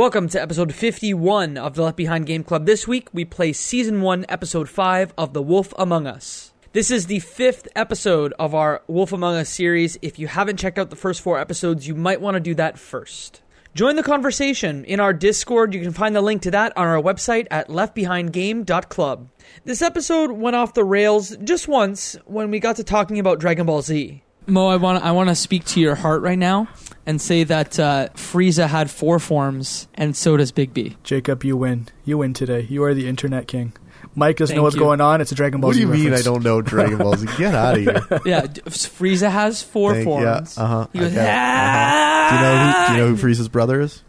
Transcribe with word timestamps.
Welcome 0.00 0.30
to 0.30 0.40
episode 0.40 0.74
51 0.74 1.58
of 1.58 1.74
the 1.74 1.82
Left 1.82 1.98
Behind 1.98 2.24
Game 2.24 2.42
Club. 2.42 2.64
This 2.64 2.88
week 2.88 3.10
we 3.12 3.26
play 3.26 3.52
season 3.52 4.00
1, 4.00 4.24
episode 4.30 4.66
5 4.66 5.12
of 5.18 5.34
The 5.34 5.42
Wolf 5.42 5.74
Among 5.76 6.06
Us. 6.06 6.54
This 6.72 6.90
is 6.90 7.04
the 7.04 7.18
fifth 7.18 7.68
episode 7.76 8.32
of 8.38 8.54
our 8.54 8.80
Wolf 8.86 9.12
Among 9.12 9.34
Us 9.34 9.50
series. 9.50 9.98
If 10.00 10.18
you 10.18 10.26
haven't 10.26 10.56
checked 10.56 10.78
out 10.78 10.88
the 10.88 10.96
first 10.96 11.20
four 11.20 11.38
episodes, 11.38 11.86
you 11.86 11.94
might 11.94 12.22
want 12.22 12.36
to 12.36 12.40
do 12.40 12.54
that 12.54 12.78
first. 12.78 13.42
Join 13.74 13.96
the 13.96 14.02
conversation 14.02 14.86
in 14.86 15.00
our 15.00 15.12
Discord. 15.12 15.74
You 15.74 15.82
can 15.82 15.92
find 15.92 16.16
the 16.16 16.22
link 16.22 16.40
to 16.42 16.50
that 16.52 16.74
on 16.78 16.86
our 16.86 17.02
website 17.02 17.46
at 17.50 17.68
leftbehindgame.club. 17.68 19.28
This 19.66 19.82
episode 19.82 20.30
went 20.30 20.56
off 20.56 20.72
the 20.72 20.82
rails 20.82 21.36
just 21.44 21.68
once 21.68 22.16
when 22.24 22.50
we 22.50 22.58
got 22.58 22.76
to 22.76 22.84
talking 22.84 23.18
about 23.18 23.38
Dragon 23.38 23.66
Ball 23.66 23.82
Z. 23.82 24.22
Mo, 24.46 24.66
I 24.68 24.76
want 24.76 25.04
I 25.04 25.12
want 25.12 25.28
to 25.28 25.34
speak 25.34 25.64
to 25.66 25.80
your 25.80 25.94
heart 25.94 26.22
right 26.22 26.38
now 26.38 26.68
and 27.06 27.20
say 27.20 27.44
that 27.44 27.78
uh, 27.78 28.08
Frieza 28.14 28.66
had 28.66 28.90
four 28.90 29.18
forms, 29.18 29.86
and 29.94 30.16
so 30.16 30.36
does 30.36 30.50
Bigby. 30.52 30.96
Jacob, 31.04 31.44
you 31.44 31.56
win. 31.56 31.88
You 32.04 32.18
win 32.18 32.34
today. 32.34 32.66
You 32.68 32.82
are 32.84 32.94
the 32.94 33.06
internet 33.08 33.46
king. 33.46 33.72
Mike 34.16 34.38
doesn't 34.38 34.56
know 34.56 34.62
what's 34.62 34.74
you. 34.74 34.80
going 34.80 35.00
on. 35.00 35.20
It's 35.20 35.30
a 35.30 35.34
Dragon 35.36 35.60
Ball 35.60 35.68
What 35.68 35.74
do 35.74 35.80
Z 35.80 35.82
you 35.86 35.88
mean 35.92 36.12
I 36.14 36.22
don't 36.22 36.42
know 36.42 36.60
Dragon 36.62 36.98
Ball 36.98 37.16
Z? 37.16 37.28
Get 37.38 37.54
out 37.54 37.76
of 37.78 37.80
here. 37.82 38.20
yeah, 38.26 38.46
d- 38.46 38.60
Frieza 38.62 39.30
has 39.30 39.62
four 39.62 39.92
Thank- 39.92 40.06
yeah, 40.08 40.34
forms. 40.34 40.58
uh-huh, 40.58 40.86
He 40.92 40.98
goes, 40.98 41.12
I 41.12 41.24
got 41.24 42.26
it! 42.26 42.30
Do 42.30 42.36
you 42.36 42.42
know 42.42 42.58
who, 42.72 42.86
do 42.86 42.92
you 42.92 42.98
know 42.98 43.14
who 43.14 43.16
Frieza's 43.28 43.48
brother 43.48 43.80
is? 43.80 44.02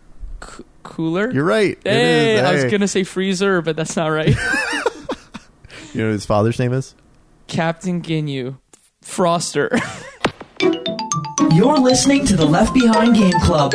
Cooler. 0.83 1.31
You're 1.31 1.43
right. 1.45 1.77
It 1.85 1.91
Hey, 1.91 2.33
is. 2.35 2.41
I 2.41 2.53
was 2.53 2.63
Hey. 2.63 2.69
gonna 2.71 2.87
say 2.87 3.03
Freezer, 3.03 3.61
but 3.61 3.75
that's 3.75 3.95
not 3.95 4.07
right. 4.07 4.35
You 5.93 5.99
know 5.99 6.07
what 6.07 6.13
his 6.13 6.25
father's 6.25 6.57
name 6.57 6.71
is? 6.71 6.95
Captain 7.47 8.01
Ginyu, 8.01 8.57
Froster. 9.03 9.69
You're 11.53 11.77
listening 11.77 12.25
to 12.27 12.37
the 12.37 12.45
Left 12.45 12.73
Behind 12.73 13.13
Game 13.13 13.39
Club. 13.41 13.73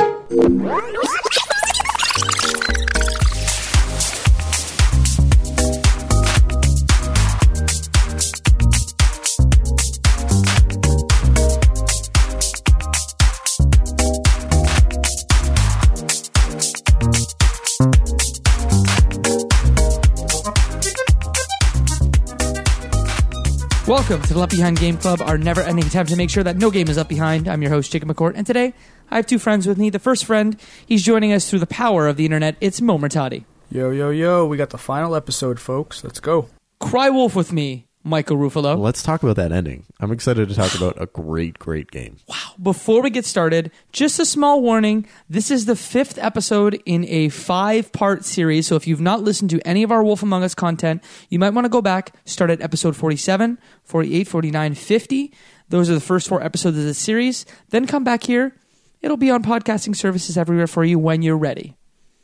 Welcome 23.87 24.21
to 24.23 24.35
the 24.35 24.41
Left 24.41 24.51
Behind 24.51 24.77
Game 24.77 24.97
Club, 24.97 25.23
our 25.23 25.39
never-ending 25.39 25.87
attempt 25.87 26.11
to 26.11 26.17
make 26.17 26.29
sure 26.29 26.43
that 26.43 26.57
no 26.57 26.73
game 26.73 26.89
is 26.89 26.97
left 26.97 27.09
behind. 27.09 27.47
I'm 27.47 27.63
your 27.63 27.71
host, 27.71 27.93
Jacob 27.93 28.09
McCourt, 28.09 28.33
and 28.35 28.45
today 28.45 28.75
I 29.13 29.15
have 29.15 29.29
two 29.29 29.39
friends 29.39 29.65
with 29.65 29.79
me. 29.79 29.91
The 29.91 30.01
first 30.01 30.25
friend, 30.25 30.61
he's 30.85 31.05
joining 31.05 31.33
us 31.33 31.49
through 31.49 31.61
the 31.61 31.69
power 31.69 32.09
of 32.09 32.17
the 32.17 32.25
internet. 32.25 32.57
It's 32.61 32.81
Mo 32.81 32.99
Murtati. 32.99 33.45
Yo, 33.71 33.93
yo, 33.93 34.11
yo. 34.11 34.45
We 34.45 34.57
got 34.57 34.71
the 34.71 34.77
final 34.79 35.15
episode, 35.15 35.61
folks. 35.61 36.03
Let's 36.03 36.19
go. 36.19 36.49
Cry 36.81 37.11
Wolf 37.11 37.37
with 37.37 37.53
me, 37.53 37.86
Michael 38.07 38.37
Ruffalo. 38.37 38.79
Let's 38.79 39.03
talk 39.03 39.25
about 39.25 39.35
that 39.37 39.51
ending. 39.51 39.85
I'm 39.99 40.13
excited 40.13 40.49
to 40.49 40.55
talk 40.55 40.75
about 40.77 41.01
a 41.03 41.07
great, 41.07 41.59
great 41.59 41.91
game. 41.91 42.19
Wow. 42.29 42.37
Before 42.63 43.03
we 43.03 43.11
get 43.11 43.25
started, 43.25 43.73
just 43.93 44.21
a 44.21 44.25
small 44.25 44.63
warning. 44.63 45.09
This 45.29 45.51
is 45.51 45.67
the 45.67 45.75
fifth 45.75 46.17
episode 46.19 46.81
in 46.87 47.05
a 47.09 47.31
five 47.31 47.91
part 47.93 48.25
series. 48.25 48.69
So 48.69 48.77
if 48.77 48.87
you've 48.87 49.01
not 49.01 49.23
listened 49.23 49.51
to 49.51 49.61
any 49.67 49.83
of 49.83 49.91
our 49.91 50.05
Wolf 50.05 50.23
Among 50.23 50.45
Us 50.45 50.55
content, 50.55 51.03
you 51.31 51.41
might 51.41 51.51
want 51.51 51.65
to 51.65 51.69
go 51.69 51.83
back, 51.83 52.15
start 52.25 52.51
at 52.51 52.63
episode 52.63 52.95
47, 52.95 53.59
48, 53.83 54.29
49, 54.29 54.75
50. 54.75 55.33
Those 55.69 55.91
are 55.91 55.95
the 55.95 56.01
first 56.01 56.29
four 56.29 56.43
episodes 56.43 56.79
of 56.79 56.85
the 56.85 56.95
series. 56.95 57.45
Then 57.71 57.89
come 57.89 58.05
back 58.05 58.23
here. 58.23 58.55
It'll 59.03 59.17
be 59.17 59.31
on 59.31 59.43
podcasting 59.43 59.97
services 59.97 60.39
everywhere 60.39 60.69
for 60.69 60.85
you 60.85 60.99
when 60.99 61.23
you're 61.23 61.37
ready. 61.37 61.77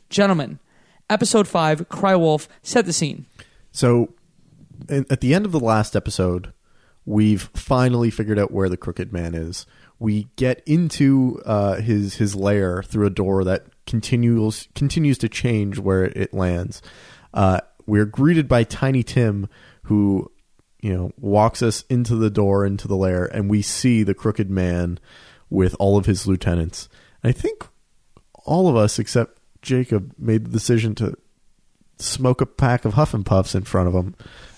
Gentlemen, 0.09 0.59
episode 1.09 1.47
five, 1.47 1.89
Cry 1.89 2.15
Wolf, 2.15 2.47
set 2.61 2.85
the 2.85 2.93
scene. 2.93 3.25
So, 3.71 4.13
at 4.89 5.21
the 5.21 5.33
end 5.33 5.45
of 5.45 5.51
the 5.51 5.59
last 5.59 5.95
episode, 5.95 6.53
we've 7.05 7.43
finally 7.53 8.09
figured 8.09 8.39
out 8.39 8.51
where 8.51 8.69
the 8.69 8.77
Crooked 8.77 9.11
Man 9.11 9.35
is. 9.35 9.65
We 9.99 10.27
get 10.35 10.61
into 10.65 11.41
uh, 11.45 11.75
his 11.75 12.15
his 12.15 12.35
lair 12.35 12.83
through 12.83 13.07
a 13.07 13.11
door 13.11 13.43
that 13.43 13.65
continues 13.85 14.67
continues 14.75 15.17
to 15.19 15.29
change 15.29 15.79
where 15.79 16.05
it 16.05 16.33
lands. 16.33 16.81
Uh, 17.33 17.61
we're 17.85 18.05
greeted 18.05 18.47
by 18.47 18.63
Tiny 18.63 19.03
Tim, 19.03 19.47
who 19.83 20.31
you 20.81 20.93
know 20.93 21.11
walks 21.17 21.61
us 21.61 21.83
into 21.89 22.15
the 22.15 22.29
door 22.29 22.65
into 22.65 22.87
the 22.87 22.97
lair, 22.97 23.25
and 23.25 23.49
we 23.49 23.61
see 23.61 24.03
the 24.03 24.13
Crooked 24.13 24.49
Man 24.49 24.99
with 25.49 25.75
all 25.79 25.97
of 25.97 26.05
his 26.05 26.27
lieutenants. 26.27 26.89
I 27.23 27.31
think 27.31 27.67
all 28.45 28.67
of 28.67 28.75
us 28.75 28.99
except 28.99 29.39
Jacob 29.61 30.13
made 30.17 30.45
the 30.45 30.51
decision 30.51 30.95
to 30.95 31.15
smoke 31.97 32.41
a 32.41 32.45
pack 32.45 32.85
of 32.85 32.95
Huff 32.95 33.13
and 33.13 33.25
Puffs 33.25 33.55
in 33.55 33.63
front 33.63 33.87
of 33.87 33.93
him, 33.93 34.15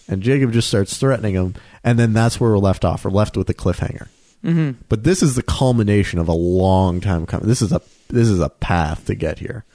and 0.08 0.22
Jacob 0.22 0.52
just 0.52 0.68
starts 0.68 0.98
threatening 0.98 1.36
him, 1.36 1.56
and 1.84 1.98
then 1.98 2.14
that's 2.14 2.40
where 2.40 2.52
we're 2.52 2.58
left 2.58 2.86
off. 2.86 3.06
We're 3.06 3.12
left 3.12 3.38
with 3.38 3.50
a 3.50 3.54
cliffhanger. 3.54 4.08
Mm-hmm. 4.44 4.82
But 4.90 5.04
this 5.04 5.24
is 5.24 5.36
the 5.36 5.44
culmination 5.44 6.20
of 6.20 6.28
a 6.28 6.34
long 6.34 7.02
time 7.02 7.26
coming. 7.26 7.48
This 7.48 7.62
is 7.62 7.72
a 7.72 7.82
this 8.10 8.28
is 8.28 8.40
a 8.40 8.50
path 8.50 9.06
to 9.08 9.16
get 9.16 9.40
here. 9.40 9.66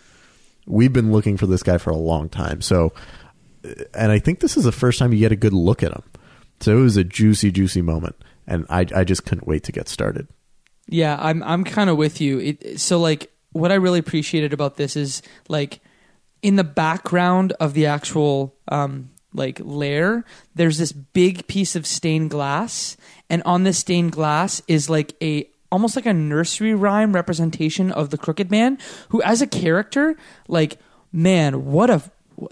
We've 0.66 0.92
been 0.92 1.10
looking 1.10 1.36
for 1.36 1.46
this 1.46 1.64
guy 1.64 1.78
for 1.78 1.90
a 1.90 1.96
long 1.96 2.28
time. 2.28 2.60
So, 2.60 2.92
and 3.94 4.12
I 4.12 4.20
think 4.20 4.38
this 4.38 4.56
is 4.56 4.64
the 4.64 4.72
first 4.72 5.00
time 5.00 5.12
you 5.12 5.18
get 5.18 5.32
a 5.32 5.36
good 5.36 5.52
look 5.52 5.82
at 5.82 5.92
him. 5.92 6.04
So 6.60 6.78
it 6.78 6.80
was 6.80 6.96
a 6.96 7.02
juicy, 7.02 7.50
juicy 7.50 7.82
moment, 7.82 8.14
and 8.46 8.64
I 8.70 8.86
I 8.94 9.04
just 9.04 9.24
couldn't 9.24 9.48
wait 9.48 9.64
to 9.64 9.72
get 9.72 9.88
started. 9.88 10.28
Yeah, 10.86 11.16
I'm 11.20 11.42
I'm 11.42 11.64
kind 11.64 11.90
of 11.90 11.96
with 11.96 12.20
you. 12.20 12.38
It, 12.38 12.80
so 12.80 13.00
like 13.00 13.32
what 13.52 13.72
I 13.72 13.76
really 13.76 13.98
appreciated 13.98 14.52
about 14.52 14.76
this 14.76 14.94
is 14.94 15.22
like 15.48 15.80
in 16.42 16.54
the 16.54 16.64
background 16.64 17.52
of 17.58 17.74
the 17.74 17.86
actual 17.86 18.54
um 18.68 19.09
like 19.32 19.60
layer, 19.62 20.24
there's 20.54 20.78
this 20.78 20.92
big 20.92 21.46
piece 21.46 21.76
of 21.76 21.86
stained 21.86 22.30
glass 22.30 22.96
and 23.28 23.42
on 23.44 23.64
this 23.64 23.78
stained 23.78 24.12
glass 24.12 24.60
is 24.66 24.90
like 24.90 25.14
a 25.22 25.48
almost 25.70 25.94
like 25.94 26.06
a 26.06 26.12
nursery 26.12 26.74
rhyme 26.74 27.12
representation 27.12 27.92
of 27.92 28.10
the 28.10 28.18
crooked 28.18 28.50
man 28.50 28.76
who 29.10 29.22
as 29.22 29.40
a 29.40 29.46
character 29.46 30.16
like 30.48 30.78
man, 31.12 31.64
what 31.64 31.90
a 31.90 32.02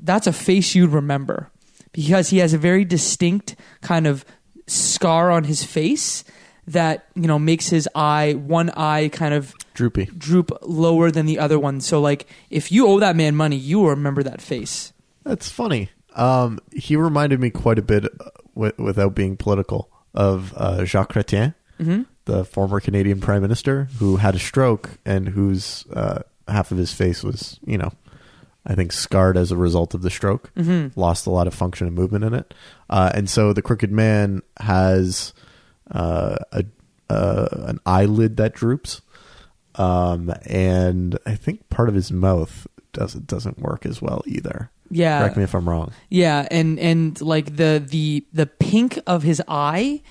that's 0.03 0.27
a 0.27 0.33
face 0.33 0.75
you'd 0.75 0.91
remember 0.91 1.50
because 1.93 2.28
he 2.31 2.39
has 2.39 2.53
a 2.53 2.59
very 2.59 2.84
distinct 2.84 3.56
kind 3.81 4.06
of 4.06 4.25
scar 4.66 5.31
on 5.31 5.45
his 5.45 5.65
face 5.65 6.25
that 6.66 7.06
you 7.15 7.27
know 7.27 7.39
makes 7.39 7.69
his 7.69 7.89
eye 7.95 8.34
one 8.34 8.71
eye 8.71 9.09
kind 9.09 9.33
of 9.33 9.55
Droopy. 9.72 10.05
droop 10.16 10.50
lower 10.62 11.10
than 11.10 11.25
the 11.25 11.39
other 11.39 11.59
one 11.59 11.81
so 11.81 12.00
like 12.00 12.27
if 12.50 12.71
you 12.71 12.87
owe 12.87 13.00
that 13.00 13.16
man 13.16 13.34
money 13.34 13.56
you 13.56 13.81
will 13.81 13.89
remember 13.89 14.22
that 14.22 14.43
face 14.43 14.93
That's 15.25 15.49
funny. 15.49 15.91
Um, 16.18 16.58
he 16.74 16.96
reminded 16.96 17.40
me 17.40 17.50
quite 17.50 17.78
a 17.78 17.82
bit, 17.82 18.04
uh, 18.04 18.30
wi- 18.54 18.74
without 18.76 19.14
being 19.14 19.36
political, 19.36 19.90
of 20.14 20.52
uh, 20.56 20.84
Jacques 20.84 21.12
Chrétien, 21.12 21.54
the 22.24 22.44
former 22.44 22.80
Canadian 22.80 23.20
Prime 23.20 23.40
Minister, 23.42 23.88
who 23.98 24.16
had 24.16 24.34
a 24.34 24.38
stroke 24.38 24.90
and 25.06 25.28
whose 25.28 25.86
uh, 25.92 26.22
half 26.48 26.72
of 26.72 26.78
his 26.78 26.92
face 26.92 27.22
was, 27.22 27.60
you 27.64 27.78
know, 27.78 27.92
I 28.66 28.74
think 28.74 28.92
scarred 28.92 29.36
as 29.36 29.52
a 29.52 29.56
result 29.56 29.94
of 29.94 30.02
the 30.02 30.10
stroke. 30.10 30.50
Lost 30.98 31.26
a 31.26 31.30
lot 31.30 31.46
of 31.46 31.54
function 31.54 31.86
and 31.86 31.94
movement 31.96 32.24
in 32.24 32.34
it, 32.34 32.52
uh, 32.90 33.12
and 33.14 33.30
so 33.30 33.52
the 33.52 33.62
Crooked 33.62 33.92
Man 33.92 34.42
has 34.60 35.32
uh, 35.90 36.36
a 36.52 36.64
uh, 37.08 37.48
an 37.68 37.78
eyelid 37.86 38.36
that 38.38 38.52
droops, 38.54 39.00
um, 39.76 40.32
and 40.44 41.18
I 41.24 41.34
think 41.36 41.68
part 41.70 41.88
of 41.88 41.94
his 41.94 42.10
mouth 42.12 42.66
doesn't 42.92 43.26
doesn't 43.26 43.58
work 43.60 43.86
as 43.86 44.02
well 44.02 44.22
either. 44.26 44.70
Yeah 44.91 45.21
Correct 45.21 45.37
me 45.37 45.43
if 45.44 45.54
I'm 45.54 45.69
wrong. 45.69 45.93
yeah 46.10 46.47
and 46.50 46.78
and 46.78 47.21
like 47.21 47.56
the 47.56 47.82
the 47.87 48.26
the 48.32 48.47
pink 48.47 48.99
of 49.06 49.22
his 49.22 49.43
eye 49.49 50.03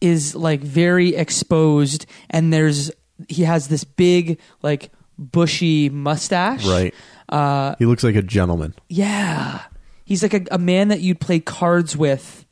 is 0.00 0.34
like 0.34 0.60
very 0.60 1.14
exposed 1.14 2.06
and 2.30 2.52
there's 2.52 2.90
he 3.28 3.44
has 3.44 3.68
this 3.68 3.84
big 3.84 4.38
like 4.62 4.90
bushy 5.18 5.90
mustache 5.90 6.64
Right. 6.66 6.94
uh 7.28 7.74
He 7.78 7.84
looks 7.86 8.02
like 8.02 8.14
a 8.16 8.22
gentleman. 8.22 8.74
yeah 8.88 9.62
he's 10.04 10.22
like 10.22 10.34
a, 10.34 10.42
a 10.50 10.58
man 10.58 10.88
that 10.88 11.00
you'd 11.00 11.20
play 11.20 11.38
cards 11.40 11.96
with 11.96 12.44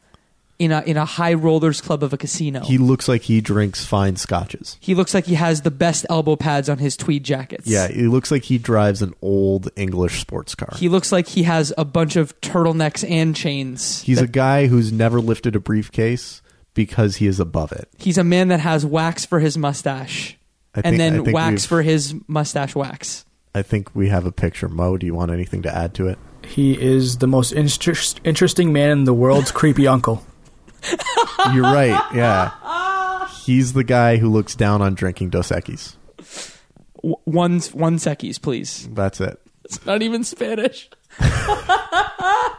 in 0.59 0.73
a 0.73 0.83
in 0.83 0.97
a 0.97 1.05
high 1.05 1.35
rollers 1.35 1.81
club 1.81 2.03
of 2.03 2.13
a 2.13 2.17
casino 2.17 2.61
He 2.65 2.79
looks 2.79 3.07
like 3.09 3.23
he 3.23 3.41
drinks 3.41 3.85
fine 3.85 4.17
scotches. 4.17 4.77
He 4.81 4.95
looks 4.95 5.15
like 5.15 5.27
he 5.27 5.35
has 5.35 5.63
the 5.63 5.71
best 5.71 6.05
elbow 6.11 6.37
pads 6.37 6.69
on 6.69 6.79
his 6.79 6.97
tweed 6.97 7.25
jackets. 7.25 7.67
Yeah, 7.67 7.89
he 7.89 8.09
looks 8.09 8.31
like 8.31 8.45
he 8.45 8.59
drives 8.59 9.01
an 9.03 9.15
old 9.23 9.69
English 9.77 10.21
sports 10.21 10.55
car. 10.55 10.77
He 10.77 10.89
looks 10.89 11.13
like 11.13 11.29
he 11.29 11.45
has 11.45 11.73
a 11.79 11.85
bunch 11.85 12.17
of 12.17 12.39
turtlenecks 12.41 13.09
and 13.09 13.37
chains. 13.37 14.03
He's 14.03 14.21
a 14.21 14.27
guy 14.27 14.67
who's 14.67 14.93
never 14.93 15.21
lifted 15.21 15.55
a 15.55 15.61
briefcase 15.61 16.43
because 16.75 17.17
he 17.17 17.27
is 17.27 17.41
above 17.41 17.73
it. 17.73 17.89
He's 17.99 18.19
a 18.19 18.25
man 18.25 18.49
that 18.49 18.61
has 18.61 18.85
wax 18.85 19.25
for 19.25 19.41
his 19.41 19.57
mustache. 19.57 20.37
I 20.75 20.83
and 20.85 20.99
then 20.99 21.25
wax 21.33 21.67
for 21.67 21.83
his 21.83 22.15
mustache 22.27 22.75
wax. 22.75 23.25
I 23.55 23.63
think 23.63 23.95
we 23.95 24.09
have 24.09 24.27
a 24.27 24.33
picture. 24.33 24.69
Mo, 24.69 24.97
do 24.97 25.07
you 25.07 25.15
want 25.15 25.31
anything 25.31 25.63
to 25.63 25.75
add 25.75 25.95
to 25.95 26.07
it? 26.09 26.19
He 26.47 26.81
is 26.81 27.19
the 27.19 27.27
most 27.27 27.53
interest- 27.53 28.21
interesting 28.25 28.73
man 28.73 28.91
in 28.91 29.05
the 29.05 29.15
world's 29.15 29.51
creepy 29.51 29.87
uncle. 29.87 30.25
You're 31.55 31.63
right. 31.63 32.01
Yeah. 32.15 33.29
He's 33.45 33.73
the 33.73 33.85
guy 33.85 34.17
who 34.17 34.29
looks 34.29 34.55
down 34.55 34.83
on 34.83 34.95
drinking 34.95 35.31
Dos 35.31 35.51
Equis. 35.51 35.97
One 37.03 37.61
one 37.61 37.97
seckies, 37.99 38.41
please. 38.41 38.89
That's 38.93 39.21
it. 39.21 39.41
It's 39.65 39.85
not 39.87 40.03
even 40.03 40.25
Spanish. 40.25 40.91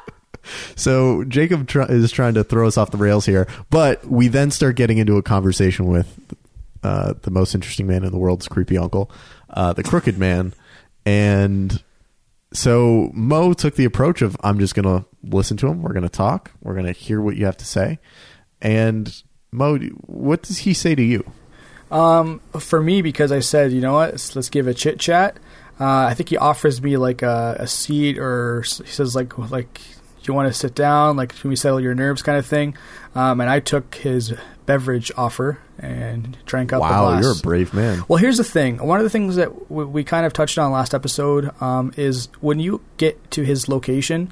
So 0.75 1.23
Jacob 1.25 1.67
tr- 1.67 1.81
is 1.83 2.11
trying 2.11 2.33
to 2.35 2.43
throw 2.43 2.67
us 2.67 2.77
off 2.77 2.91
the 2.91 2.97
rails 2.97 3.25
here, 3.25 3.47
but 3.69 4.05
we 4.05 4.27
then 4.27 4.51
start 4.51 4.75
getting 4.75 4.97
into 4.97 5.17
a 5.17 5.21
conversation 5.21 5.85
with 5.87 6.17
uh, 6.83 7.13
the 7.21 7.31
most 7.31 7.53
interesting 7.53 7.87
man 7.87 8.03
in 8.03 8.11
the 8.11 8.17
world's 8.17 8.47
creepy 8.47 8.77
uncle, 8.77 9.11
uh, 9.49 9.73
the 9.73 9.83
Crooked 9.83 10.17
Man, 10.17 10.53
and 11.05 11.83
so 12.53 13.11
Mo 13.13 13.53
took 13.53 13.75
the 13.75 13.85
approach 13.85 14.21
of 14.21 14.35
I'm 14.41 14.59
just 14.59 14.75
gonna 14.75 15.05
listen 15.23 15.57
to 15.57 15.67
him. 15.67 15.81
We're 15.81 15.93
gonna 15.93 16.09
talk. 16.09 16.51
We're 16.61 16.75
gonna 16.75 16.91
hear 16.91 17.21
what 17.21 17.35
you 17.35 17.45
have 17.45 17.57
to 17.57 17.65
say. 17.65 17.99
And 18.61 19.23
Mo, 19.51 19.77
what 20.05 20.43
does 20.43 20.59
he 20.59 20.73
say 20.73 20.95
to 20.95 21.03
you? 21.03 21.29
Um, 21.91 22.39
for 22.59 22.81
me, 22.81 23.01
because 23.01 23.31
I 23.31 23.39
said, 23.39 23.71
you 23.71 23.81
know 23.81 23.93
what, 23.93 24.11
let's, 24.11 24.35
let's 24.35 24.49
give 24.49 24.67
a 24.67 24.73
chit 24.73 24.99
chat. 24.99 25.37
Uh, 25.79 26.05
I 26.05 26.13
think 26.13 26.29
he 26.29 26.37
offers 26.37 26.81
me 26.81 26.97
like 26.97 27.21
a, 27.21 27.55
a 27.59 27.67
seat, 27.67 28.17
or 28.17 28.61
he 28.61 28.85
says 28.85 29.15
like 29.15 29.37
like 29.37 29.79
you 30.29 30.33
want 30.35 30.47
to 30.47 30.53
sit 30.53 30.75
down, 30.75 31.17
like 31.17 31.35
can 31.35 31.49
we 31.49 31.55
settle 31.55 31.79
your 31.79 31.95
nerves, 31.95 32.21
kind 32.21 32.37
of 32.37 32.45
thing. 32.45 32.77
Um, 33.15 33.41
and 33.41 33.49
I 33.49 33.59
took 33.59 33.95
his 33.95 34.33
beverage 34.67 35.11
offer 35.17 35.57
and 35.79 36.37
drank 36.45 36.71
up. 36.71 36.81
Wow, 36.81 37.05
glass. 37.05 37.23
you're 37.23 37.31
a 37.31 37.35
brave 37.35 37.73
man. 37.73 38.03
Well, 38.07 38.17
here's 38.17 38.37
the 38.37 38.43
thing. 38.43 38.77
One 38.77 38.99
of 38.99 39.03
the 39.03 39.09
things 39.09 39.35
that 39.37 39.49
w- 39.69 39.87
we 39.87 40.03
kind 40.03 40.27
of 40.27 40.33
touched 40.33 40.59
on 40.59 40.71
last 40.71 40.93
episode 40.93 41.49
um, 41.59 41.91
is 41.97 42.27
when 42.41 42.59
you 42.59 42.81
get 42.97 43.31
to 43.31 43.41
his 43.43 43.67
location, 43.67 44.31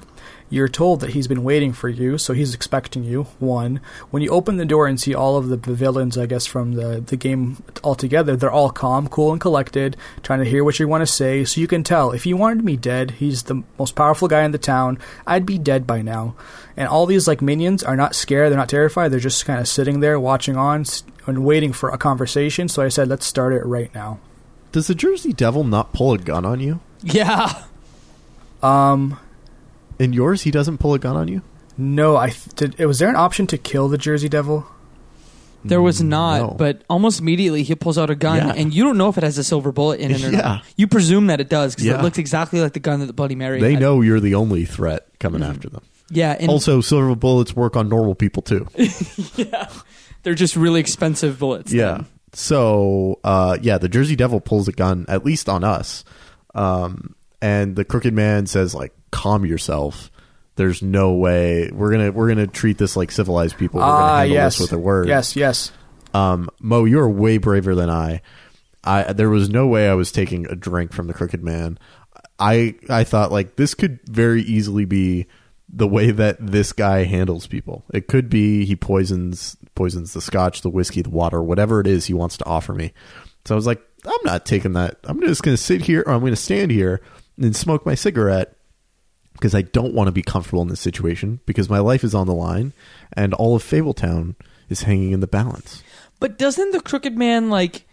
you're 0.50 0.70
told 0.70 1.02
that 1.02 1.10
he's 1.10 1.28
been 1.28 1.44
waiting 1.44 1.74
for 1.74 1.90
you, 1.90 2.18
so 2.18 2.34
he's 2.34 2.54
expecting 2.54 3.04
you. 3.04 3.24
One, 3.40 3.82
when 4.12 4.24
you 4.24 4.30
open 4.30 4.58
the 4.58 4.66
door 4.66 4.88
and 4.88 5.00
see 5.00 5.14
all 5.14 5.36
of 5.36 5.50
the 5.50 5.58
villains, 5.58 6.18
I 6.18 6.26
guess 6.26 6.46
from 6.46 6.74
the 6.74 7.02
the 7.06 7.18
game 7.18 7.64
altogether, 7.84 8.36
they're 8.36 8.52
all 8.52 8.70
calm, 8.70 9.08
cool, 9.10 9.32
and 9.32 9.42
collected, 9.42 9.98
trying 10.24 10.40
to 10.40 10.50
hear 10.50 10.64
what 10.64 10.80
you 10.80 10.88
want 10.88 11.02
to 11.02 11.08
say. 11.08 11.44
So 11.44 11.60
you 11.60 11.68
can 11.68 11.84
tell 11.84 12.12
if 12.12 12.24
he 12.24 12.34
wanted 12.34 12.64
me 12.64 12.78
dead, 12.78 13.12
he's 13.12 13.44
the 13.44 13.64
most 13.78 13.96
powerful 13.96 14.28
guy 14.28 14.44
in 14.44 14.52
the 14.52 14.58
town. 14.58 15.00
I'd 15.26 15.46
be 15.46 15.58
dead 15.58 15.86
by 15.86 16.02
now. 16.02 16.36
And 16.78 16.88
all 16.88 17.06
these 17.06 17.28
like 17.28 17.42
minions 17.42 17.84
are 17.84 17.96
not 17.96 18.16
scared, 18.16 18.52
they're 18.52 18.58
not 18.58 18.70
terrified. 18.70 19.10
They're 19.10 19.20
just 19.20 19.46
kind 19.46 19.60
of 19.60 19.68
sitting 19.68 20.00
there 20.00 20.20
watching 20.20 20.56
on 20.56 20.86
and 21.26 21.44
waiting 21.44 21.74
for 21.74 21.90
a 21.90 21.98
conversation. 21.98 22.70
So 22.70 22.84
I 22.84 22.90
said, 22.90 23.08
let's 23.08 23.26
start 23.26 23.54
it 23.54 23.66
right 23.66 23.94
now. 23.94 24.20
Does 24.72 24.88
the 24.88 24.96
Jersey 24.96 25.34
Devil 25.34 25.64
not 25.64 25.92
pull 25.92 26.14
a 26.14 26.18
gun 26.18 26.46
on 26.46 26.60
you? 26.60 26.80
Yeah. 27.04 27.64
Um, 28.62 29.20
In 30.00 30.14
yours, 30.14 30.42
he 30.44 30.52
doesn't 30.52 30.78
pull 30.78 30.94
a 30.94 31.00
gun 31.00 31.16
on 31.16 31.28
you. 31.28 31.42
no, 31.78 32.16
I 32.18 32.30
th- 32.30 32.76
did. 32.76 32.80
Was 32.86 33.00
there 33.00 33.10
an 33.10 33.16
option 33.16 33.48
to 33.48 33.58
kill 33.58 33.88
the 33.88 33.98
Jersey 33.98 34.30
Devil? 34.30 34.66
There 35.66 35.82
was 35.82 36.02
not, 36.02 36.40
No. 36.42 36.56
but 36.58 36.84
almost 36.90 37.20
immediately 37.20 37.64
he 37.64 37.76
pulls 37.76 37.98
out 37.98 38.10
a 38.10 38.16
gun, 38.16 38.38
Yeah. 38.38 38.54
and 38.56 38.74
you 38.74 38.84
don't 38.84 38.98
know 38.98 39.10
if 39.10 39.18
it 39.18 39.24
has 39.24 39.38
a 39.38 39.44
silver 39.44 39.72
bullet 39.72 40.00
in 40.00 40.12
it 40.12 40.24
or 40.24 40.32
Yeah. 40.32 40.38
not. 40.42 40.64
You 40.78 40.88
presume 40.88 41.28
that 41.28 41.42
it 41.42 41.50
does 41.50 41.74
because 41.76 41.86
Yeah. 41.88 42.00
it 42.00 42.04
looks 42.04 42.18
exactly 42.20 42.62
like 42.62 42.74
the 42.74 42.80
gun 42.80 43.00
that 43.02 43.08
the 43.08 43.14
Bloody 43.14 43.36
Mary. 43.36 43.60
They 43.60 43.72
had. 43.74 43.82
know 43.82 44.02
you're 44.02 44.20
the 44.20 44.36
only 44.36 44.66
threat 44.66 45.08
coming 45.20 45.44
after 45.44 45.68
them. 45.68 45.82
Yeah, 46.10 46.38
and 46.40 46.50
also, 46.50 46.80
silver 46.80 47.16
bullets 47.16 47.54
work 47.56 47.76
on 47.76 47.90
normal 47.90 48.16
people 48.16 48.44
too. 48.44 48.66
yeah, 49.36 49.68
they're 50.24 50.36
just 50.36 50.56
really 50.56 50.80
expensive 50.80 51.38
bullets. 51.40 51.74
Yeah. 51.74 52.04
So, 52.34 53.20
uh, 53.26 53.58
yeah, 53.62 53.78
the 53.78 53.90
Jersey 53.90 54.16
Devil 54.16 54.40
pulls 54.40 54.68
a 54.70 54.72
gun, 54.72 55.06
at 55.10 55.26
least 55.26 55.50
on 55.50 55.64
us. 55.66 56.06
Um, 56.56 57.16
and 57.42 57.76
the 57.76 57.84
crooked 57.84 58.14
man 58.14 58.46
says, 58.46 58.74
like, 58.74 58.94
calm 59.12 59.46
yourself. 59.46 60.12
There's 60.56 60.82
no 60.82 61.14
way 61.14 61.70
we're 61.72 61.92
gonna 61.92 62.12
we're 62.12 62.28
gonna 62.30 62.48
treat 62.48 62.78
this 62.78 62.96
like 62.98 63.12
civilized 63.12 63.58
people. 63.58 63.80
We're 63.80 63.86
gonna 63.86 64.04
Ah, 64.04 64.18
handle 64.20 64.34
yes. 64.36 64.58
this 64.58 64.62
with 64.72 64.74
a 64.74 64.80
word. 64.80 65.08
Yes, 65.08 65.36
yes. 65.36 65.72
Um, 66.14 66.50
Mo, 66.60 66.86
you're 66.86 67.08
way 67.10 67.38
braver 67.38 67.76
than 67.76 67.90
I. 67.90 68.22
I 68.84 69.14
there 69.14 69.30
was 69.30 69.50
no 69.50 69.68
way 69.68 69.88
I 69.90 69.94
was 69.94 70.12
taking 70.12 70.48
a 70.48 70.56
drink 70.56 70.94
from 70.94 71.08
the 71.08 71.14
crooked 71.14 71.44
man. 71.44 71.78
I 72.40 72.76
I 72.90 73.04
thought 73.04 73.32
like 73.32 73.56
this 73.56 73.74
could 73.74 74.00
very 74.08 74.42
easily 74.42 74.86
be 74.86 75.28
the 75.70 75.88
way 75.88 76.12
that 76.12 76.38
this 76.40 76.72
guy 76.74 77.04
handles 77.04 77.46
people. 77.46 77.84
It 77.94 78.08
could 78.08 78.30
be 78.30 78.66
he 78.66 78.76
poisons 78.76 79.58
poisons 79.76 80.14
the 80.14 80.22
scotch, 80.22 80.62
the 80.62 80.70
whiskey, 80.70 81.02
the 81.04 81.10
water, 81.10 81.44
whatever 81.44 81.80
it 81.82 81.88
is 81.88 82.06
he 82.06 82.14
wants 82.14 82.38
to 82.38 82.46
offer 82.46 82.74
me. 82.74 82.94
So 83.46 83.54
I 83.54 83.58
was 83.58 83.68
like, 83.68 83.82
I'm 84.06 84.14
not 84.24 84.46
taking 84.46 84.74
that. 84.74 84.98
I'm 85.04 85.22
just 85.22 85.44
going 85.44 85.56
to 85.56 85.62
sit 85.62 85.82
here 85.82 86.04
or 86.06 86.14
I'm 86.14 86.20
going 86.22 86.32
to 86.34 86.36
stand 86.36 86.72
here 86.72 87.02
and 87.38 87.56
smoke 87.56 87.86
my 87.86 87.96
cigarette 87.96 88.57
because 89.38 89.56
I 89.56 89.62
don't 89.62 89.94
want 89.94 90.08
to 90.08 90.12
be 90.12 90.22
comfortable 90.22 90.62
in 90.62 90.68
this 90.68 90.82
situation 90.82 91.40
because 91.46 91.70
my 91.70 91.80
life 91.80 92.04
is 92.04 92.14
on 92.14 92.28
the 92.28 92.34
line 92.34 92.74
and 93.14 93.34
all 93.34 93.56
of 93.56 93.64
Fabletown 93.64 94.36
is 94.70 94.84
hanging 94.84 95.12
in 95.12 95.20
the 95.20 95.28
balance. 95.28 95.84
But 96.20 96.38
doesn't 96.38 96.72
the 96.72 96.82
crooked 96.82 97.18
man 97.18 97.50
like 97.50 97.86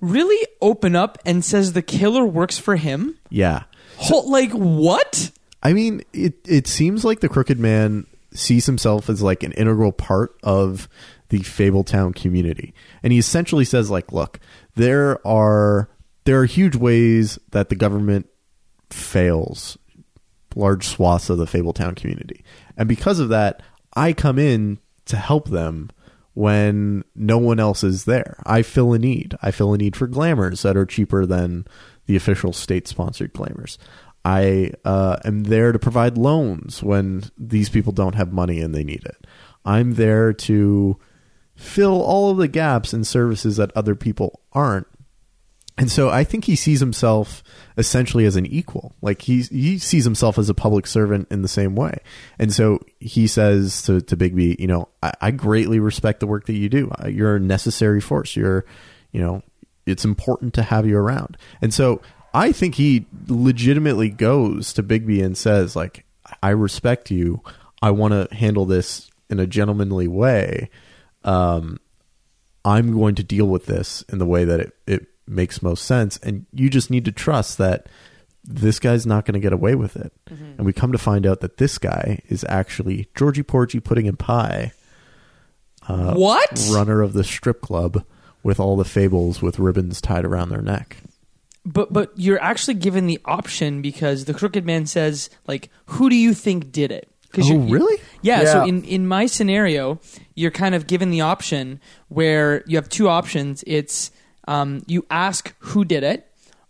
really 0.00 0.46
open 0.60 0.96
up 0.96 1.18
and 1.24 1.44
says 1.44 1.72
the 1.72 1.82
killer 1.82 2.24
works 2.24 2.58
for 2.58 2.76
him? 2.76 3.18
Yeah. 3.30 3.64
Like 4.10 4.50
what? 4.52 5.30
I 5.62 5.72
mean, 5.72 6.02
it 6.12 6.34
it 6.46 6.66
seems 6.66 7.04
like 7.04 7.20
the 7.20 7.28
Crooked 7.28 7.58
Man 7.58 8.06
sees 8.34 8.66
himself 8.66 9.08
as 9.08 9.22
like 9.22 9.42
an 9.42 9.52
integral 9.52 9.92
part 9.92 10.36
of 10.42 10.88
the 11.28 11.38
Fabletown 11.40 12.14
community, 12.14 12.74
and 13.02 13.12
he 13.12 13.18
essentially 13.18 13.64
says, 13.64 13.90
like, 13.90 14.12
look, 14.12 14.40
there 14.74 15.24
are 15.26 15.88
there 16.24 16.40
are 16.40 16.46
huge 16.46 16.74
ways 16.74 17.38
that 17.52 17.68
the 17.68 17.76
government 17.76 18.26
fails 18.90 19.78
large 20.56 20.86
swaths 20.86 21.30
of 21.30 21.38
the 21.38 21.46
Fabletown 21.46 21.96
community, 21.96 22.44
and 22.76 22.88
because 22.88 23.18
of 23.18 23.28
that, 23.30 23.62
I 23.94 24.12
come 24.12 24.38
in 24.38 24.78
to 25.06 25.16
help 25.16 25.48
them 25.48 25.90
when 26.34 27.04
no 27.14 27.38
one 27.38 27.60
else 27.60 27.84
is 27.84 28.04
there. 28.04 28.42
I 28.46 28.62
fill 28.62 28.92
a 28.92 28.98
need. 28.98 29.36
I 29.42 29.50
fill 29.50 29.74
a 29.74 29.78
need 29.78 29.96
for 29.96 30.06
glamours 30.06 30.62
that 30.62 30.76
are 30.76 30.86
cheaper 30.86 31.26
than 31.26 31.66
the 32.06 32.16
official 32.16 32.52
state 32.52 32.88
sponsored 32.88 33.32
glamours. 33.32 33.78
I 34.24 34.72
uh, 34.84 35.18
am 35.24 35.44
there 35.44 35.72
to 35.72 35.78
provide 35.78 36.16
loans 36.16 36.82
when 36.82 37.24
these 37.36 37.68
people 37.68 37.92
don't 37.92 38.14
have 38.14 38.32
money 38.32 38.60
and 38.60 38.74
they 38.74 38.84
need 38.84 39.04
it. 39.04 39.26
I'm 39.64 39.94
there 39.94 40.32
to 40.32 40.98
fill 41.54 42.00
all 42.00 42.30
of 42.30 42.38
the 42.38 42.48
gaps 42.48 42.94
in 42.94 43.04
services 43.04 43.56
that 43.56 43.72
other 43.76 43.94
people 43.94 44.40
aren't. 44.52 44.86
And 45.78 45.90
so 45.90 46.10
I 46.10 46.22
think 46.22 46.44
he 46.44 46.54
sees 46.54 46.80
himself 46.80 47.42
essentially 47.78 48.26
as 48.26 48.36
an 48.36 48.44
equal. 48.46 48.94
Like 49.00 49.22
he 49.22 49.42
he 49.42 49.78
sees 49.78 50.04
himself 50.04 50.38
as 50.38 50.50
a 50.50 50.54
public 50.54 50.86
servant 50.86 51.28
in 51.30 51.42
the 51.42 51.48
same 51.48 51.74
way. 51.74 51.98
And 52.38 52.52
so 52.52 52.80
he 53.00 53.26
says 53.26 53.82
to, 53.82 54.00
to 54.02 54.16
Bigby, 54.16 54.58
you 54.60 54.66
know, 54.66 54.88
I, 55.02 55.12
I 55.20 55.30
greatly 55.30 55.80
respect 55.80 56.20
the 56.20 56.26
work 56.26 56.46
that 56.46 56.54
you 56.54 56.68
do. 56.68 56.90
You're 57.08 57.36
a 57.36 57.40
necessary 57.40 58.00
force. 58.00 58.36
You're, 58.36 58.66
you 59.12 59.20
know, 59.20 59.42
it's 59.86 60.04
important 60.04 60.54
to 60.54 60.62
have 60.62 60.86
you 60.86 60.98
around. 60.98 61.38
And 61.62 61.72
so 61.72 62.02
I 62.34 62.52
think 62.52 62.74
he 62.76 63.06
legitimately 63.26 64.10
goes 64.10 64.72
to 64.74 64.82
Bigby 64.82 65.24
and 65.24 65.36
says, 65.36 65.74
like, 65.74 66.04
I 66.42 66.50
respect 66.50 67.10
you. 67.10 67.42
I 67.80 67.90
want 67.90 68.12
to 68.12 68.34
handle 68.34 68.64
this 68.64 69.10
in 69.28 69.40
a 69.40 69.46
gentlemanly 69.46 70.08
way. 70.08 70.70
Um, 71.24 71.78
I'm 72.64 72.92
going 72.92 73.16
to 73.16 73.24
deal 73.24 73.46
with 73.46 73.66
this 73.66 74.02
in 74.08 74.18
the 74.18 74.26
way 74.26 74.44
that 74.44 74.60
it, 74.60 74.72
it 74.86 75.06
makes 75.32 75.62
most 75.62 75.84
sense. 75.84 76.18
And 76.18 76.46
you 76.52 76.68
just 76.70 76.90
need 76.90 77.04
to 77.06 77.12
trust 77.12 77.58
that 77.58 77.86
this 78.44 78.78
guy's 78.78 79.06
not 79.06 79.24
going 79.24 79.34
to 79.34 79.40
get 79.40 79.52
away 79.52 79.74
with 79.74 79.96
it. 79.96 80.12
And 80.28 80.64
we 80.66 80.72
come 80.72 80.92
to 80.92 80.98
find 80.98 81.26
out 81.26 81.40
that 81.40 81.56
this 81.58 81.78
guy 81.78 82.20
is 82.28 82.44
actually 82.48 83.08
Georgie 83.14 83.42
Porgy 83.42 83.78
Pudding 83.80 84.08
and 84.08 84.18
Pie, 84.18 84.72
uh, 85.88 86.14
what? 86.14 86.68
runner 86.72 87.00
of 87.02 87.12
the 87.12 87.24
strip 87.24 87.60
club 87.60 88.04
with 88.42 88.58
all 88.60 88.76
the 88.76 88.84
fables 88.84 89.40
with 89.42 89.58
ribbons 89.58 90.00
tied 90.00 90.24
around 90.24 90.48
their 90.50 90.62
neck. 90.62 90.96
But 91.64 91.92
but 91.92 92.12
you're 92.16 92.42
actually 92.42 92.74
given 92.74 93.06
the 93.06 93.20
option 93.24 93.82
because 93.82 94.24
the 94.24 94.34
crooked 94.34 94.64
man 94.66 94.86
says 94.86 95.30
like, 95.46 95.70
who 95.86 96.10
do 96.10 96.16
you 96.16 96.34
think 96.34 96.72
did 96.72 96.90
it? 96.90 97.08
'Cause 97.32 97.48
Oh, 97.48 97.54
you- 97.54 97.62
you- 97.66 97.72
really? 97.74 98.02
Yeah, 98.22 98.44
So 98.44 98.64
in 98.64 98.84
in 98.84 99.06
my 99.06 99.26
scenario, 99.26 100.00
you're 100.34 100.50
kind 100.50 100.74
of 100.74 100.86
given 100.86 101.10
the 101.10 101.20
option 101.22 101.80
where 102.08 102.62
you 102.66 102.76
have 102.76 102.88
two 102.88 103.08
options. 103.08 103.62
It's 103.66 104.10
um, 104.48 104.82
you 104.86 105.06
ask 105.10 105.54
who 105.58 105.84
did 105.84 106.02
it, 106.02 106.28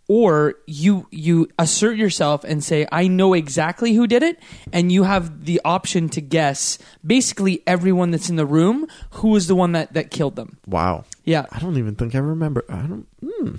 or 0.09 0.55
you 0.67 1.07
you 1.11 1.49
assert 1.59 1.97
yourself 1.97 2.45
and 2.45 2.63
say 2.63 2.87
I 2.93 3.09
know 3.09 3.35
exactly 3.35 3.95
who 3.95 4.07
did 4.07 4.23
it, 4.23 4.39
and 4.73 4.91
you 4.93 5.05
have 5.05 5.45
the 5.45 5.61
option 5.65 6.09
to 6.11 6.21
guess 6.21 6.79
basically 7.07 7.63
everyone 7.67 8.11
that's 8.11 8.29
in 8.29 8.37
the 8.37 8.47
room 8.47 8.87
who 9.13 9.29
was 9.29 9.47
the 9.47 9.55
one 9.55 9.73
that 9.73 9.95
that 9.95 10.11
killed 10.11 10.37
them. 10.37 10.59
Wow. 10.67 11.05
Yeah. 11.25 11.47
I 11.53 11.61
don't 11.61 11.79
even 11.79 11.95
think 11.95 12.15
I 12.15 12.19
remember. 12.19 12.65
I 12.69 12.83
don't. 12.83 13.07
Hmm. 13.25 13.57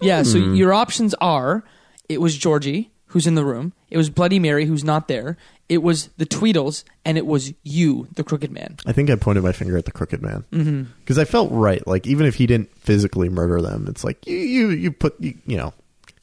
Yeah, 0.00 0.22
so 0.22 0.36
your 0.36 0.74
options 0.74 1.14
are 1.14 1.64
it 2.08 2.20
was 2.20 2.36
Georgie 2.36 2.90
who's 3.14 3.28
in 3.28 3.36
the 3.36 3.44
room, 3.44 3.72
it 3.90 3.96
was 3.96 4.10
Bloody 4.10 4.40
Mary 4.40 4.66
who's 4.66 4.82
not 4.82 5.06
there, 5.06 5.36
it 5.68 5.84
was 5.84 6.08
the 6.16 6.26
Tweedles, 6.26 6.82
and 7.04 7.16
it 7.16 7.24
was 7.24 7.54
you, 7.62 8.08
the 8.16 8.24
Crooked 8.24 8.50
Man. 8.50 8.76
I 8.84 8.90
think 8.90 9.08
I 9.08 9.14
pointed 9.14 9.44
my 9.44 9.52
finger 9.52 9.78
at 9.78 9.84
the 9.84 9.92
crooked 9.92 10.20
man 10.20 10.44
mm-hmm. 10.50 10.82
because 10.98 11.16
I 11.16 11.24
felt 11.24 11.52
right. 11.52 11.86
Like 11.86 12.08
even 12.08 12.26
if 12.26 12.34
he 12.34 12.46
didn't 12.48 12.76
physically 12.76 13.28
murder 13.28 13.62
them, 13.62 13.86
it's 13.88 14.02
like 14.02 14.26
you 14.26 14.36
you 14.36 14.70
you 14.70 14.90
put 14.90 15.14
you, 15.20 15.38
you 15.46 15.56
know 15.56 15.72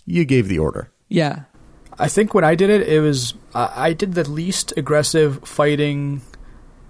you 0.05 0.25
gave 0.25 0.49
the 0.49 0.59
order. 0.59 0.91
Yeah. 1.07 1.43
I 1.97 2.09
think 2.09 2.33
when 2.33 2.43
I 2.43 2.55
did 2.55 2.69
it, 2.69 2.87
it 2.89 2.99
was 2.99 3.35
I 3.55 3.87
I 3.89 3.93
did 3.93 4.13
the 4.15 4.29
least 4.29 4.73
aggressive 4.75 5.47
fighting 5.47 6.21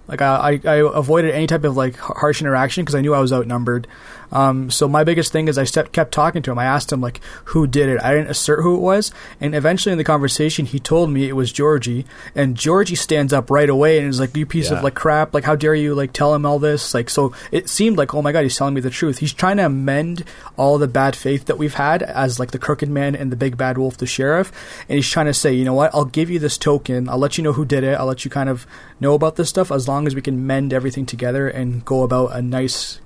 Like 0.08 0.20
I, 0.20 0.60
I, 0.64 0.68
I 0.68 0.98
avoided 0.98 1.32
any 1.32 1.46
type 1.46 1.62
of 1.62 1.76
like 1.76 1.96
harsh 1.96 2.40
interaction 2.40 2.84
because 2.84 2.96
I 2.96 3.00
knew 3.02 3.14
I 3.14 3.20
was 3.20 3.32
outnumbered. 3.32 3.86
Um, 4.32 4.70
so 4.70 4.88
my 4.88 5.04
biggest 5.04 5.30
thing 5.30 5.46
is 5.46 5.58
I 5.58 5.64
stepped, 5.64 5.92
kept 5.92 6.10
talking 6.12 6.42
to 6.42 6.50
him. 6.50 6.58
I 6.58 6.64
asked 6.64 6.90
him 6.90 7.00
like 7.00 7.20
who 7.46 7.66
did 7.66 7.88
it. 7.88 8.02
I 8.02 8.12
didn't 8.14 8.30
assert 8.30 8.62
who 8.62 8.74
it 8.76 8.80
was, 8.80 9.12
and 9.40 9.54
eventually 9.54 9.92
in 9.92 9.98
the 9.98 10.04
conversation 10.04 10.66
he 10.66 10.78
told 10.80 11.10
me 11.10 11.28
it 11.28 11.36
was 11.36 11.52
Georgie. 11.52 12.06
And 12.34 12.56
Georgie 12.56 12.94
stands 12.94 13.32
up 13.32 13.50
right 13.50 13.68
away 13.68 13.98
and 13.98 14.08
is 14.08 14.18
like, 14.18 14.36
"You 14.36 14.46
piece 14.46 14.70
Yeah. 14.70 14.78
of 14.78 14.84
like 14.84 14.94
crap! 14.94 15.34
Like 15.34 15.44
how 15.44 15.54
dare 15.54 15.74
you 15.74 15.94
like 15.94 16.12
tell 16.12 16.34
him 16.34 16.44
all 16.46 16.58
this?" 16.58 16.94
Like 16.94 17.10
so 17.10 17.32
it 17.50 17.68
seemed 17.68 17.98
like 17.98 18.14
oh 18.14 18.22
my 18.22 18.32
god 18.32 18.42
he's 18.42 18.56
telling 18.56 18.74
me 18.74 18.80
the 18.80 18.90
truth. 18.90 19.18
He's 19.18 19.32
trying 19.32 19.58
to 19.58 19.66
amend 19.66 20.24
all 20.56 20.78
the 20.78 20.88
bad 20.88 21.14
faith 21.14 21.44
that 21.46 21.58
we've 21.58 21.74
had 21.74 22.02
as 22.02 22.40
like 22.40 22.50
the 22.52 22.58
crooked 22.58 22.88
man 22.88 23.14
and 23.14 23.30
the 23.30 23.36
big 23.36 23.56
bad 23.56 23.76
wolf, 23.78 23.98
the 23.98 24.06
sheriff, 24.06 24.50
and 24.88 24.96
he's 24.96 25.08
trying 25.08 25.26
to 25.26 25.34
say, 25.34 25.52
you 25.52 25.64
know 25.64 25.74
what? 25.74 25.94
I'll 25.94 26.04
give 26.04 26.30
you 26.30 26.38
this 26.38 26.56
token. 26.56 27.08
I'll 27.08 27.18
let 27.18 27.36
you 27.36 27.44
know 27.44 27.52
who 27.52 27.64
did 27.64 27.84
it. 27.84 27.98
I'll 27.98 28.06
let 28.06 28.24
you 28.24 28.30
kind 28.30 28.48
of 28.48 28.66
know 28.98 29.14
about 29.14 29.36
this 29.36 29.48
stuff 29.50 29.70
as 29.70 29.86
long 29.88 30.06
as 30.06 30.14
we 30.14 30.22
can 30.22 30.46
mend 30.46 30.72
everything 30.72 31.04
together 31.06 31.48
and 31.48 31.84
go 31.84 32.02
about 32.02 32.34
a 32.34 32.40
nice 32.40 32.98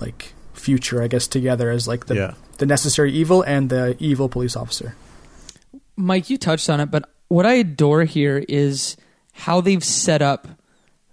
like 0.00 0.34
future, 0.62 1.02
I 1.02 1.08
guess, 1.08 1.26
together 1.26 1.70
as 1.70 1.86
like 1.88 2.06
the 2.06 2.14
Yeah. 2.14 2.34
the 2.58 2.66
necessary 2.66 3.12
evil 3.12 3.42
and 3.42 3.68
the 3.70 3.96
evil 3.98 4.28
police 4.28 4.54
officer. 4.56 4.94
Mike, 5.96 6.30
you 6.30 6.38
touched 6.38 6.70
on 6.70 6.80
it, 6.80 6.90
but 6.90 7.08
what 7.28 7.44
I 7.46 7.54
adore 7.54 8.04
here 8.04 8.44
is 8.48 8.96
how 9.32 9.60
they've 9.60 9.84
set 9.84 10.22
up 10.22 10.48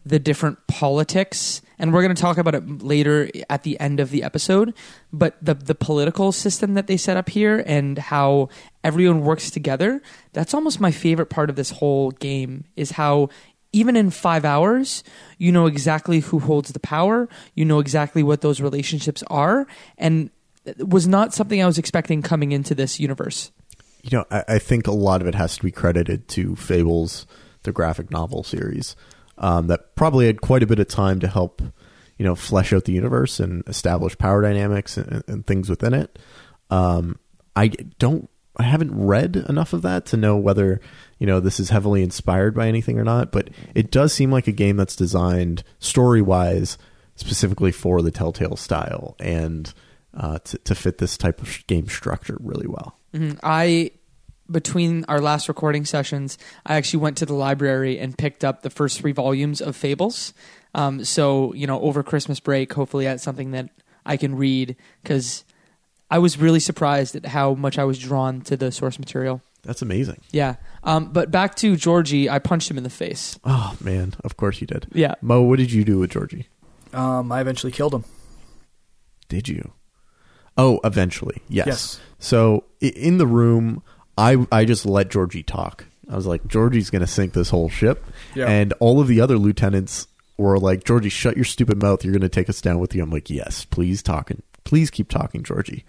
the 0.06 0.20
different 0.20 0.58
politics, 0.68 1.62
and 1.77 1.94
we're 1.94 2.01
going 2.01 2.15
to 2.15 2.22
talk 2.22 2.38
about 2.38 2.56
it 2.56 2.82
later 2.84 3.29
at 3.50 3.63
the 3.63 3.79
end 3.79 4.00
of 4.00 4.10
the 4.12 4.24
episode. 4.24 4.74
But 5.12 5.36
the 5.41 5.53
the 5.53 5.75
political 5.75 6.32
system 6.32 6.74
that 6.75 6.88
they 6.88 6.98
set 6.98 7.18
up 7.18 7.29
here 7.29 7.63
and 7.65 7.98
how 7.98 8.50
everyone 8.84 9.22
works 9.22 9.51
together. 9.51 10.01
That's 10.34 10.53
almost 10.53 10.79
my 10.79 10.91
favorite 10.91 11.29
part 11.29 11.50
of 11.50 11.56
this 11.56 11.72
whole 11.72 12.12
game 12.12 12.63
is 12.75 12.91
how 12.91 13.29
even 13.71 13.95
in 13.95 14.09
five 14.09 14.45
hours, 14.45 15.03
you 15.38 15.51
know 15.51 15.67
exactly 15.67 16.21
who 16.21 16.39
holds 16.39 16.71
the 16.71 16.79
power, 16.79 17.29
you 17.53 17.65
know 17.65 17.79
exactly 17.79 18.23
what 18.23 18.41
those 18.41 18.61
relationships 18.61 19.23
are, 19.27 19.67
and 19.97 20.29
was 20.79 21.07
not 21.07 21.33
something 21.33 21.61
I 21.61 21.65
was 21.65 21.77
expecting 21.77 22.21
coming 22.21 22.51
into 22.51 22.75
this 22.75 22.99
universe. 22.99 23.51
you 24.03 24.17
know, 24.17 24.25
I, 24.31 24.43
I 24.47 24.59
think 24.59 24.88
a 24.88 24.91
lot 24.91 25.21
of 25.21 25.27
it 25.27 25.35
has 25.35 25.57
to 25.57 25.63
be 25.63 25.71
credited 25.71 26.27
to 26.29 26.55
Fables, 26.55 27.25
the 27.63 27.71
graphic 27.71 28.11
novel 28.11 28.43
series, 28.43 28.95
um, 29.38 29.67
that 29.67 29.95
probably 29.95 30.27
had 30.27 30.41
quite 30.41 30.63
a 30.63 30.67
bit 30.67 30.79
of 30.79 30.88
time 30.88 31.19
to 31.19 31.27
help, 31.27 31.61
you 32.17 32.25
know, 32.25 32.35
flesh 32.35 32.73
out 32.73 32.85
the 32.85 32.93
universe 32.93 33.39
and 33.39 33.63
establish 33.67 34.17
power 34.17 34.41
dynamics 34.41 34.97
and, 34.97 35.23
and 35.27 35.45
things 35.45 35.69
within 35.69 35.93
it. 35.93 36.19
Um, 36.69 37.19
I 37.55 37.67
don't, 37.67 38.29
I 38.60 38.63
haven't 38.63 38.94
read 38.94 39.38
enough 39.48 39.72
of 39.72 39.82
that 39.84 40.06
to 40.08 40.18
know 40.18 40.36
whether, 40.36 40.82
you 41.18 41.25
know, 41.25 41.39
this 41.39 41.60
is 41.60 41.70
heavily 41.70 42.04
inspired 42.04 42.54
by 42.54 42.68
anything 42.68 43.00
or 43.00 43.06
not, 43.06 43.32
but 43.32 43.50
it 43.74 43.89
does 43.89 44.13
seem 44.13 44.32
like 44.32 44.48
a 44.48 44.51
game 44.51 44.75
that's 44.75 44.98
designed 44.98 45.63
story 45.80 46.22
wise 46.22 46.78
specifically 47.16 47.72
for 47.72 48.01
the 48.01 48.12
Telltale 48.12 48.58
style 48.58 49.16
and 49.20 49.74
uh, 50.13 50.39
to, 50.39 50.58
to 50.60 50.75
fit 50.75 50.98
this 50.98 51.18
type 51.18 51.42
of 51.42 51.66
game 51.68 51.88
structure 51.88 52.38
really 52.42 52.68
well. 52.68 52.98
Mhm. 53.13 53.39
I 53.42 53.92
between 54.51 55.06
our 55.08 55.22
last 55.22 55.48
recording 55.48 55.86
sessions, 55.86 56.38
I 56.66 56.75
actually 56.75 57.01
went 57.01 57.18
to 57.18 57.25
the 57.25 57.36
library 57.36 58.00
and 58.00 58.18
picked 58.18 58.44
up 58.44 58.63
the 58.63 58.72
first 58.72 59.00
three 59.00 59.12
volumes 59.12 59.62
of 59.62 59.75
Fables. 59.75 60.34
Um, 60.74 61.06
so 61.06 61.54
you 61.54 61.68
know, 61.68 61.80
over 61.82 62.04
Christmas 62.04 62.39
break, 62.39 62.74
hopefully 62.74 63.06
that's 63.06 63.24
something 63.24 63.51
that 63.51 63.70
I 64.06 64.18
can 64.18 64.36
read 64.36 64.75
because 65.04 65.44
I 66.12 66.20
was 66.20 66.38
really 66.39 66.60
surprised 66.60 67.16
at 67.16 67.25
how 67.25 67.54
much 67.54 67.78
I 67.78 67.84
was 67.84 68.00
drawn 68.00 68.42
to 68.42 68.58
the 68.58 68.72
source 68.72 68.98
material. 69.00 69.42
That's 69.63 69.82
amazing. 69.82 70.22
Yeah, 70.32 70.56
um, 70.84 71.12
but 71.12 71.32
back 71.32 71.56
to 71.56 71.75
Georgie, 71.75 72.30
I 72.30 72.39
punched 72.39 72.72
him 72.72 72.78
in 72.78 72.84
the 72.84 72.89
face. 72.89 73.38
Oh 73.44 73.75
man, 73.82 74.13
of 74.24 74.38
course 74.38 74.62
you 74.62 74.68
did. 74.68 74.88
Yeah, 74.94 75.16
Mo, 75.22 75.42
what 75.42 75.58
did 75.60 75.72
you 75.72 75.84
do 75.84 76.00
with 76.00 76.12
Georgie? 76.12 76.48
Um, 76.94 77.32
I 77.32 77.42
eventually 77.42 77.72
killed 77.72 77.94
him. 77.94 78.06
Did 79.28 79.48
you? 79.48 79.74
Oh, 80.58 80.80
eventually, 80.84 81.42
yes. 81.48 81.68
Yes. 81.68 82.00
So 82.20 82.63
in 82.82 83.18
the 83.18 83.28
room, 83.28 83.84
I 84.18 84.46
I 84.51 84.66
just 84.66 84.86
let 84.86 85.10
Georgie 85.10 85.44
talk. 85.44 85.86
I 86.10 86.16
was 86.16 86.25
like, 86.25 86.48
Georgie's 86.48 86.89
going 86.89 87.01
to 87.01 87.08
sink 87.08 87.34
this 87.34 87.51
whole 87.51 87.70
ship, 87.70 88.04
Yeah. 88.34 88.48
and 88.50 88.74
all 88.80 89.00
of 89.00 89.08
the 89.08 89.22
other 89.22 89.38
lieutenants 89.38 90.08
were 90.39 90.58
like, 90.58 90.84
Georgie, 90.84 91.10
shut 91.10 91.36
your 91.36 91.46
stupid 91.46 91.80
mouth. 91.82 92.04
You're 92.04 92.13
going 92.13 92.22
to 92.22 92.30
take 92.30 92.50
us 92.50 92.62
down 92.62 92.80
with 92.80 92.96
you. 92.96 93.04
I'm 93.04 93.12
like, 93.12 93.30
yes, 93.30 93.66
please 93.66 94.01
talking, 94.01 94.42
please 94.63 94.89
keep 94.89 95.10
talking, 95.10 95.44
Georgie. 95.44 95.86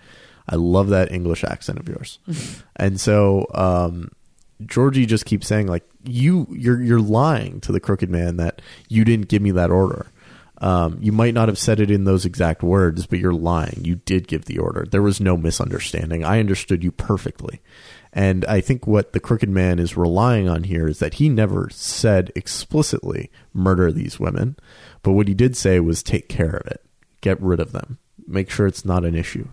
I 0.49 0.57
love 0.57 0.89
that 0.89 1.13
English 1.13 1.45
accent 1.45 1.79
of 1.79 1.89
yours. 1.89 2.19
and 2.77 3.01
so 3.01 3.47
um, 3.55 4.11
Georgie 4.67 5.07
just 5.07 5.25
keeps 5.27 5.47
saying 5.47 5.67
like, 5.67 5.85
you 6.05 6.47
you're 6.51 6.83
you're 6.83 7.01
lying 7.01 7.61
to 7.61 7.73
the 7.73 7.81
crooked 7.81 8.09
man 8.09 8.37
that 8.39 8.63
you 8.89 9.05
didn't 9.05 9.29
give 9.29 9.43
me 9.43 9.51
that 9.53 9.71
order. 9.71 10.07
Um, 10.63 10.99
you 11.01 11.13
might 11.13 11.33
not 11.33 11.49
have 11.49 11.59
said 11.59 11.81
it 11.81 11.91
in 11.91 12.05
those 12.05 12.27
exact 12.27 12.63
words, 12.63 13.07
but 13.07 13.19
you're 13.19 13.33
lying. 13.33 13.81
You 13.83 13.97
did 13.97 14.29
give 14.29 14.45
the 14.45 14.59
order. 14.59 14.87
There 14.91 15.03
was 15.03 15.21
no 15.21 15.37
misunderstanding. 15.37 16.23
I 16.23 16.39
understood 16.39 16.85
you 16.85 16.93
perfectly. 16.93 17.61
And 18.13 18.45
I 18.47 18.61
think 18.61 18.87
what 18.87 19.13
the 19.13 19.21
crooked 19.21 19.49
man 19.49 19.79
is 19.79 19.97
relying 19.97 20.49
on 20.49 20.65
here 20.65 20.89
is 20.89 20.99
that 20.99 21.15
he 21.15 21.29
never 21.29 21.69
said 21.71 22.33
explicitly 22.35 23.31
murder 23.55 23.91
these 23.93 24.19
women, 24.19 24.57
but 25.03 25.13
what 25.13 25.29
he 25.29 25.35
did 25.35 25.57
say 25.57 25.81
was 25.81 26.03
take 26.03 26.29
care 26.29 26.57
of 26.57 26.67
it, 26.67 26.85
get 27.21 27.41
rid 27.41 27.61
of 27.61 27.73
them, 27.73 27.99
make 28.31 28.51
sure 28.51 28.67
it's 28.67 28.85
not 28.85 29.05
an 29.05 29.15
issue. 29.15 29.49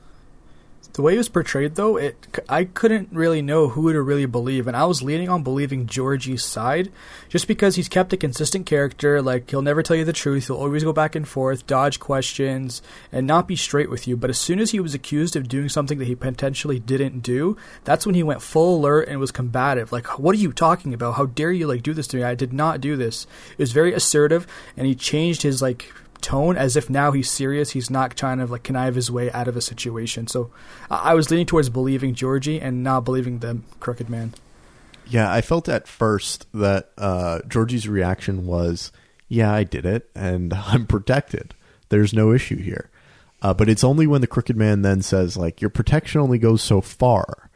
The 0.98 1.04
way 1.04 1.14
it 1.14 1.18
was 1.18 1.30
portrayed, 1.30 1.76
though, 1.76 1.96
it 1.98 2.16
I 2.50 2.64
couldn't 2.64 3.10
really 3.12 3.44
know 3.44 3.70
who 3.70 3.94
to 3.94 4.02
really 4.02 4.26
believe, 4.26 4.66
and 4.66 4.76
I 4.76 4.86
was 4.86 5.04
leaning 5.04 5.30
on 5.30 5.44
believing 5.44 5.86
Georgie's 5.86 6.44
side, 6.44 6.92
just 7.30 7.48
because 7.48 7.76
he's 7.76 7.88
kept 7.88 8.14
a 8.14 8.18
consistent 8.18 8.66
character. 8.66 9.22
Like 9.22 9.48
he'll 9.48 9.62
never 9.62 9.84
tell 9.84 9.96
you 9.96 10.06
the 10.06 10.12
truth. 10.12 10.48
He'll 10.48 10.56
always 10.56 10.84
go 10.84 10.94
back 10.94 11.14
and 11.14 11.28
forth, 11.28 11.68
dodge 11.68 12.00
questions, 12.00 12.82
and 13.12 13.28
not 13.28 13.48
be 13.48 13.56
straight 13.56 13.92
with 13.92 14.08
you. 14.08 14.18
But 14.18 14.32
as 14.32 14.40
soon 14.40 14.60
as 14.60 14.72
he 14.72 14.80
was 14.80 14.96
accused 14.96 15.36
of 15.36 15.48
doing 15.48 15.70
something 15.70 16.00
that 16.00 16.08
he 16.08 16.16
potentially 16.16 16.80
didn't 16.80 17.20
do, 17.20 17.58
that's 17.84 18.08
when 18.08 18.16
he 18.16 18.24
went 18.24 18.42
full 18.42 18.78
alert 18.78 19.08
and 19.08 19.20
was 19.20 19.32
combative. 19.32 19.92
Like, 19.92 20.18
what 20.18 20.34
are 20.34 20.40
you 20.40 20.52
talking 20.52 20.96
about? 20.96 21.14
How 21.14 21.28
dare 21.28 21.52
you 21.52 21.68
like 21.68 21.84
do 21.84 21.94
this 21.94 22.08
to 22.08 22.18
me? 22.18 22.24
I 22.24 22.34
did 22.34 22.54
not 22.54 22.82
do 22.82 22.96
this. 22.96 23.28
It 23.52 23.60
was 23.60 23.72
very 23.72 23.94
assertive, 23.94 24.48
and 24.76 24.88
he 24.88 24.96
changed 24.96 25.44
his 25.44 25.62
like 25.62 25.94
tone 26.22 26.58
as 26.58 26.76
if 26.76 26.90
now 26.90 27.12
he's 27.12 27.30
serious. 27.30 27.72
He's 27.72 27.90
not 27.90 28.16
trying 28.16 28.40
to 28.40 28.46
like 28.46 28.64
connive 28.64 28.96
his 28.96 29.12
way 29.12 29.32
out 29.32 29.48
of 29.48 29.56
a 29.56 29.62
situation. 29.62 30.28
So 30.28 30.52
I 30.90 31.14
was 31.14 31.30
leaning 31.30 31.46
towards 31.46 31.70
believing 31.70 32.14
Georgie 32.14 32.60
and 32.60 32.84
not 32.84 33.06
believing 33.06 33.40
the 33.40 33.60
crooked 33.80 34.10
man. 34.10 34.34
Yeah, 35.06 35.32
I 35.32 35.42
felt 35.42 35.70
at 35.70 35.88
first 35.88 36.48
that 36.54 36.92
uh, 36.98 37.42
Georgie's 37.48 37.88
reaction 37.88 38.46
was, 38.46 38.92
"Yeah, 39.28 39.54
I 39.54 39.64
did 39.64 39.86
it, 39.86 40.10
and 40.16 40.54
I'm 40.68 40.86
protected. 40.86 41.54
There's 41.90 42.14
no 42.14 42.34
issue 42.34 42.58
here." 42.58 42.90
Uh, 43.42 43.54
but 43.54 43.70
it's 43.70 43.84
only 43.84 44.08
when 44.08 44.22
the 44.22 44.28
crooked 44.28 44.58
man 44.58 44.82
then 44.82 45.02
says, 45.02 45.38
"Like 45.38 45.62
your 45.62 45.70
protection 45.70 46.22
only 46.22 46.40
goes 46.40 46.62
so 46.62 46.82
far. 46.82 47.47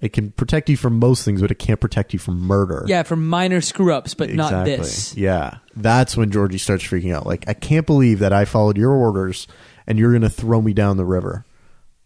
It 0.00 0.12
can 0.12 0.30
protect 0.32 0.68
you 0.68 0.76
from 0.76 0.98
most 0.98 1.24
things, 1.24 1.40
but 1.40 1.50
it 1.50 1.58
can't 1.58 1.80
protect 1.80 2.12
you 2.12 2.18
from 2.18 2.40
murder." 2.40 2.84
yeah, 2.86 3.02
from 3.02 3.26
minor 3.28 3.60
screw 3.60 3.92
ups, 3.94 4.14
but 4.14 4.30
not 4.30 4.64
this. 4.66 5.16
Yeah, 5.16 5.58
that's 5.74 6.16
when 6.16 6.30
Georgie 6.30 6.58
starts 6.58 6.84
freaking 6.84 7.14
out. 7.14 7.26
Like, 7.26 7.48
I 7.48 7.54
can't 7.54 7.86
believe 7.86 8.18
that 8.18 8.32
I 8.32 8.44
followed 8.44 8.76
your 8.76 8.92
orders, 8.92 9.46
and 9.86 9.98
you're 9.98 10.10
going 10.10 10.22
to 10.22 10.30
throw 10.30 10.60
me 10.60 10.74
down 10.74 10.96
the 10.98 11.04
river. 11.04 11.46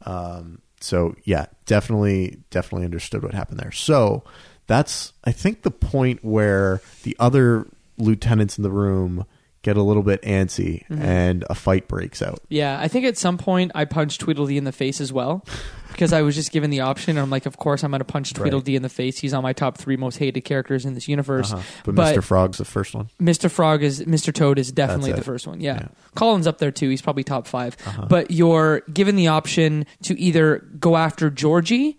Um, 0.07 0.63
so 0.81 1.15
yeah, 1.25 1.47
definitely, 1.67 2.39
definitely 2.51 2.85
understood 2.85 3.23
what 3.23 3.35
happened 3.35 3.61
there. 3.61 3.73
So 3.73 4.25
that's, 4.67 5.13
I 5.25 5.33
think, 5.33 5.63
the 5.63 5.71
point 5.71 6.25
where 6.25 6.81
the 7.03 7.17
other 7.19 7.67
lieutenants 7.99 8.57
in 8.57 8.63
the 8.63 8.71
room 8.71 9.27
get 9.63 9.77
a 9.77 9.83
little 9.83 10.03
bit 10.03 10.23
antsy, 10.23 10.87
Mm-hmm. 10.89 11.03
and 11.03 11.45
a 11.51 11.55
fight 11.55 11.87
breaks 11.89 12.23
out. 12.23 12.41
Yeah, 12.49 12.79
I 12.81 12.89
think 12.89 13.05
at 13.07 13.19
some 13.19 13.37
point 13.39 13.73
I 13.75 13.85
punched 13.85 14.21
Tweedledee 14.21 14.57
in 14.57 14.65
the 14.65 14.73
face 14.73 15.01
as 15.01 15.13
well 15.13 15.45
because 15.89 16.13
I 16.13 16.23
was 16.23 16.35
just 16.35 16.51
given 16.53 16.71
the 16.71 16.81
option. 16.81 17.11
And 17.11 17.19
I'm 17.21 17.31
like, 17.31 17.45
of 17.47 17.57
course 17.59 17.83
I'm 17.85 17.91
going 17.91 17.99
to 18.01 18.05
punch 18.05 18.33
Right. 18.33 18.41
Tweedledee 18.43 18.77
in 18.77 18.83
the 18.83 18.89
face. 18.89 19.19
He's 19.19 19.35
on 19.35 19.43
my 19.43 19.53
top 19.53 19.77
three 19.77 19.97
most 19.97 20.17
hated 20.17 20.43
characters 20.43 20.87
in 20.87 20.95
this 20.95 21.09
universe. 21.09 21.53
Uh-huh. 21.53 21.63
But, 21.85 21.95
But- 21.97 22.17
Mr. 22.17 22.23
Frog's 22.23 22.59
the 22.59 22.65
first 22.65 22.95
one. 22.95 23.09
Mr. 23.21 23.51
Frog 23.51 23.83
is 23.83 24.03
Mr. 24.05 24.33
Toad 24.33 24.59
is 24.59 24.73
definitely 24.73 25.13
the 25.13 25.23
first 25.23 25.47
one. 25.47 25.61
Yeah. 25.61 25.75
Yeah. 25.75 25.89
Colin's 26.15 26.47
up 26.47 26.59
there 26.59 26.71
too. 26.71 26.89
He's 26.89 27.03
probably 27.03 27.25
top 27.25 27.47
5 27.47 27.77
Uh-huh. 27.87 28.07
But 28.09 28.31
you're 28.31 28.81
given 28.93 29.17
the 29.17 29.29
option 29.29 29.85
to 30.05 30.19
either 30.19 30.59
go 30.79 30.97
after 30.97 31.29
Georgie, 31.29 31.99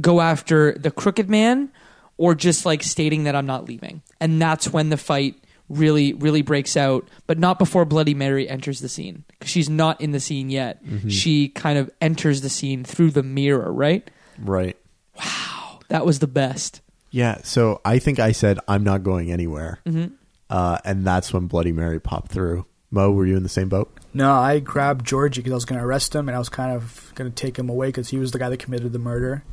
go 0.00 0.20
after 0.20 0.72
the 0.78 0.90
Crooked 0.90 1.28
Man, 1.28 1.70
or 2.18 2.34
just 2.36 2.64
like 2.64 2.82
stating 2.84 3.24
that 3.24 3.34
I'm 3.34 3.46
not 3.46 3.64
leaving. 3.66 4.02
And 4.20 4.40
that's 4.40 4.72
when 4.72 4.90
the 4.90 4.96
fight 4.96 5.34
really, 5.72 6.12
really 6.12 6.42
breaks 6.42 6.76
out. 6.76 7.08
But 7.26 7.38
not 7.38 7.58
before 7.58 7.84
Bloody 7.84 8.14
Mary 8.14 8.48
enters 8.48 8.80
the 8.80 8.88
scene. 8.88 9.24
'Cause 9.40 9.50
she's 9.50 9.68
not 9.70 10.00
in 10.00 10.12
the 10.12 10.20
scene 10.20 10.50
yet. 10.50 10.84
Mm-hmm. 10.84 11.08
She 11.08 11.48
kind 11.48 11.78
of 11.78 11.90
enters 12.00 12.40
the 12.42 12.48
scene 12.48 12.84
through 12.84 13.10
the 13.10 13.22
mirror, 13.22 13.72
right? 13.72 14.08
Right. 14.38 14.76
Wow, 15.18 15.80
that 15.88 16.06
was 16.06 16.18
the 16.20 16.26
best. 16.26 16.80
Yeah. 17.10 17.38
So 17.44 17.80
I 17.84 17.98
think 17.98 18.18
I 18.18 18.32
said 18.32 18.58
I'm 18.68 18.84
not 18.84 19.02
going 19.02 19.30
anywhere, 19.30 19.80
Mm-hmm. 19.86 20.14
uh, 20.48 20.78
and 20.84 21.04
that's 21.06 21.32
when 21.32 21.46
Bloody 21.46 21.72
Mary 21.72 22.00
popped 22.00 22.30
through. 22.32 22.64
Mo, 22.90 23.10
were 23.10 23.26
you 23.26 23.36
in 23.36 23.42
the 23.42 23.48
same 23.48 23.68
boat? 23.70 23.90
No, 24.14 24.32
I 24.32 24.58
grabbed 24.58 25.06
Georgie 25.06 25.40
because 25.40 25.52
I 25.52 25.54
was 25.54 25.64
going 25.64 25.78
to 25.80 25.84
arrest 25.86 26.14
him 26.14 26.28
and 26.28 26.36
I 26.36 26.38
was 26.38 26.50
kind 26.50 26.72
of 26.72 27.10
going 27.14 27.30
to 27.30 27.34
take 27.34 27.58
him 27.58 27.70
away 27.70 27.88
because 27.88 28.10
he 28.10 28.18
was 28.18 28.32
the 28.32 28.38
guy 28.38 28.50
that 28.50 28.58
committed 28.58 28.92
the 28.92 28.98
murder. 28.98 29.44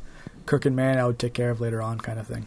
Crooked 0.44 0.72
man, 0.74 0.98
I 0.98 1.06
would 1.06 1.18
take 1.18 1.32
care 1.32 1.50
of 1.50 1.58
later 1.60 1.80
on, 1.80 1.98
kind 2.00 2.18
of 2.18 2.26
thing. 2.26 2.46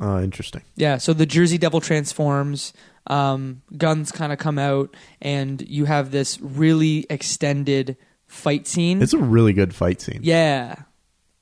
Oh, 0.00 0.20
interesting. 0.20 0.62
Yeah, 0.76 0.98
so 0.98 1.12
the 1.12 1.26
Jersey 1.26 1.58
Devil 1.58 1.80
transforms, 1.80 2.72
um, 3.08 3.62
guns 3.76 4.12
kind 4.12 4.32
of 4.32 4.38
come 4.38 4.58
out, 4.58 4.94
and 5.20 5.60
you 5.68 5.86
have 5.86 6.10
this 6.10 6.40
really 6.40 7.06
extended 7.10 7.96
fight 8.26 8.66
scene. 8.66 9.02
It's 9.02 9.12
a 9.14 9.18
really 9.18 9.52
good 9.52 9.74
fight 9.74 10.00
scene. 10.00 10.20
yeah, 10.22 10.82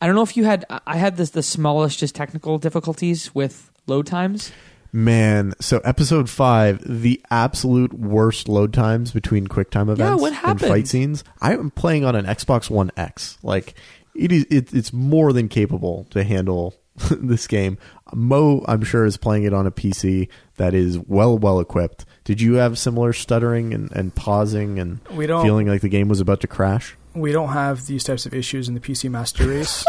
I 0.00 0.06
don't 0.06 0.14
know 0.14 0.23
if 0.23 0.37
you 0.37 0.44
had. 0.44 0.64
I 0.87 0.96
had 0.96 1.16
this 1.16 1.30
the 1.30 1.42
smallest 1.42 1.99
just 1.99 2.14
technical 2.14 2.58
difficulties 2.58 3.35
with 3.35 3.70
load 3.87 4.06
times. 4.06 4.52
Man, 4.92 5.52
so 5.61 5.80
episode 5.80 6.30
five, 6.30 6.80
the 6.87 7.20
absolute 7.30 7.92
worst 7.92 8.49
load 8.49 8.73
times 8.73 9.11
between 9.12 9.46
quick 9.46 9.70
time 9.70 9.90
events 9.90 10.08
yeah, 10.08 10.14
what 10.14 10.28
and 10.28 10.37
happened? 10.37 10.70
fight 10.70 10.88
scenes. 10.88 11.23
I 11.42 11.52
am 11.52 11.70
playing 11.70 12.04
on 12.04 12.14
an 12.16 12.25
Xbox 12.25 12.70
One 12.70 12.90
X. 12.96 13.37
Like 13.42 13.75
it 14.14 14.32
is, 14.32 14.46
it, 14.49 14.73
it's 14.73 14.92
more 14.94 15.32
than 15.35 15.49
capable 15.49 16.06
to 16.11 16.25
handle 16.25 16.75
this 17.11 17.46
game. 17.46 17.76
Mo, 18.14 18.64
I'm 18.68 18.85
sure, 18.85 19.04
is 19.04 19.16
playing 19.16 19.42
it 19.42 19.52
on 19.52 19.66
a 19.66 19.70
PC 19.70 20.28
that 20.57 20.75
is 20.75 20.99
well, 20.99 21.37
well 21.39 21.61
equipped. 21.61 22.05
Did 22.25 22.41
you 22.41 22.55
have 22.55 22.79
similar 22.79 23.13
stuttering 23.13 23.73
and, 23.75 23.91
and 23.93 24.15
pausing 24.15 24.79
and 24.79 25.01
We 25.13 25.27
don't. 25.27 25.45
feeling 25.45 25.67
like 25.69 25.81
the 25.83 25.89
game 25.89 26.09
was 26.09 26.21
about 26.21 26.41
to 26.41 26.47
crash? 26.47 26.97
We 27.15 27.33
don't 27.33 27.51
have 27.51 27.87
these 27.87 28.05
types 28.05 28.27
of 28.27 28.35
issues 28.35 28.69
in 28.69 28.75
the 28.75 28.81
PC 28.81 29.11
Master 29.11 29.47
Race. 29.49 29.85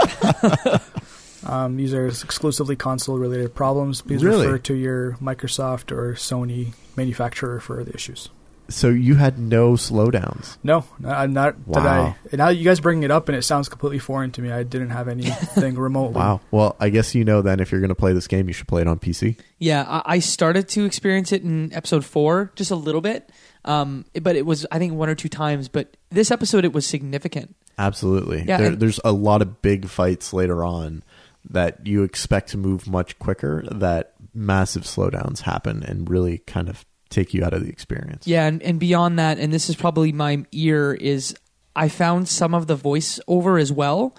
um, 1.46 1.76
these 1.78 1.94
are 1.94 2.08
exclusively 2.08 2.76
console-related 2.76 3.54
problems. 3.54 4.02
Please 4.02 4.24
Really? 4.24 4.46
refer 4.46 4.58
to 4.60 4.74
your 4.74 5.14
Microsoft 5.22 5.92
or 5.92 6.14
Sony 6.14 6.74
manufacturer 6.96 7.60
for 7.60 7.84
the 7.84 7.94
issues. 7.94 8.30
So 8.70 8.90
you 8.90 9.16
had 9.16 9.40
no 9.40 9.74
slowdowns. 9.74 10.58
No, 10.64 10.84
not, 11.00 11.30
not 11.30 11.56
that 11.66 11.84
Wow. 11.84 12.16
I. 12.32 12.36
Now 12.36 12.50
you 12.50 12.64
guys 12.64 12.80
bringing 12.80 13.04
it 13.04 13.12
up, 13.12 13.30
and 13.30 13.38
it 13.38 13.44
sounds 13.44 13.70
completely 13.70 14.00
foreign 14.00 14.32
to 14.32 14.42
me. 14.42 14.52
I 14.52 14.64
didn't 14.64 14.90
have 14.90 15.08
anything 15.08 15.76
remotely. 15.80 16.16
Wow. 16.20 16.42
Well, 16.52 16.76
I 16.80 16.90
guess 16.90 17.16
you 17.16 17.24
know 17.24 17.42
then 17.42 17.60
if 17.60 17.72
you're 17.72 17.80
going 17.82 17.90
to 17.90 17.96
play 17.96 18.14
this 18.14 18.28
game, 18.28 18.48
you 18.48 18.54
should 18.54 18.68
play 18.68 18.82
it 18.82 18.88
on 18.88 19.00
PC. 19.00 19.40
Yeah, 19.60 19.84
I, 19.88 20.02
I 20.16 20.20
started 20.20 20.68
to 20.70 20.86
experience 20.86 21.32
it 21.32 21.44
in 21.44 21.72
episode 21.74 22.04
four, 22.06 22.52
just 22.56 22.72
a 22.72 22.76
little 22.76 23.02
bit, 23.02 23.30
um, 23.66 24.06
but 24.22 24.36
it 24.36 24.46
was 24.46 24.66
I 24.72 24.80
think 24.80 24.94
one 24.94 25.10
or 25.10 25.16
two 25.16 25.30
times. 25.30 25.68
But 25.70 25.96
this 26.10 26.30
episode, 26.32 26.66
it 26.66 26.74
was 26.74 26.86
significant. 26.86 27.56
Absolutely. 27.78 28.44
Yeah, 28.48 28.58
there, 28.58 28.68
and- 28.68 28.80
there's 28.80 29.00
a 29.06 29.12
lot 29.12 29.42
of 29.42 29.62
big 29.62 29.88
fights 29.88 30.34
later 30.34 30.64
on 30.66 31.04
that 31.50 31.88
you 31.88 32.04
expect 32.04 32.50
to 32.50 32.58
move 32.58 32.88
much 32.88 33.18
quicker, 33.20 33.64
that 33.72 34.14
massive 34.34 34.84
slowdowns 34.84 35.42
happen 35.42 35.82
and 35.84 36.10
really 36.10 36.40
kind 36.40 36.68
of 36.68 36.86
take 37.10 37.34
you 37.34 37.44
out 37.44 37.54
of 37.54 37.64
the 37.64 37.70
experience. 37.70 38.28
Yeah, 38.28 38.46
and, 38.48 38.62
and 38.64 38.80
beyond 38.80 39.20
that, 39.20 39.40
and 39.40 39.52
this 39.52 39.70
is 39.70 39.76
probably 39.76 40.12
my 40.12 40.46
ear, 40.52 40.94
is 40.94 41.36
I 41.76 41.90
found 41.90 42.28
some 42.28 42.54
of 42.54 42.68
the 42.68 42.76
voiceover 42.76 43.62
as 43.62 43.72
well 43.72 44.16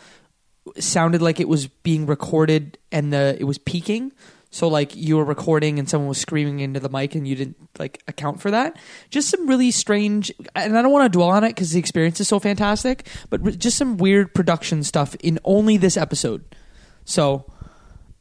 sounded 0.78 1.22
like 1.22 1.40
it 1.40 1.48
was 1.48 1.66
being 1.66 2.06
recorded 2.06 2.78
and 2.92 3.12
the 3.12 3.36
it 3.40 3.44
was 3.44 3.58
peaking. 3.58 4.12
So 4.50 4.68
like 4.68 4.96
you 4.96 5.16
were 5.16 5.24
recording 5.24 5.78
and 5.78 5.88
someone 5.88 6.08
was 6.08 6.18
screaming 6.18 6.60
into 6.60 6.80
the 6.80 6.88
mic 6.88 7.14
and 7.14 7.28
you 7.28 7.34
didn't 7.34 7.56
like 7.78 8.02
account 8.08 8.40
for 8.40 8.50
that. 8.50 8.78
Just 9.10 9.28
some 9.28 9.46
really 9.46 9.70
strange, 9.70 10.32
and 10.54 10.76
I 10.76 10.82
don't 10.82 10.92
want 10.92 11.12
to 11.12 11.16
dwell 11.16 11.30
on 11.30 11.44
it 11.44 11.48
because 11.48 11.72
the 11.72 11.78
experience 11.78 12.20
is 12.20 12.28
so 12.28 12.38
fantastic. 12.38 13.06
But 13.28 13.58
just 13.58 13.76
some 13.76 13.98
weird 13.98 14.34
production 14.34 14.82
stuff 14.84 15.14
in 15.16 15.38
only 15.44 15.76
this 15.76 15.96
episode. 15.96 16.44
So 17.04 17.50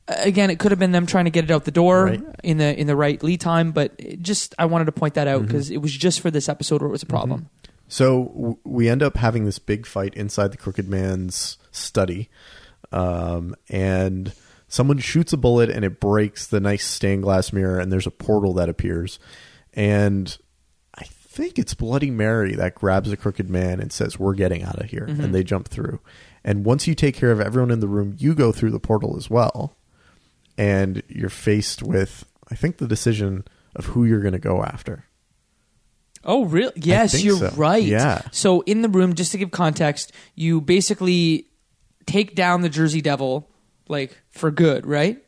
again, 0.07 0.49
it 0.49 0.59
could 0.59 0.71
have 0.71 0.79
been 0.79 0.91
them 0.91 1.05
trying 1.05 1.25
to 1.25 1.31
get 1.31 1.43
it 1.43 1.51
out 1.51 1.65
the 1.65 1.71
door 1.71 2.05
Right. 2.05 2.23
in 2.43 2.57
the 2.57 2.79
in 2.79 2.87
the 2.87 2.95
right 2.95 3.21
lead 3.21 3.41
time. 3.41 3.71
But 3.71 3.93
it 3.97 4.21
just 4.21 4.55
I 4.57 4.65
wanted 4.65 4.85
to 4.85 4.91
point 4.91 5.15
that 5.15 5.27
out 5.27 5.39
mm-hmm. 5.39 5.47
because 5.47 5.69
it 5.69 5.77
was 5.77 5.91
just 5.91 6.21
for 6.21 6.31
this 6.31 6.49
episode 6.49 6.81
where 6.81 6.89
it 6.89 6.91
was 6.91 7.03
a 7.03 7.07
problem. 7.07 7.41
Mm-hmm. 7.41 7.73
So 7.89 8.25
w- 8.35 8.57
we 8.63 8.89
end 8.89 9.01
up 9.01 9.17
having 9.17 9.45
this 9.45 9.59
big 9.59 9.85
fight 9.85 10.13
inside 10.15 10.51
the 10.51 10.57
Crooked 10.57 10.89
Man's 10.89 11.57
study, 11.71 12.29
um, 12.91 13.55
and 13.69 14.33
someone 14.67 14.97
shoots 14.97 15.31
a 15.31 15.37
bullet 15.37 15.69
and 15.69 15.85
it 15.85 15.99
breaks 15.99 16.47
the 16.47 16.59
nice 16.59 16.85
stained 16.85 17.23
glass 17.23 17.53
mirror, 17.53 17.79
and 17.79 17.91
there's 17.91 18.07
a 18.07 18.11
portal 18.11 18.53
that 18.55 18.67
appears, 18.69 19.19
and 19.73 20.37
I 20.95 21.05
think 21.05 21.57
it's 21.57 21.73
Bloody 21.73 22.11
Mary 22.11 22.55
that 22.55 22.75
grabs 22.75 23.09
the 23.09 23.17
Crooked 23.17 23.49
Man 23.49 23.79
and 23.79 23.91
says, 23.93 24.19
"We're 24.19 24.33
getting 24.33 24.63
out 24.63 24.81
of 24.81 24.89
here," 24.89 25.05
and 25.05 25.19
mm-hmm. 25.19 25.31
they 25.31 25.43
jump 25.43 25.69
through. 25.69 26.01
And 26.43 26.65
once 26.65 26.87
you 26.87 26.95
take 26.95 27.15
care 27.15 27.31
of 27.31 27.39
everyone 27.39 27.71
in 27.71 27.79
the 27.79 27.87
room, 27.87 28.15
you 28.17 28.33
go 28.33 28.51
through 28.51 28.71
the 28.71 28.79
portal 28.79 29.15
as 29.17 29.29
well, 29.29 29.75
and 30.57 31.03
you're 31.07 31.29
faced 31.29 31.83
with, 31.83 32.25
I 32.49 32.55
think, 32.55 32.77
the 32.77 32.87
decision 32.87 33.45
of 33.75 33.85
who 33.85 34.05
you're 34.05 34.21
going 34.21 34.33
to 34.33 34.39
go 34.39 34.63
after. 34.63 35.05
Oh, 36.23 36.45
really? 36.45 36.73
Yes, 36.75 37.23
you're 37.23 37.37
so. 37.37 37.51
right. 37.55 37.83
Yeah. 37.83 38.21
So 38.31 38.61
in 38.61 38.81
the 38.81 38.89
room, 38.89 39.13
just 39.15 39.31
to 39.31 39.37
give 39.37 39.51
context, 39.51 40.11
you 40.35 40.59
basically 40.59 41.47
take 42.05 42.35
down 42.35 42.61
the 42.61 42.69
Jersey 42.69 43.01
Devil, 43.01 43.49
like 43.87 44.17
for 44.31 44.51
good, 44.51 44.85
right? 44.85 45.23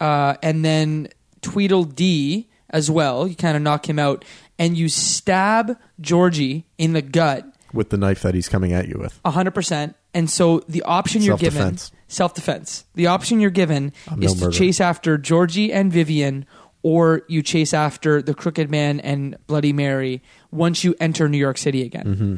Uh, 0.00 0.34
and 0.42 0.64
then 0.64 1.08
Tweedledee 1.42 2.48
as 2.70 2.90
well. 2.90 3.26
You 3.26 3.36
kind 3.36 3.56
of 3.56 3.62
knock 3.62 3.88
him 3.88 3.98
out, 3.98 4.24
and 4.58 4.76
you 4.76 4.88
stab 4.88 5.78
Georgie 6.00 6.66
in 6.78 6.92
the 6.92 7.02
gut, 7.02 7.46
With 7.72 7.90
the 7.90 7.96
knife 7.96 8.22
that 8.22 8.34
he's 8.34 8.48
coming 8.48 8.72
at 8.72 8.88
you 8.88 8.98
with. 8.98 9.18
hundred 9.24 9.52
percent. 9.52 9.96
And 10.12 10.28
so 10.28 10.60
the 10.68 10.82
option 10.82 11.22
you're 11.22 11.36
given. 11.36 11.78
Self 12.10 12.34
defense. 12.34 12.84
The 12.94 13.06
option 13.06 13.40
you're 13.40 13.50
given 13.50 13.92
I'm 14.10 14.22
is 14.22 14.34
no 14.34 14.38
to 14.38 14.44
murderer. 14.46 14.58
chase 14.58 14.80
after 14.80 15.16
Georgie 15.16 15.72
and 15.72 15.90
Vivian, 15.92 16.44
or 16.82 17.22
you 17.28 17.42
chase 17.42 17.72
after 17.72 18.20
the 18.22 18.34
Crooked 18.34 18.70
Man 18.70 19.00
and 19.00 19.36
Bloody 19.46 19.72
Mary 19.72 20.22
once 20.50 20.84
you 20.84 20.94
enter 21.00 21.28
New 21.28 21.38
York 21.38 21.56
City 21.58 21.82
again. 21.82 22.04
Mm-hmm. 22.04 22.36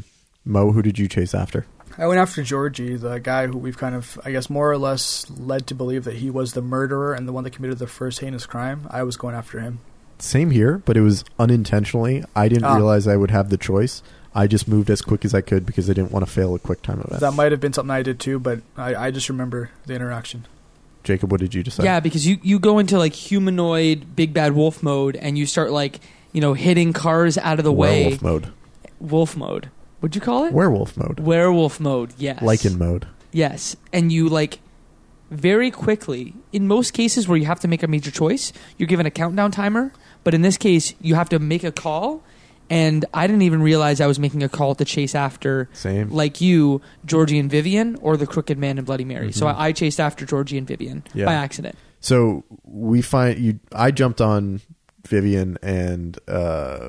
Mo, 0.52 0.72
who 0.72 0.82
did 0.82 0.98
you 0.98 1.08
chase 1.08 1.34
after? 1.34 1.66
I 1.98 2.06
went 2.06 2.18
after 2.18 2.42
Georgie, 2.42 2.96
the 2.96 3.18
guy 3.18 3.46
who 3.46 3.58
we've 3.58 3.76
kind 3.76 3.94
of, 3.94 4.18
I 4.24 4.32
guess, 4.32 4.48
more 4.48 4.70
or 4.70 4.78
less 4.78 5.28
led 5.30 5.66
to 5.66 5.74
believe 5.74 6.04
that 6.04 6.16
he 6.16 6.30
was 6.30 6.54
the 6.54 6.62
murderer 6.62 7.12
and 7.14 7.28
the 7.28 7.32
one 7.32 7.44
that 7.44 7.50
committed 7.50 7.78
the 7.78 7.86
first 7.86 8.20
heinous 8.20 8.46
crime. 8.46 8.86
I 8.90 9.02
was 9.02 9.16
going 9.18 9.34
after 9.34 9.60
him. 9.60 9.80
Same 10.18 10.50
here, 10.52 10.78
but 10.86 10.96
it 10.96 11.02
was 11.02 11.22
unintentionally. 11.38 12.24
I 12.34 12.48
didn't 12.48 12.64
Ah. 12.64 12.76
realize 12.76 13.06
I 13.06 13.16
would 13.16 13.30
have 13.30 13.50
the 13.50 13.56
choice. 13.58 14.02
I 14.34 14.46
just 14.46 14.66
moved 14.66 14.88
as 14.90 15.02
quick 15.02 15.24
as 15.24 15.34
I 15.34 15.40
could 15.40 15.66
because 15.66 15.90
I 15.90 15.92
didn't 15.92 16.10
want 16.10 16.24
to 16.26 16.30
fail 16.30 16.54
a 16.54 16.58
quick 16.58 16.82
time 16.82 17.00
event. 17.00 17.20
That 17.20 17.34
might 17.34 17.52
have 17.52 17.60
been 17.60 17.72
something 17.72 17.90
I 17.90 18.02
did 18.02 18.18
too, 18.18 18.38
but 18.38 18.60
I, 18.76 18.94
I 18.94 19.10
just 19.10 19.28
remember 19.28 19.70
the 19.86 19.94
interaction. 19.94 20.46
Jacob, 21.04 21.30
what 21.30 21.40
did 21.40 21.54
you 21.54 21.62
decide? 21.62 21.84
Yeah, 21.84 22.00
because 22.00 22.26
you, 22.26 22.38
you 22.42 22.58
go 22.58 22.78
into 22.78 22.96
like 22.96 23.12
humanoid 23.12 24.14
big 24.16 24.32
bad 24.32 24.52
wolf 24.52 24.82
mode 24.82 25.16
and 25.16 25.36
you 25.36 25.46
start 25.46 25.72
like, 25.72 26.00
you 26.32 26.40
know, 26.40 26.54
hitting 26.54 26.92
cars 26.92 27.36
out 27.36 27.58
of 27.58 27.64
the 27.64 27.72
werewolf 27.72 28.22
way. 28.22 28.30
mode. 28.30 28.52
Wolf 29.00 29.36
mode. 29.36 29.68
What'd 30.00 30.14
you 30.14 30.20
call 30.20 30.44
it? 30.44 30.52
Werewolf 30.52 30.96
mode. 30.96 31.20
Werewolf 31.20 31.78
mode, 31.78 32.12
yes. 32.16 32.40
Lycan 32.40 32.78
mode. 32.78 33.06
Yes, 33.32 33.76
and 33.92 34.10
you 34.10 34.28
like 34.28 34.60
very 35.30 35.70
quickly. 35.70 36.34
In 36.52 36.66
most 36.66 36.92
cases 36.92 37.26
where 37.28 37.38
you 37.38 37.46
have 37.46 37.60
to 37.60 37.68
make 37.68 37.82
a 37.82 37.88
major 37.88 38.10
choice, 38.10 38.52
you're 38.78 38.86
given 38.86 39.06
a 39.06 39.10
countdown 39.10 39.50
timer. 39.50 39.92
But 40.24 40.34
in 40.34 40.42
this 40.42 40.56
case, 40.56 40.94
you 41.00 41.14
have 41.16 41.28
to 41.30 41.38
make 41.38 41.64
a 41.64 41.72
call, 41.72 42.22
and 42.72 43.04
I 43.12 43.26
didn't 43.26 43.42
even 43.42 43.60
realize 43.62 44.00
I 44.00 44.06
was 44.06 44.18
making 44.18 44.42
a 44.42 44.48
call 44.48 44.74
to 44.76 44.84
chase 44.86 45.14
after, 45.14 45.68
Same. 45.74 46.08
like 46.08 46.40
you, 46.40 46.80
Georgie 47.04 47.38
and 47.38 47.50
Vivian, 47.50 47.96
or 48.00 48.16
the 48.16 48.26
Crooked 48.26 48.56
Man 48.56 48.78
and 48.78 48.86
Bloody 48.86 49.04
Mary. 49.04 49.30
So 49.30 49.44
Mhm. 49.44 49.54
I, 49.54 49.66
I 49.66 49.72
chased 49.72 50.00
after 50.00 50.24
Georgie 50.24 50.56
and 50.56 50.66
Vivian 50.66 51.02
Yeah. 51.12 51.26
by 51.26 51.34
accident. 51.34 51.76
So 52.00 52.44
we 52.64 53.02
find 53.02 53.38
you. 53.38 53.60
I 53.72 53.90
jumped 53.90 54.22
on 54.22 54.62
Vivian 55.06 55.58
and 55.62 56.18
uh, 56.26 56.88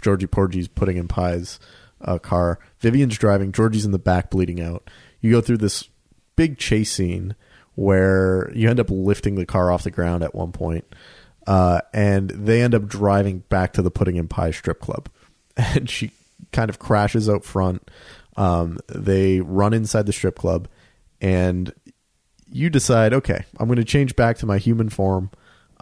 Georgie 0.00 0.26
Porgy's 0.26 0.66
Pudding 0.68 0.98
and 0.98 1.08
Pies 1.08 1.60
uh, 2.00 2.18
car. 2.18 2.58
Vivian's 2.80 3.16
driving. 3.16 3.52
Georgie's 3.52 3.84
in 3.84 3.92
the 3.92 3.98
back 3.98 4.30
bleeding 4.30 4.60
out. 4.60 4.90
You 5.20 5.30
go 5.30 5.40
through 5.40 5.58
this 5.58 5.88
big 6.34 6.58
chase 6.58 6.90
scene 6.90 7.36
where 7.76 8.50
you 8.54 8.68
end 8.68 8.80
up 8.80 8.90
lifting 8.90 9.36
the 9.36 9.46
car 9.46 9.70
off 9.70 9.84
the 9.84 9.90
ground 9.90 10.22
at 10.24 10.34
one 10.34 10.50
point, 10.52 10.84
uh, 11.46 11.80
and 11.92 12.30
they 12.30 12.62
end 12.62 12.74
up 12.74 12.86
driving 12.86 13.40
back 13.48 13.72
to 13.74 13.82
the 13.82 13.90
Pudding 13.90 14.18
and 14.18 14.28
Pie 14.28 14.50
strip 14.50 14.80
club, 14.80 15.08
and 15.56 15.88
she 15.88 16.12
kind 16.52 16.70
of 16.70 16.78
crashes 16.78 17.28
out 17.28 17.44
front. 17.44 17.90
Um, 18.36 18.78
they 18.88 19.40
run 19.40 19.74
inside 19.74 20.06
the 20.06 20.12
strip 20.12 20.36
club, 20.36 20.68
and 21.20 21.72
you 22.50 22.70
decide, 22.70 23.12
okay, 23.14 23.44
I'm 23.58 23.66
going 23.66 23.76
to 23.76 23.84
change 23.84 24.16
back 24.16 24.38
to 24.38 24.46
my 24.46 24.58
human 24.58 24.88
form. 24.88 25.30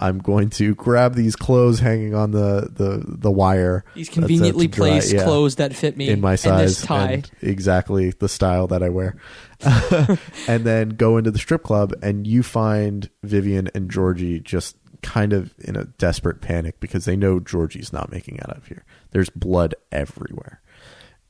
I'm 0.01 0.19
going 0.19 0.49
to 0.51 0.75
grab 0.75 1.15
these 1.15 1.37
clothes 1.37 1.79
hanging 1.79 2.15
on 2.15 2.31
the 2.31 2.71
the, 2.73 3.05
the 3.07 3.31
wire. 3.31 3.85
These 3.95 4.09
conveniently 4.09 4.67
dry- 4.67 4.89
placed 4.89 5.13
yeah, 5.13 5.25
clothes 5.25 5.57
that 5.57 5.75
fit 5.75 5.97
me 5.97 6.09
in 6.09 6.23
my 6.23 6.33
and 6.33 6.41
size 6.41 6.79
this 6.79 6.87
tie. 6.87 7.23
exactly 7.43 8.11
the 8.11 8.29
style 8.29 8.67
that 8.69 8.83
I 8.83 8.89
wear. 8.89 9.17
and 10.49 10.65
then 10.65 10.91
go 10.91 11.19
into 11.19 11.31
the 11.31 11.39
strip 11.39 11.63
club 11.63 11.93
and 12.03 12.27
you 12.27 12.43
find 12.43 13.11
Vivian 13.23 13.69
and 13.75 13.91
Georgie 13.91 14.41
just 14.41 14.75
kind 15.03 15.33
of 15.33 15.55
in 15.59 15.77
a 15.77 15.85
desperate 15.85 16.41
panic 16.41 16.81
because 16.81 17.05
they 17.05 17.17
know 17.17 17.41
Georgie's 17.41 17.93
not 17.93 18.11
making 18.11 18.41
out 18.41 18.57
of 18.57 18.67
here. 18.67 18.85
There's 19.11 19.31
blood 19.31 19.75
everywhere. 19.91 20.61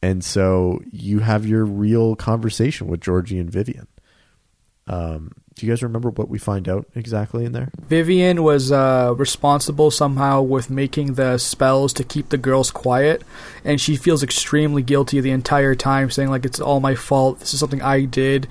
And 0.03 0.25
so 0.25 0.81
you 0.91 1.21
have 1.21 1.47
your 1.47 1.65
real 1.65 2.17
conversation 2.17 2.87
with 2.87 3.01
Georgie 3.01 3.39
and 3.39 3.51
Vivian. 3.51 3.87
Um, 4.87 5.33
do 5.55 5.67
you 5.67 5.73
guys 5.73 5.83
remember 5.83 6.11
what 6.11 6.29
we 6.29 6.39
find 6.39 6.69
out 6.69 6.87
exactly 6.95 7.45
in 7.45 7.53
there? 7.53 7.71
Vivian 7.81 8.43
was 8.43 8.73
uh, 8.73 9.15
responsible 9.17 9.91
somehow 9.91 10.41
with 10.41 10.71
making 10.71 11.15
the 11.15 11.39
spells 11.39 11.93
to 11.95 12.05
keep 12.05 12.31
the 12.31 12.39
girls 12.39 12.71
quiet, 12.71 13.23
and 13.65 13.81
she 13.81 13.97
feels 13.97 14.23
extremely 14.23 14.83
guilty 14.83 15.21
the 15.21 15.31
entire 15.31 15.75
time, 15.75 16.11
saying 16.11 16.31
like 16.31 16.47
it's 16.47 16.61
all 16.61 16.81
my 16.81 16.95
fault. 16.95 17.41
This 17.41 17.53
is 17.53 17.61
something 17.61 17.83
I 17.83 18.05
did. 18.05 18.49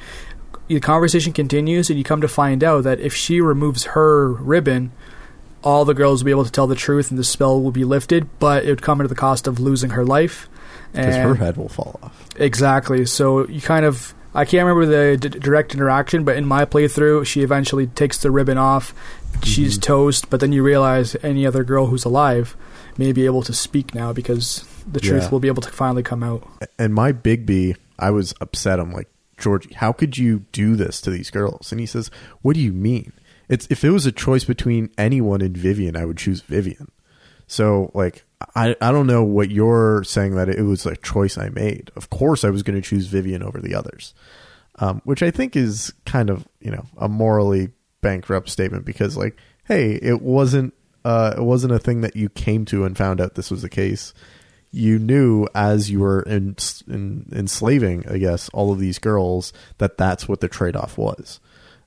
the 0.68 0.80
conversation 0.80 1.34
continues, 1.34 1.90
and 1.90 1.98
you 1.98 2.06
come 2.06 2.22
to 2.22 2.28
find 2.28 2.64
out 2.64 2.84
that 2.84 3.00
if 3.00 3.16
she 3.16 3.42
removes 3.42 3.86
her 3.86 4.32
ribbon, 4.32 4.92
all 5.64 5.86
the 5.86 5.94
girls 5.94 6.22
will 6.22 6.26
be 6.26 6.32
able 6.32 6.46
to 6.46 6.52
tell 6.52 6.68
the 6.68 6.76
truth, 6.76 7.10
and 7.10 7.18
the 7.20 7.24
spell 7.24 7.62
will 7.62 7.72
be 7.72 7.84
lifted. 7.86 8.28
But 8.40 8.66
it 8.66 8.70
would 8.70 8.82
come 8.82 9.02
at 9.02 9.10
the 9.10 9.16
cost 9.16 9.48
of 9.48 9.60
losing 9.60 9.92
her 9.92 10.06
life. 10.06 10.48
because 10.92 11.16
And- 11.16 11.28
her 11.28 11.36
head 11.36 11.56
will 11.58 11.70
fall 11.70 12.00
off. 12.02 12.26
Exactly. 12.38 13.06
So 13.06 13.48
you 13.48 13.62
kind 13.62 13.86
of 13.86 14.14
I 14.34 14.46
can't 14.46 14.66
remember 14.68 14.86
the 14.86 15.18
d- 15.18 15.40
direct 15.40 15.74
interaction, 15.74 16.24
but 16.24 16.36
in 16.38 16.46
my 16.46 16.64
playthrough, 16.66 17.26
she 17.26 17.42
eventually 17.42 17.88
takes 17.88 18.20
the 18.20 18.30
ribbon 18.32 18.58
off. 18.60 18.94
She's 19.44 19.74
Mm-hmm. 19.74 19.82
toast, 19.82 20.30
but 20.30 20.40
then 20.40 20.52
you 20.52 20.62
realize 20.64 21.16
any 21.24 21.46
other 21.48 21.64
girl 21.64 21.88
who's 21.88 22.06
alive 22.06 22.56
may 22.98 23.12
be 23.12 23.26
able 23.26 23.42
to 23.44 23.54
speak 23.54 23.96
now 23.96 24.14
because 24.14 24.66
the 24.92 25.00
truth 25.00 25.24
Yeah. 25.24 25.30
will 25.30 25.40
be 25.40 25.48
able 25.48 25.62
to 25.64 25.70
finally 25.72 26.04
come 26.04 26.22
out. 26.24 26.48
And 26.78 26.94
my 26.94 27.12
Bigby, 27.12 27.76
I 27.98 28.12
was 28.12 28.34
upset. 28.42 28.80
I'm 28.80 28.92
like, 28.94 29.10
Georgie, 29.40 29.74
how 29.74 29.92
could 29.94 30.18
you 30.18 30.44
do 30.52 30.76
this 30.76 31.02
to 31.02 31.10
these 31.12 31.30
girls? 31.32 31.72
And 31.72 31.80
he 31.80 31.86
says, 31.88 32.12
What 32.44 32.54
do 32.56 32.62
you 32.62 32.72
mean? 32.74 33.14
It's 33.50 33.68
if 33.70 33.84
it 33.84 33.90
was 33.90 34.06
a 34.06 34.12
choice 34.12 34.44
between 34.44 34.92
anyone 34.98 35.42
and 35.42 35.58
Vivian, 35.58 35.98
I 35.98 36.06
would 36.06 36.18
choose 36.18 36.42
Vivian. 36.42 36.92
So 37.48 37.92
like 37.94 38.24
I 38.56 38.76
I 38.80 38.92
don't 38.92 39.08
know 39.08 39.24
what 39.24 39.50
you're 39.50 40.04
saying 40.04 40.36
that 40.36 40.50
it 40.50 40.62
was 40.62 40.86
a 40.86 40.96
choice 40.96 41.38
I 41.38 41.50
made. 41.50 41.92
Of 41.96 42.10
course 42.10 42.44
I 42.44 42.52
was 42.52 42.64
going 42.64 42.80
to 42.80 42.88
choose 42.88 43.08
Vivian 43.08 43.44
over 43.44 43.60
the 43.60 43.76
others. 43.76 44.14
Um, 44.82 45.02
which 45.04 45.22
I 45.22 45.30
think 45.30 45.58
is 45.58 45.92
kind 46.06 46.30
of, 46.30 46.48
you 46.62 46.72
know, 46.72 46.86
a 46.98 47.10
morally 47.10 47.72
bankrupt 48.02 48.48
statement 48.48 48.86
because 48.86 49.18
like, 49.18 49.36
hey, 49.66 49.96
it 49.96 50.22
wasn't 50.22 50.74
uh 51.04 51.34
it 51.38 51.42
wasn't 51.42 51.74
a 51.74 51.80
thing 51.80 52.02
that 52.02 52.16
you 52.16 52.30
came 52.30 52.66
to 52.66 52.86
and 52.86 52.96
found 52.96 53.20
out 53.20 53.36
this 53.36 53.52
was 53.52 53.62
the 53.62 53.70
case 53.70 54.14
you 54.72 55.00
knew 55.00 55.48
as 55.56 55.90
you 55.90 56.00
were 56.00 56.22
in, 56.22 56.56
in, 56.88 57.26
enslaving, 57.32 58.08
I 58.08 58.18
guess, 58.18 58.50
all 58.50 58.72
of 58.72 58.80
these 58.80 59.00
girls 59.00 59.52
that 59.80 59.98
that's 59.98 60.28
what 60.28 60.42
the 60.42 60.48
trade 60.48 60.76
off 60.76 60.98
was. 60.98 61.40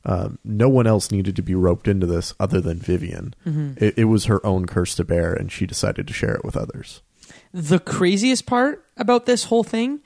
Um, 0.04 0.38
no 0.44 0.68
one 0.68 0.86
else 0.86 1.10
needed 1.10 1.36
to 1.36 1.42
be 1.42 1.54
roped 1.54 1.86
into 1.86 2.06
this 2.06 2.34
other 2.40 2.60
than 2.60 2.78
Vivian. 2.78 3.34
It, 3.76 3.98
it 3.98 4.04
was 4.06 4.24
her 4.24 4.44
own 4.44 4.66
curse 4.66 4.94
to 4.96 5.04
bear, 5.04 5.32
and 5.32 5.50
she 5.50 5.66
decided 5.66 6.06
to 6.08 6.12
share 6.12 6.34
it 6.34 6.44
with 6.44 6.56
others. 6.56 7.02
The 7.54 7.78
craziest 7.78 8.46
part 8.46 8.84
about 8.96 9.26
this 9.26 9.44
whole 9.44 9.64
thing 9.64 10.00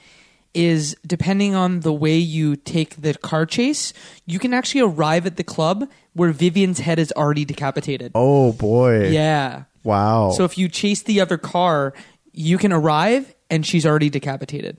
is 0.52 0.96
depending 1.06 1.54
on 1.54 1.80
the 1.80 1.92
way 1.92 2.16
you 2.16 2.56
take 2.56 2.96
the 2.96 3.14
car 3.14 3.44
chase, 3.46 3.92
you 4.24 4.38
can 4.38 4.54
actually 4.54 4.80
arrive 4.80 5.26
at 5.26 5.36
the 5.36 5.44
club 5.44 5.88
where 6.14 6.32
Vivian's 6.32 6.80
head 6.80 6.98
is 6.98 7.12
already 7.12 7.44
decapitated. 7.44 8.12
Oh 8.14 8.52
boy! 8.52 9.08
Yeah. 9.08 9.64
Wow. 9.84 10.30
So 10.30 10.44
if 10.44 10.58
you 10.58 10.68
chase 10.68 11.02
the 11.02 11.20
other 11.20 11.36
car, 11.38 11.92
you 12.32 12.58
can 12.58 12.72
arrive 12.72 13.34
and 13.50 13.64
she's 13.64 13.86
already 13.86 14.10
decapitated. 14.10 14.78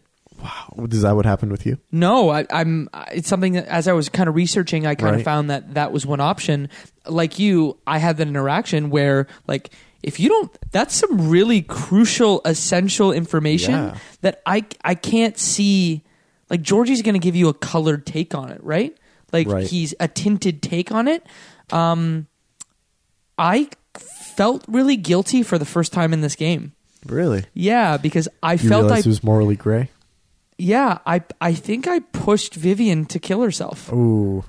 Is 0.92 1.02
that 1.02 1.16
what 1.16 1.26
happened 1.26 1.52
with 1.52 1.66
you? 1.66 1.78
No, 1.92 2.30
I, 2.30 2.46
I'm. 2.50 2.90
It's 3.12 3.28
something 3.28 3.54
that 3.54 3.66
as 3.68 3.88
I 3.88 3.94
was 3.94 4.10
kind 4.10 4.28
of 4.30 4.36
researching, 4.36 4.86
I 4.86 4.96
kind 4.96 5.16
of 5.16 5.24
found 5.24 5.50
that 5.50 5.74
that 5.76 5.92
was 5.92 6.06
one 6.06 6.20
option. 6.20 6.70
Like 7.06 7.40
you, 7.40 7.78
I 7.88 7.98
had 8.00 8.18
that 8.18 8.28
interaction 8.28 8.90
where, 8.90 9.28
like, 9.48 9.72
if 10.04 10.20
you 10.20 10.30
don't, 10.30 10.52
that's 10.72 10.96
some 10.96 11.30
really 11.30 11.62
crucial, 11.62 12.42
essential 12.46 13.12
information 13.12 13.72
Yeah. 13.74 13.98
that 14.22 14.42
I 14.46 14.66
I 14.84 14.96
can't 14.96 15.38
see. 15.38 16.04
Like 16.50 16.62
Georgie's 16.62 17.02
going 17.02 17.16
to 17.16 17.20
give 17.20 17.36
you 17.36 17.50
a 17.50 17.54
colored 17.54 18.06
take 18.06 18.34
on 18.34 18.50
it, 18.52 18.64
right? 18.64 18.96
Like 19.34 19.48
Right. 19.48 19.68
he's 19.68 19.94
a 20.00 20.08
tinted 20.08 20.62
take 20.62 20.92
on 20.94 21.08
it. 21.10 21.26
Um, 21.74 22.28
I 23.38 23.70
felt 23.98 24.64
really 24.68 24.96
guilty 24.96 25.44
for 25.44 25.58
the 25.58 25.66
first 25.66 25.92
time 25.92 26.14
in 26.14 26.22
this 26.22 26.36
game. 26.36 26.72
Really? 27.06 27.46
Yeah, 27.54 27.98
because 27.98 28.28
I 28.42 28.54
You 28.54 28.70
felt 28.70 28.92
I 28.92 29.02
was 29.02 29.24
morally 29.24 29.56
gray? 29.56 29.90
Yeah, 30.58 31.00
I 31.06 31.24
I 31.40 31.54
think 31.54 31.88
I 31.88 32.00
pushed 32.00 32.56
Vivian 32.56 33.06
to 33.06 33.20
kill 33.20 33.42
herself. 33.42 33.92
Ooh. 33.92 34.44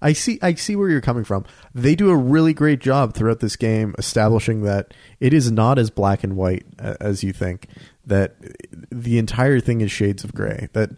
I 0.00 0.12
see 0.14 0.38
I 0.42 0.54
see 0.54 0.74
where 0.74 0.90
you're 0.90 1.00
coming 1.00 1.24
from. 1.24 1.44
They 1.74 1.94
do 1.94 2.10
a 2.10 2.16
really 2.16 2.52
great 2.52 2.80
job 2.80 3.14
throughout 3.14 3.38
this 3.38 3.54
game 3.54 3.94
establishing 3.98 4.62
that 4.62 4.92
it 5.20 5.32
is 5.32 5.52
not 5.52 5.78
as 5.78 5.90
black 5.90 6.24
and 6.24 6.36
white 6.36 6.66
as 6.78 7.22
you 7.22 7.32
think. 7.32 7.68
That 8.04 8.34
the 8.90 9.18
entire 9.18 9.60
thing 9.60 9.80
is 9.80 9.92
shades 9.92 10.24
of 10.24 10.34
gray. 10.34 10.68
That 10.72 10.90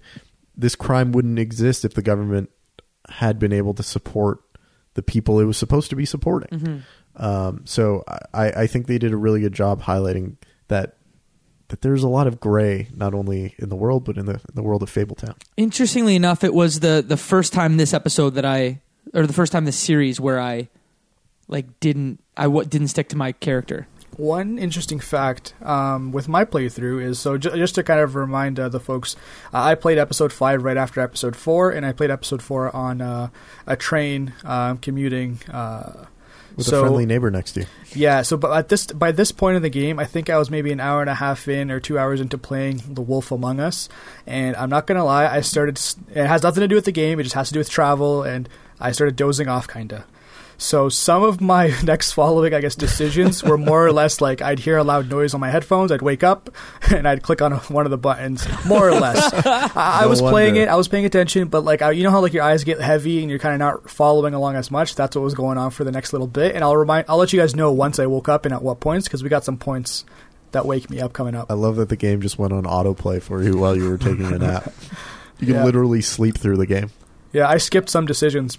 this 0.56 0.74
crime 0.74 1.12
wouldn't 1.12 1.38
exist 1.38 1.84
if 1.84 1.92
the 1.92 2.02
government 2.02 2.50
had 3.10 3.38
been 3.38 3.52
able 3.52 3.74
to 3.74 3.82
support 3.82 4.40
the 4.94 5.02
people 5.02 5.38
it 5.38 5.44
was 5.44 5.58
supposed 5.58 5.90
to 5.90 5.96
be 5.96 6.06
supporting. 6.06 6.82
Um, 7.16 7.62
so 7.66 8.04
I, 8.32 8.50
I 8.52 8.66
think 8.66 8.86
they 8.86 8.98
did 8.98 9.12
a 9.12 9.16
really 9.16 9.40
good 9.40 9.52
job 9.52 9.82
highlighting 9.82 10.36
that 10.68 10.96
that 11.74 11.82
there's 11.82 12.04
a 12.04 12.08
lot 12.08 12.28
of 12.28 12.38
gray 12.38 12.86
not 12.94 13.14
only 13.14 13.56
in 13.58 13.68
the 13.68 13.74
world 13.74 14.04
but 14.04 14.16
in 14.16 14.26
the 14.26 14.34
in 14.34 14.54
the 14.54 14.62
world 14.62 14.80
of 14.80 14.88
Fabletown. 14.88 15.34
Interestingly 15.56 16.14
enough, 16.14 16.44
it 16.44 16.54
was 16.54 16.78
the 16.78 17.04
the 17.04 17.16
first 17.16 17.52
time 17.52 17.78
this 17.78 17.92
episode 17.92 18.30
that 18.34 18.44
I 18.44 18.80
or 19.12 19.26
the 19.26 19.32
first 19.32 19.50
time 19.50 19.64
this 19.64 19.76
series 19.76 20.20
where 20.20 20.38
I 20.38 20.68
like 21.48 21.80
didn't 21.80 22.22
I 22.36 22.44
w- 22.44 22.64
didn't 22.64 22.88
stick 22.88 23.08
to 23.08 23.16
my 23.16 23.32
character. 23.32 23.88
One 24.16 24.56
interesting 24.56 25.00
fact 25.00 25.54
um, 25.62 26.12
with 26.12 26.28
my 26.28 26.44
playthrough 26.44 27.02
is 27.02 27.18
so 27.18 27.36
ju- 27.36 27.50
just 27.56 27.74
to 27.74 27.82
kind 27.82 27.98
of 27.98 28.14
remind 28.14 28.60
uh, 28.60 28.68
the 28.68 28.78
folks, 28.78 29.16
uh, 29.52 29.60
I 29.60 29.74
played 29.74 29.98
episode 29.98 30.32
five 30.32 30.62
right 30.62 30.76
after 30.76 31.00
episode 31.00 31.34
four, 31.34 31.72
and 31.72 31.84
I 31.84 31.90
played 31.90 32.12
episode 32.12 32.40
four 32.40 32.74
on 32.76 33.00
uh, 33.00 33.30
a 33.66 33.74
train 33.74 34.32
um, 34.44 34.78
commuting. 34.78 35.40
With 36.56 36.66
so, 36.66 36.78
a 36.78 36.80
friendly 36.82 37.06
neighbor 37.06 37.30
next 37.30 37.52
to 37.52 37.60
you. 37.60 37.66
Yeah, 37.94 38.22
so 38.22 38.36
but 38.36 38.56
at 38.56 38.68
this 38.68 38.86
by 38.86 39.12
this 39.12 39.32
point 39.32 39.56
in 39.56 39.62
the 39.62 39.70
game, 39.70 39.98
I 39.98 40.04
think 40.04 40.30
I 40.30 40.38
was 40.38 40.50
maybe 40.50 40.70
an 40.70 40.80
hour 40.80 41.00
and 41.00 41.10
a 41.10 41.14
half 41.14 41.48
in 41.48 41.70
or 41.70 41.80
two 41.80 41.98
hours 41.98 42.20
into 42.20 42.38
playing 42.38 42.82
The 42.88 43.02
Wolf 43.02 43.32
Among 43.32 43.60
Us, 43.60 43.88
and 44.26 44.54
I'm 44.56 44.70
not 44.70 44.86
gonna 44.86 45.04
lie, 45.04 45.26
I 45.26 45.40
started. 45.40 45.80
It 46.14 46.26
has 46.26 46.42
nothing 46.42 46.60
to 46.60 46.68
do 46.68 46.76
with 46.76 46.84
the 46.84 46.92
game; 46.92 47.18
it 47.18 47.24
just 47.24 47.34
has 47.34 47.48
to 47.48 47.54
do 47.54 47.60
with 47.60 47.70
travel, 47.70 48.22
and 48.22 48.48
I 48.80 48.92
started 48.92 49.16
dozing 49.16 49.48
off, 49.48 49.66
kinda. 49.68 50.04
So 50.56 50.88
some 50.88 51.22
of 51.22 51.40
my 51.40 51.74
next 51.82 52.12
following, 52.12 52.54
I 52.54 52.60
guess, 52.60 52.74
decisions 52.74 53.42
were 53.42 53.58
more 53.58 53.84
or 53.86 53.92
less 53.92 54.20
like 54.20 54.40
I'd 54.40 54.58
hear 54.60 54.76
a 54.78 54.84
loud 54.84 55.10
noise 55.10 55.34
on 55.34 55.40
my 55.40 55.50
headphones, 55.50 55.90
I'd 55.92 56.02
wake 56.02 56.22
up, 56.22 56.50
and 56.94 57.06
I'd 57.08 57.22
click 57.22 57.42
on 57.42 57.52
one 57.68 57.86
of 57.86 57.90
the 57.90 57.98
buttons, 57.98 58.46
more 58.66 58.88
or 58.88 58.92
less. 58.92 59.32
I, 59.76 60.02
I 60.02 60.06
was 60.06 60.20
playing 60.20 60.56
it, 60.56 60.68
I 60.68 60.76
was 60.76 60.88
paying 60.88 61.04
attention, 61.04 61.48
but 61.48 61.64
like 61.64 61.82
I, 61.82 61.90
you 61.90 62.02
know 62.04 62.10
how 62.10 62.20
like 62.20 62.32
your 62.32 62.44
eyes 62.44 62.64
get 62.64 62.80
heavy 62.80 63.20
and 63.20 63.30
you're 63.30 63.38
kind 63.38 63.54
of 63.54 63.58
not 63.58 63.90
following 63.90 64.34
along 64.34 64.56
as 64.56 64.70
much. 64.70 64.94
That's 64.94 65.16
what 65.16 65.22
was 65.22 65.34
going 65.34 65.58
on 65.58 65.70
for 65.70 65.84
the 65.84 65.92
next 65.92 66.12
little 66.12 66.28
bit, 66.28 66.54
and 66.54 66.62
I'll 66.64 66.76
remind, 66.76 67.06
I'll 67.08 67.16
let 67.18 67.32
you 67.32 67.40
guys 67.40 67.54
know 67.56 67.72
once 67.72 67.98
I 67.98 68.06
woke 68.06 68.28
up 68.28 68.44
and 68.44 68.54
at 68.54 68.62
what 68.62 68.80
points 68.80 69.06
because 69.08 69.22
we 69.22 69.28
got 69.28 69.44
some 69.44 69.56
points 69.58 70.04
that 70.52 70.64
wake 70.66 70.88
me 70.88 71.00
up 71.00 71.12
coming 71.12 71.34
up. 71.34 71.50
I 71.50 71.54
love 71.54 71.76
that 71.76 71.88
the 71.88 71.96
game 71.96 72.20
just 72.22 72.38
went 72.38 72.52
on 72.52 72.62
autoplay 72.62 73.20
for 73.20 73.42
you 73.42 73.58
while 73.58 73.76
you 73.76 73.90
were 73.90 73.98
taking 73.98 74.24
a 74.26 74.38
nap. 74.38 74.72
You 75.40 75.48
can 75.48 75.56
Yeah. 75.56 75.64
literally 75.64 76.00
sleep 76.00 76.38
through 76.38 76.58
the 76.58 76.66
game. 76.66 76.90
Yeah, 77.32 77.48
I 77.48 77.56
skipped 77.56 77.90
some 77.90 78.06
decisions 78.06 78.56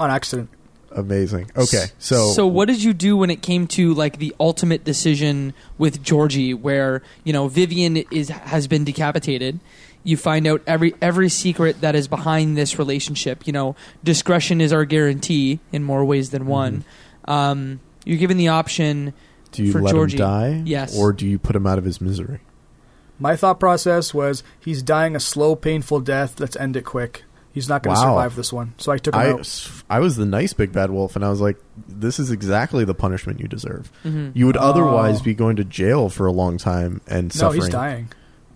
on 0.00 0.10
accident. 0.10 0.48
Amazing. 0.92 1.50
Okay, 1.56 1.86
so 1.98 2.30
so 2.32 2.46
what 2.46 2.68
did 2.68 2.82
you 2.82 2.94
do 2.94 3.16
when 3.16 3.30
it 3.30 3.42
came 3.42 3.66
to 3.68 3.92
like 3.94 4.18
the 4.18 4.34
ultimate 4.40 4.84
decision 4.84 5.52
with 5.78 6.02
Georgie, 6.02 6.54
where 6.54 7.02
you 7.24 7.32
know 7.32 7.48
Vivian 7.48 7.96
is 8.10 8.28
has 8.28 8.66
been 8.66 8.84
decapitated? 8.84 9.60
You 10.04 10.16
find 10.16 10.46
out 10.46 10.62
every 10.66 10.94
every 11.02 11.28
secret 11.28 11.80
that 11.80 11.94
is 11.94 12.08
behind 12.08 12.56
this 12.56 12.78
relationship. 12.78 13.46
You 13.46 13.52
know, 13.52 13.76
discretion 14.04 14.60
is 14.60 14.72
our 14.72 14.84
guarantee 14.84 15.60
in 15.72 15.82
more 15.82 16.04
ways 16.04 16.30
than 16.30 16.46
one. 16.46 16.84
Um, 17.26 17.80
you're 18.04 18.18
given 18.18 18.36
the 18.36 18.48
option. 18.48 19.12
do 19.50 19.64
you 19.64 19.72
for 19.72 19.82
let 19.82 19.92
Georgie. 19.92 20.16
him 20.16 20.18
die? 20.18 20.62
Yes. 20.64 20.96
Or 20.96 21.12
do 21.12 21.26
you 21.26 21.38
put 21.38 21.56
him 21.56 21.66
out 21.66 21.76
of 21.76 21.84
his 21.84 22.00
misery? 22.00 22.40
My 23.18 23.34
thought 23.34 23.58
process 23.58 24.14
was 24.14 24.42
he's 24.60 24.82
dying 24.82 25.16
a 25.16 25.20
slow, 25.20 25.56
painful 25.56 26.00
death. 26.00 26.38
Let's 26.38 26.56
end 26.56 26.76
it 26.76 26.84
quick. 26.84 27.24
He's 27.56 27.68
not 27.70 27.82
going 27.82 27.96
to 27.96 28.02
Wow. 28.02 28.08
survive 28.16 28.36
this 28.36 28.52
one, 28.52 28.74
so 28.76 28.92
I 28.92 28.98
took 28.98 29.14
him 29.14 29.20
I, 29.20 29.30
out. 29.30 29.70
I 29.88 29.98
was 30.00 30.16
the 30.16 30.26
nice 30.26 30.52
big 30.52 30.72
bad 30.72 30.90
wolf, 30.90 31.16
and 31.16 31.24
I 31.24 31.30
was 31.30 31.40
like, 31.40 31.56
"This 31.88 32.18
is 32.20 32.30
exactly 32.30 32.84
the 32.84 32.92
punishment 32.94 33.40
you 33.40 33.48
deserve. 33.48 33.90
Mhm. 34.04 34.32
You 34.34 34.44
would 34.46 34.58
Oh. 34.58 34.60
otherwise 34.60 35.22
be 35.22 35.32
going 35.32 35.56
to 35.56 35.64
jail 35.64 36.10
for 36.10 36.26
a 36.26 36.32
long 36.32 36.58
time 36.58 37.00
and 37.08 37.34
No, 37.34 37.38
suffering." 37.40 37.62
he's 37.62 37.70
dying. 37.70 38.08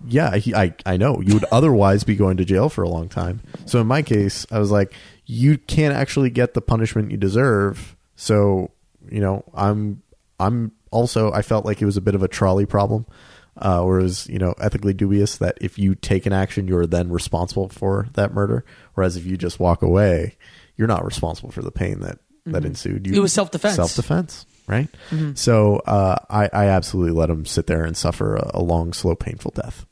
Yeah, 0.07 0.35
he, 0.35 0.53
I 0.53 0.75
I 0.85 0.97
know. 0.97 1.19
You 1.19 1.33
would 1.33 1.45
otherwise 1.51 2.03
be 2.03 2.15
going 2.15 2.37
to 2.37 2.45
jail 2.45 2.69
for 2.69 2.83
a 2.83 2.89
long 2.89 3.09
time. 3.09 3.41
So 3.65 3.81
in 3.81 3.87
my 3.87 4.03
case, 4.03 4.45
I 4.51 4.59
was 4.59 4.69
like, 4.71 4.93
you 5.25 5.57
can't 5.57 5.95
actually 5.95 6.29
get 6.29 6.53
the 6.53 6.61
punishment 6.61 7.09
you 7.11 7.17
deserve. 7.17 7.95
So 8.15 8.69
you 9.11 9.19
know, 9.19 9.43
I'm 9.55 10.03
I'm 10.39 10.73
also 10.91 11.31
I 11.31 11.41
felt 11.41 11.65
like 11.65 11.81
it 11.81 11.85
was 11.85 11.97
a 11.97 12.01
bit 12.01 12.13
of 12.13 12.21
a 12.21 12.27
trolley 12.27 12.67
problem, 12.67 13.05
uh, 13.57 13.81
it 13.83 13.85
was 14.03 14.27
you 14.27 14.39
know 14.39 14.53
ethically 14.59 14.93
dubious 14.93 15.37
that 15.37 15.57
if 15.61 15.77
you 15.77 15.95
take 15.95 16.25
an 16.25 16.33
action, 16.33 16.67
you're 16.67 16.85
then 16.87 17.09
responsible 17.09 17.69
for 17.69 18.07
that 18.13 18.33
murder, 18.33 18.65
whereas 18.93 19.17
if 19.17 19.25
you 19.25 19.37
just 19.37 19.59
walk 19.59 19.81
away, 19.81 20.35
you're 20.77 20.87
not 20.87 21.05
responsible 21.05 21.51
for 21.51 21.61
the 21.61 21.71
pain 21.71 21.99
that 22.01 22.19
that 22.45 22.65
ensued. 22.65 23.05
You, 23.07 23.13
It 23.13 23.19
was 23.19 23.33
self-defense. 23.33 23.75
Self 23.75 23.95
defense, 23.95 24.45
right? 24.67 24.87
So 25.35 25.77
uh, 25.85 26.15
I 26.29 26.49
I 26.53 26.65
absolutely 26.67 27.11
let 27.13 27.29
him 27.29 27.45
sit 27.45 27.67
there 27.67 27.83
and 27.83 27.95
suffer 27.95 28.35
a, 28.35 28.51
a 28.55 28.61
long, 28.61 28.93
slow, 28.93 29.15
painful 29.15 29.51
death. 29.55 29.85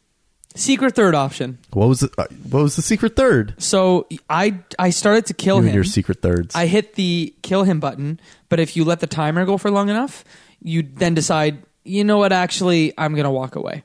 Secret 0.56 0.96
third 0.96 1.14
option. 1.14 1.60
What 1.74 1.88
was 1.88 2.00
the 2.00 2.10
uh, 2.18 2.26
What 2.50 2.64
was 2.64 2.76
the 2.76 2.82
secret 2.82 3.16
third? 3.16 3.54
So 3.60 4.08
I 4.30 4.60
I 4.80 4.90
started 4.90 5.28
to 5.28 5.34
kill 5.36 5.58
you 5.62 5.68
him. 5.70 5.76
your 5.76 5.84
secret 5.84 6.22
thirds. 6.24 6.56
I 6.56 6.66
hit 6.66 6.96
the 6.96 7.36
kill 7.44 7.64
him 7.64 7.80
button, 7.80 8.20
but 8.50 8.60
if 8.60 8.76
you 8.76 8.84
let 8.84 9.00
the 9.00 9.08
timer 9.08 9.46
go 9.46 9.58
for 9.60 9.70
long 9.70 9.90
enough, 9.90 10.26
you 10.62 10.82
then 10.82 11.14
decide, 11.14 11.62
you 11.84 12.04
know 12.04 12.18
what, 12.18 12.32
actually, 12.32 12.94
I'm 12.98 13.14
going 13.14 13.24
to 13.26 13.32
walk 13.32 13.56
away. 13.56 13.84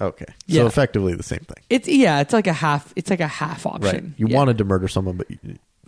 Okay, 0.00 0.26
Yeah. 0.46 0.62
so 0.62 0.66
effectively 0.68 1.14
the 1.14 1.24
same 1.24 1.40
thing, 1.40 1.64
It's 1.68 1.88
yeah, 1.88 2.20
it's 2.20 2.32
like 2.32 2.46
a 2.46 2.52
half. 2.52 2.92
It's 2.94 3.10
like 3.10 3.18
a 3.20 3.26
half 3.26 3.64
right? 3.64 3.74
option. 3.74 4.14
You 4.16 4.28
Yeah. 4.28 4.36
wanted 4.36 4.58
to 4.58 4.64
murder 4.64 4.86
someone, 4.86 5.16
but 5.16 5.28
you, 5.28 5.38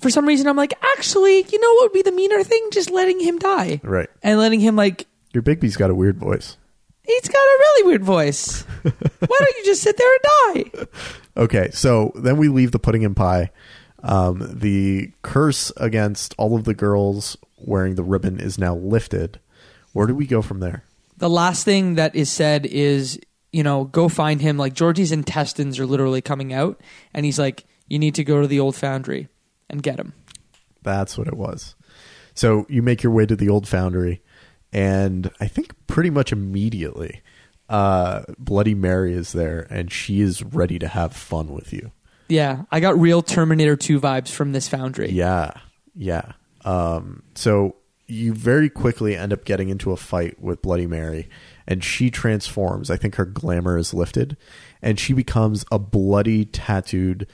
for 0.00 0.10
some 0.10 0.26
reason 0.26 0.48
I'm 0.48 0.56
like, 0.56 0.74
actually, 0.96 1.42
you 1.48 1.60
know 1.60 1.74
what 1.74 1.82
would 1.84 1.92
be 1.92 2.02
the 2.02 2.10
meaner 2.10 2.42
thing? 2.42 2.68
Just 2.72 2.90
letting 2.90 3.20
him 3.20 3.38
die 3.38 3.80
right? 3.84 4.08
and 4.22 4.38
letting 4.40 4.58
him 4.58 4.74
like 4.74 5.06
Your 5.32 5.44
Bigby's 5.44 5.76
got 5.76 5.90
a 5.90 5.94
weird 5.94 6.18
voice. 6.18 6.56
he's 7.04 7.28
got 7.28 7.38
a 7.38 7.58
really 7.60 7.86
weird 7.86 8.02
voice. 8.02 8.62
Why 8.82 8.90
don't 9.38 9.56
you 9.58 9.64
just 9.64 9.82
sit 9.82 9.96
there 9.96 10.12
and 10.12 10.64
die? 10.72 10.86
Okay, 11.36 11.70
so 11.72 12.10
then 12.16 12.36
we 12.36 12.48
leave 12.48 12.72
the 12.72 12.80
pudding 12.80 13.04
and 13.04 13.14
pie. 13.14 13.50
Um, 14.02 14.44
the 14.58 15.12
curse 15.22 15.70
against 15.76 16.34
all 16.36 16.56
of 16.56 16.64
the 16.64 16.74
girls 16.74 17.36
wearing 17.58 17.94
the 17.94 18.02
ribbon 18.02 18.40
is 18.40 18.58
now 18.58 18.74
lifted. 18.74 19.38
Where 19.92 20.08
do 20.08 20.14
we 20.16 20.26
go 20.26 20.42
from 20.42 20.58
there? 20.58 20.82
The 21.20 21.30
last 21.30 21.64
thing 21.64 21.94
that 21.94 22.16
is 22.16 22.30
said 22.30 22.66
is, 22.66 23.20
you 23.52 23.62
know, 23.62 23.84
go 23.84 24.08
find 24.08 24.40
him. 24.40 24.56
Like 24.56 24.72
Georgie's 24.74 25.12
intestines 25.12 25.78
are 25.78 25.86
literally 25.86 26.22
coming 26.22 26.52
out, 26.52 26.80
and 27.14 27.24
he's 27.24 27.38
like, 27.38 27.64
you 27.88 27.98
need 27.98 28.14
to 28.14 28.24
go 28.24 28.40
to 28.40 28.46
the 28.46 28.58
old 28.58 28.74
foundry 28.74 29.28
and 29.68 29.82
get 29.82 29.98
him. 29.98 30.14
That's 30.82 31.18
what 31.18 31.28
it 31.28 31.36
was. 31.36 31.74
So 32.34 32.64
you 32.68 32.82
make 32.82 33.02
your 33.02 33.12
way 33.12 33.26
to 33.26 33.36
the 33.36 33.50
old 33.50 33.68
foundry, 33.68 34.22
and 34.72 35.30
I 35.40 35.46
think 35.46 35.74
pretty 35.86 36.10
much 36.10 36.32
immediately, 36.32 37.20
uh, 37.68 38.22
Bloody 38.38 38.74
Mary 38.74 39.12
is 39.12 39.32
there, 39.32 39.66
and 39.68 39.92
she 39.92 40.20
is 40.20 40.42
ready 40.42 40.78
to 40.78 40.88
have 40.88 41.12
fun 41.12 41.52
with 41.52 41.72
you. 41.72 41.92
Yeah, 42.28 42.62
I 42.70 42.80
got 42.80 42.98
real 42.98 43.22
Terminator 43.22 43.76
2 43.76 44.00
vibes 44.00 44.30
from 44.30 44.52
this 44.52 44.68
foundry. 44.68 45.10
Yeah, 45.10 45.52
yeah. 45.94 46.32
Um, 46.64 47.24
so 47.34 47.76
you 48.10 48.34
very 48.34 48.68
quickly 48.68 49.16
end 49.16 49.32
up 49.32 49.44
getting 49.44 49.68
into 49.68 49.92
a 49.92 49.96
fight 49.96 50.40
with 50.40 50.62
Bloody 50.62 50.86
Mary, 50.86 51.28
and 51.66 51.82
she 51.84 52.10
transforms. 52.10 52.90
I 52.90 52.96
think 52.96 53.14
her 53.16 53.24
glamour 53.24 53.78
is 53.78 53.94
lifted, 53.94 54.36
and 54.82 54.98
she 54.98 55.12
becomes 55.12 55.64
a 55.70 55.78
bloody, 55.78 56.44
tattooed 56.44 57.26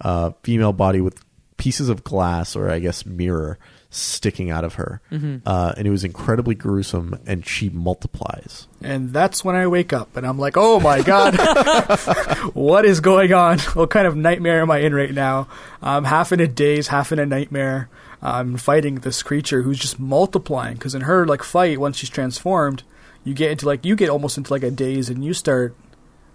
uh, 0.00 0.32
female 0.42 0.72
body 0.72 1.00
with 1.00 1.24
pieces 1.56 1.88
of 1.88 2.04
glass, 2.04 2.54
or 2.54 2.70
I 2.70 2.78
guess 2.78 3.04
mirror, 3.04 3.58
sticking 3.90 4.50
out 4.50 4.64
of 4.64 4.74
her. 4.74 5.00
Uh, 5.46 5.72
and 5.76 5.86
it 5.86 5.90
was 5.90 6.04
incredibly 6.04 6.54
gruesome, 6.54 7.18
and 7.26 7.44
she 7.44 7.68
multiplies. 7.70 8.68
And 8.82 9.12
that's 9.12 9.44
when 9.44 9.56
I 9.56 9.66
wake 9.66 9.92
up 9.92 10.16
and 10.16 10.26
I'm 10.26 10.38
like, 10.38 10.56
oh 10.56 10.78
my 10.78 11.02
god, 11.02 11.34
what 12.54 12.84
is 12.84 13.00
going 13.00 13.32
on? 13.32 13.58
What 13.58 13.90
kind 13.90 14.06
of 14.06 14.14
nightmare 14.16 14.60
am 14.60 14.70
I 14.70 14.78
in 14.78 14.94
right 14.94 15.12
now? 15.12 15.48
I'm 15.82 16.04
half 16.04 16.32
in 16.32 16.40
a 16.40 16.46
daze, 16.46 16.86
half 16.88 17.10
in 17.12 17.18
a 17.18 17.26
nightmare. 17.26 17.88
I'm 18.22 18.56
fighting 18.56 18.96
this 18.96 19.22
creature 19.22 19.62
who's 19.62 19.78
just 19.78 19.98
multiplying. 20.00 20.74
Because 20.74 20.94
in 20.94 21.02
her 21.02 21.26
like 21.26 21.42
fight, 21.42 21.78
once 21.78 21.96
she's 21.96 22.10
transformed, 22.10 22.82
you 23.24 23.34
get 23.34 23.50
into 23.50 23.66
like 23.66 23.84
you 23.84 23.96
get 23.96 24.08
almost 24.08 24.38
into 24.38 24.52
like 24.52 24.62
a 24.62 24.70
daze 24.70 25.08
and 25.08 25.24
you 25.24 25.34
start 25.34 25.76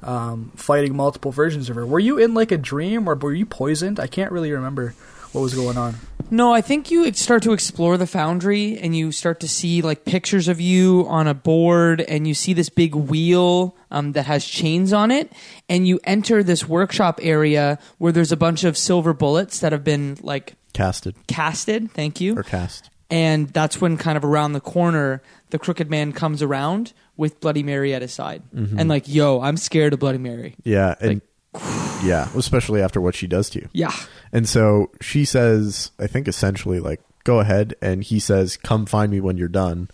um, 0.01 0.51
fighting 0.55 0.95
multiple 0.95 1.31
versions 1.31 1.69
of 1.69 1.75
her. 1.75 1.85
Were 1.85 1.99
you 1.99 2.17
in 2.17 2.33
like 2.33 2.51
a 2.51 2.57
dream 2.57 3.07
or 3.07 3.15
were 3.15 3.33
you 3.33 3.45
poisoned? 3.45 3.99
I 3.99 4.07
can't 4.07 4.31
really 4.31 4.51
remember 4.51 4.95
what 5.31 5.41
was 5.41 5.55
going 5.55 5.77
on. 5.77 5.95
No, 6.29 6.53
I 6.53 6.61
think 6.61 6.89
you 6.89 7.11
start 7.13 7.43
to 7.43 7.53
explore 7.53 7.97
the 7.97 8.07
foundry 8.07 8.77
and 8.77 8.95
you 8.95 9.11
start 9.11 9.39
to 9.41 9.47
see 9.47 9.81
like 9.81 10.05
pictures 10.05 10.47
of 10.47 10.61
you 10.61 11.05
on 11.07 11.27
a 11.27 11.33
board 11.33 12.01
and 12.01 12.27
you 12.27 12.33
see 12.33 12.53
this 12.53 12.69
big 12.69 12.95
wheel 12.95 13.75
um, 13.91 14.13
that 14.13 14.25
has 14.25 14.45
chains 14.45 14.93
on 14.93 15.11
it 15.11 15.31
and 15.67 15.87
you 15.87 15.99
enter 16.05 16.43
this 16.43 16.67
workshop 16.67 17.19
area 17.21 17.77
where 17.97 18.11
there's 18.11 18.31
a 18.31 18.37
bunch 18.37 18.63
of 18.63 18.77
silver 18.77 19.13
bullets 19.13 19.59
that 19.59 19.71
have 19.71 19.83
been 19.83 20.17
like 20.21 20.55
Casted 20.73 21.15
casted. 21.27 21.91
Thank 21.91 22.19
you. 22.19 22.37
or 22.37 22.43
cast. 22.43 22.89
And 23.09 23.49
that's 23.49 23.79
when 23.79 23.97
kind 23.97 24.17
of 24.17 24.25
around 24.25 24.53
the 24.53 24.59
corner 24.59 25.21
the 25.51 25.59
crooked 25.59 25.89
man 25.89 26.13
comes 26.13 26.41
around 26.41 26.93
with 27.15 27.39
Bloody 27.39 27.61
Mary 27.61 27.93
at 27.93 28.01
his 28.01 28.11
side 28.11 28.41
and 28.53 28.89
like, 28.89 29.07
yo, 29.07 29.39
I'm 29.39 29.55
scared 29.55 29.93
of 29.93 29.99
Bloody 29.99 30.17
Mary. 30.17 30.55
Yeah, 30.63 30.95
and 30.99 31.21
yeah, 32.03 32.27
especially 32.35 32.81
after 32.81 32.99
what 32.99 33.13
she 33.13 33.27
does 33.27 33.51
to 33.51 33.59
you. 33.59 33.69
Yeah. 33.71 33.93
And 34.31 34.49
so 34.49 34.89
she 34.99 35.25
says, 35.25 35.91
I 35.99 36.07
think 36.07 36.27
essentially, 36.27 36.79
like, 36.79 37.01
go 37.23 37.39
ahead. 37.39 37.75
And 37.81 38.03
he 38.03 38.19
says, 38.19 38.57
come 38.57 38.87
find 38.87 39.11
me 39.11 39.21
when 39.21 39.37
you're 39.37 39.47
done 39.47 39.91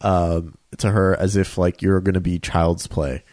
um, 0.00 0.56
to 0.78 0.90
her 0.90 1.18
as 1.18 1.34
if, 1.36 1.58
like, 1.58 1.82
you're 1.82 2.00
going 2.00 2.14
to 2.14 2.20
be 2.20 2.38
child's 2.38 2.86
play. 2.86 3.24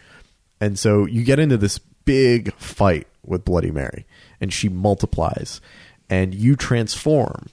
And 0.59 0.79
so 0.79 1.05
you 1.05 1.23
get 1.23 1.39
into 1.39 1.57
this 1.57 1.77
big 1.77 2.53
fight 2.55 3.07
with 3.23 3.45
Bloody 3.45 3.71
Mary, 3.71 4.05
and 4.41 4.51
she 4.51 4.69
multiplies, 4.69 5.61
and 6.09 6.33
you 6.33 6.55
transform 6.55 7.47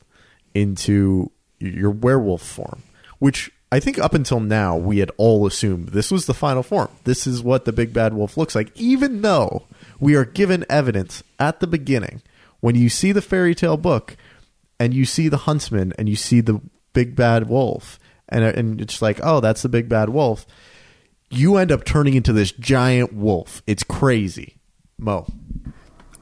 into 0.55 1.31
your 1.59 1.91
werewolf 1.91 2.43
form, 2.43 2.83
which 3.19 3.51
I 3.71 3.81
think 3.81 3.99
up 3.99 4.15
until 4.15 4.41
now 4.41 4.77
we 4.77 4.99
had 4.99 5.11
all 5.17 5.47
assumed 5.47 5.89
this 5.89 6.11
was 6.11 6.27
the 6.27 6.35
final 6.35 6.63
form. 6.63 6.89
This 7.05 7.27
is 7.27 7.43
what 7.43 7.65
the 7.65 7.73
big 7.73 7.93
bad 7.93 8.15
wolf 8.15 8.37
looks 8.37 8.55
like, 8.55 8.71
even 8.77 9.23
though 9.23 9.65
we 9.99 10.15
are 10.15 10.25
given 10.25 10.65
evidence 10.71 11.23
at 11.39 11.61
the 11.61 11.67
beginning 11.67 12.23
when 12.61 12.75
you 12.75 12.89
see 12.89 13.13
the 13.13 13.23
fairy 13.23 13.55
tale 13.55 13.77
book 13.77 14.17
and 14.79 14.95
you 14.95 15.05
see 15.05 15.29
the 15.29 15.39
huntsman 15.39 15.93
and 15.99 16.09
you 16.09 16.17
see 16.17 16.41
the 16.41 16.61
big 16.93 17.15
bad 17.15 17.49
wolf, 17.49 17.99
and 18.29 18.45
uh, 18.45 18.53
and 18.57 18.81
it's 18.81 19.03
like, 19.03 19.21
oh, 19.23 19.41
that's 19.41 19.63
the 19.63 19.69
big 19.69 19.89
bad 19.89 20.09
wolf. 20.09 20.47
You 21.31 21.57
end 21.57 21.73
up 21.73 21.85
turning 21.85 22.15
into 22.15 22.33
this 22.33 22.53
giant 22.53 23.13
wolf. 23.13 23.63
It's 23.67 23.83
crazy, 23.83 24.57
Mo. 24.99 25.27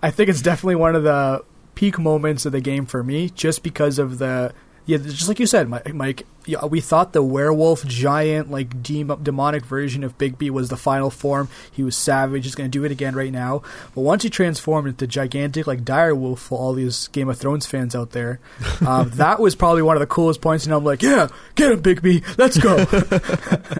I 0.02 0.10
think 0.10 0.28
it's 0.28 0.42
definitely 0.42 0.76
one 0.76 0.96
of 0.96 1.02
the 1.02 1.44
peak 1.74 1.98
moments 1.98 2.46
of 2.46 2.52
the 2.52 2.60
game 2.60 2.86
for 2.86 3.02
me, 3.02 3.30
just 3.30 3.62
because 3.62 3.98
of 3.98 4.18
the 4.18 4.54
yeah, 4.86 4.98
just 4.98 5.28
like 5.28 5.40
you 5.40 5.46
said, 5.46 5.68
Mike. 5.68 6.26
Yeah, 6.44 6.66
we 6.66 6.82
thought 6.82 7.14
the 7.14 7.22
werewolf 7.22 7.86
giant, 7.86 8.50
like 8.50 8.82
dem- 8.82 9.18
demonic 9.22 9.64
version 9.64 10.04
of 10.04 10.18
Bigby 10.18 10.50
was 10.50 10.68
the 10.68 10.76
final 10.76 11.08
form. 11.08 11.48
He 11.72 11.82
was 11.82 11.96
savage. 11.96 12.44
He's 12.44 12.54
going 12.54 12.70
to 12.70 12.78
do 12.78 12.84
it 12.84 12.92
again 12.92 13.14
right 13.14 13.32
now. 13.32 13.62
But 13.94 14.02
once 14.02 14.24
he 14.24 14.28
transformed 14.28 14.88
into 14.88 15.06
gigantic, 15.06 15.66
like 15.66 15.86
dire 15.86 16.14
wolf 16.14 16.40
for 16.40 16.58
all 16.58 16.74
these 16.74 17.08
Game 17.08 17.30
of 17.30 17.38
Thrones 17.38 17.64
fans 17.64 17.94
out 17.94 18.10
there, 18.10 18.40
um, 18.86 19.08
that 19.14 19.40
was 19.40 19.54
probably 19.54 19.80
one 19.80 19.96
of 19.96 20.00
the 20.00 20.06
coolest 20.06 20.42
points. 20.42 20.66
And 20.66 20.74
I'm 20.74 20.84
like, 20.84 21.00
yeah, 21.00 21.28
get 21.54 21.72
him, 21.72 21.82
Bigby, 21.82 22.22
let's 22.36 22.58
go. 22.58 22.76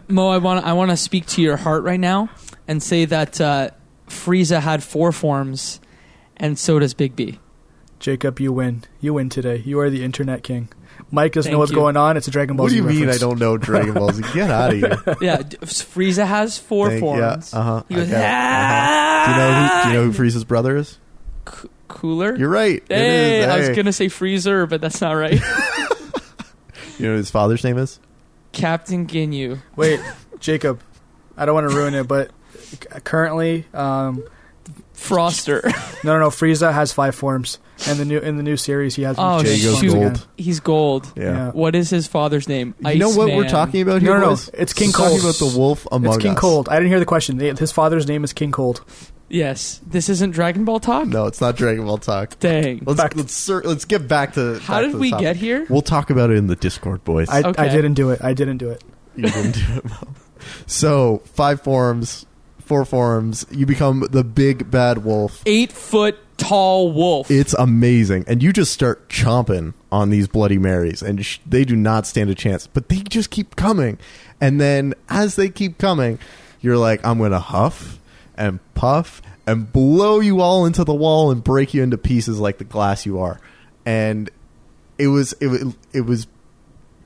Mo, 0.09 0.29
I 0.29 0.39
want 0.39 0.65
I 0.65 0.73
want 0.73 0.91
to 0.91 0.97
speak 0.97 1.27
to 1.27 1.43
your 1.43 1.59
heart 1.59 1.83
right 1.83 2.01
now 2.01 2.31
and 2.67 2.83
say 2.83 3.05
that 3.05 3.39
uh, 3.43 3.71
Frieza 4.09 4.61
had 4.61 4.83
four 4.83 5.13
forms, 5.13 5.81
and 6.39 6.59
so 6.59 6.79
does 6.79 6.95
Bigby. 6.95 7.41
Jacob, 8.05 8.39
you 8.39 8.53
win. 8.53 8.85
You 9.01 9.15
win 9.15 9.31
today. 9.31 9.63
You 9.65 9.81
are 9.81 9.89
the 9.89 10.05
internet 10.05 10.43
king. 10.43 10.69
Mike 11.11 11.33
doesn't 11.33 11.51
know 11.51 11.59
what's 11.59 11.71
you. 11.71 11.77
going 11.79 11.97
on. 11.97 12.19
It's 12.19 12.29
a 12.29 12.31
Dragon 12.31 12.55
Ball 12.55 12.65
What 12.65 12.69
do 12.69 12.75
Z 12.75 12.83
you 12.83 12.85
mean 13.01 13.09
I 13.09 13.17
don't 13.17 13.39
know 13.39 13.57
Dragon 13.57 13.95
Ball 13.95 14.13
Z? 14.13 14.23
Get 14.35 14.51
out 14.51 14.75
of 14.75 14.79
here. 14.79 15.17
Yeah, 15.23 15.39
d- 15.39 15.57
Frieza 15.63 16.27
has 16.27 16.59
four 16.59 16.89
Thank- 16.91 17.01
forms. 17.01 17.51
Yeah, 17.55 17.59
uh-huh. 17.59 17.83
He 17.89 17.95
goes, 17.95 18.09
I 18.09 18.11
got 18.11 18.19
it. 18.21 18.25
Uh-huh. 18.27 19.25
Do 19.25 19.31
you 19.33 19.39
know 19.39 19.55
who? 19.55 19.83
Do 19.83 19.89
you 19.89 19.95
know 19.95 20.05
who 20.13 20.23
Frieza's 20.23 20.45
brother 20.45 20.77
is? 20.77 20.99
"C- 21.49 21.69
cooler. 21.89 22.37
You're 22.37 22.51
right. 22.51 22.83
It 22.91 22.95
Hey, 22.95 23.39
is. 23.41 23.47
I 23.47 23.59
was 23.61 23.69
gonna 23.77 23.93
say 23.95 24.09
Freezer, 24.09 24.67
but 24.67 24.83
that's 24.83 25.01
not 25.01 25.13
right. 25.13 25.41
You 26.99 27.07
know 27.07 27.13
who 27.13 27.17
his 27.17 27.31
father's 27.31 27.65
name 27.65 27.77
is? 27.79 27.99
Captain 28.53 29.07
Ginyu. 29.07 29.61
Wait, 29.77 29.99
Jacob, 30.41 30.81
I 31.39 31.45
don't 31.47 31.55
want 31.55 31.69
to 31.71 31.75
ruin 31.75 31.95
it, 31.95 32.07
but 32.07 32.31
currently, 33.03 33.65
um, 33.75 34.23
Froster. 34.95 35.65
no, 36.05 36.13
no, 36.15 36.21
no. 36.21 36.29
Frieza 36.31 36.73
has 36.73 36.93
five 36.93 37.17
forms, 37.17 37.59
and 37.87 37.99
the 37.99 38.05
new 38.05 38.19
in 38.19 38.37
the 38.37 38.43
new 38.43 38.57
series 38.57 38.95
he 38.95 39.03
has. 39.03 39.17
Oh, 39.19 39.43
change 39.43 39.61
Jago's 39.63 39.79
shoot. 39.81 39.93
gold. 39.93 40.27
He's 40.37 40.61
gold. 40.61 41.13
Yeah. 41.17 41.23
Yeah. 41.25 41.51
What 41.53 41.75
is 41.75 41.91
his 41.91 42.07
father's 42.07 42.49
name? 42.49 42.75
You 42.85 42.99
know 42.99 43.09
what 43.09 43.29
we're 43.29 43.45
Iceman. 43.45 43.49
talking 43.51 43.83
about 43.83 44.01
here, 44.03 44.13
No, 44.15 44.21
no, 44.21 44.25
no. 44.27 44.31
boys? 44.31 44.51
It's 44.55 44.73
King 44.73 44.89
We're 44.89 44.93
talking 44.93 45.09
Cold. 45.21 45.21
about 45.21 45.35
the 45.53 45.59
wolf 45.59 45.87
among 45.93 46.15
It's 46.15 46.23
King 46.23 46.33
us. 46.33 46.39
Cold. 46.39 46.69
I 46.69 46.77
didn't 46.77 46.89
hear 46.89 47.01
the 47.01 47.07
question. 47.07 47.39
His 47.39 47.73
father's 47.73 48.07
name 48.07 48.25
is 48.25 48.33
King 48.33 48.53
Cold. 48.53 48.83
Yes. 49.29 49.81
This 49.87 50.09
isn't 50.09 50.31
Dragon 50.33 50.65
Ball 50.65 50.79
talk. 50.79 51.09
No, 51.09 51.27
it's 51.27 51.41
not 51.41 51.57
Dragon 51.57 51.85
Ball 51.87 51.99
talk. 51.99 52.39
Dang. 52.41 52.83
Let's 52.87 52.99
Back- 53.01 53.17
let's 53.17 53.33
cir- 53.35 53.63
let's 53.65 53.85
get 53.85 54.07
back 54.07 54.35
to. 54.35 54.59
How 54.61 54.75
back 54.75 54.83
did 54.83 54.87
to 54.89 54.93
the 54.97 55.01
we 55.01 55.11
topic. 55.11 55.23
get 55.25 55.37
here? 55.37 55.67
We'll 55.69 55.83
talk 55.83 56.11
about 56.11 56.31
it 56.31 56.37
in 56.37 56.47
the 56.47 56.57
Discord, 56.57 57.05
boys. 57.05 57.29
I, 57.29 57.43
Okay. 57.43 57.63
I 57.65 57.69
didn't 57.69 57.95
do 57.95 58.11
it. 58.11 58.21
I 58.23 58.35
didn't 58.35 58.59
do 58.59 58.71
it. 58.71 58.85
you 59.17 59.25
didn't 59.25 59.53
do 59.55 59.61
it. 59.79 59.85
Mo. 59.85 60.09
So 60.67 61.23
five 61.25 61.63
forms, 61.63 62.27
four 62.61 62.85
forms. 62.85 63.47
You 63.51 63.67
become 63.67 64.07
the 64.11 64.23
big 64.25 64.71
bad 64.71 65.05
wolf. 65.05 65.43
Eight 65.47 65.73
foot 65.73 66.19
tall 66.37 66.93
wolf. 66.93 67.31
It's 67.31 67.55
amazing, 67.55 68.25
and 68.27 68.43
you 68.43 68.53
just 68.53 68.73
start 68.73 69.09
chomping 69.09 69.75
on 69.93 70.11
these 70.11 70.29
Bloody 70.29 70.59
Marys, 70.59 71.03
and 71.03 71.25
sh- 71.25 71.39
they 71.47 71.65
do 71.65 71.77
not 71.77 72.07
stand 72.07 72.31
a 72.31 72.35
chance. 72.35 72.67
But 72.67 72.89
they 72.89 72.97
just 72.97 73.31
keep 73.31 73.57
coming, 73.57 73.99
and 74.41 74.61
then 74.61 74.95
as 75.09 75.37
they 75.37 75.49
keep 75.49 75.79
coming, 75.79 76.19
you're 76.61 76.79
like, 76.79 77.05
I'm 77.05 77.19
gonna 77.19 77.39
huff 77.41 77.99
and 78.37 78.59
puff 78.75 79.23
and 79.47 79.71
blow 79.73 80.21
you 80.21 80.41
all 80.41 80.65
into 80.67 80.85
the 80.85 80.95
wall 80.95 81.31
and 81.31 81.45
break 81.45 81.75
you 81.75 81.83
into 81.83 81.99
pieces 81.99 82.39
like 82.41 82.59
the 82.59 82.65
glass 82.65 83.05
you 83.07 83.21
are. 83.21 83.41
And 83.87 84.31
it 84.99 85.09
was 85.09 85.33
it 85.35 85.49
was 85.49 85.75
it 85.93 86.01
was 86.03 86.27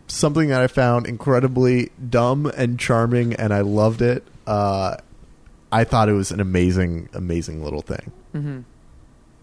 something 0.06 0.48
that 0.48 0.60
I 0.60 0.68
found 0.68 1.06
incredibly 1.06 1.90
dumb 2.08 2.46
and 2.46 2.78
charming, 2.78 3.34
and 3.34 3.52
I 3.52 3.60
loved 3.60 4.00
it. 4.02 4.24
Uh, 4.46 4.96
I 5.70 5.84
thought 5.84 6.08
it 6.08 6.12
was 6.14 6.30
an 6.30 6.40
amazing, 6.40 7.10
amazing 7.12 7.62
little 7.62 7.82
thing. 7.82 8.64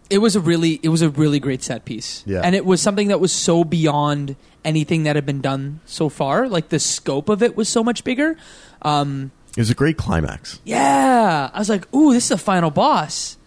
It 0.10 0.20
was 0.20 0.36
a 0.36 0.39
really 0.39 0.80
it 0.84 0.89
was 0.89 1.02
a 1.02 1.10
really 1.10 1.39
great 1.39 1.63
set 1.63 1.86
piece. 1.86 2.24
Yeah. 2.26 2.41
And 2.44 2.56
it 2.56 2.65
was 2.65 2.82
something 2.82 3.08
that 3.10 3.20
was 3.20 3.32
so 3.32 3.63
beyond 3.63 4.36
anything 4.63 5.04
that 5.04 5.15
had 5.15 5.26
been 5.26 5.41
done 5.41 5.80
so 5.86 6.10
far. 6.10 6.48
Like 6.48 6.70
the 6.70 6.80
scope 6.80 7.30
of 7.30 7.41
it 7.44 7.56
was 7.56 7.70
so 7.70 7.84
much 7.84 8.04
bigger. 8.04 8.38
Um 8.82 9.32
It 9.58 9.62
was 9.62 9.70
a 9.70 9.76
great 9.76 9.98
climax. 9.98 10.60
Yeah, 10.63 11.50
I 11.54 11.60
was 11.60 11.70
like, 11.70 11.94
"Ooh, 11.94 12.13
this 12.13 12.26
is 12.26 12.32
a 12.32 12.38
final 12.38 12.72
boss." 12.72 13.38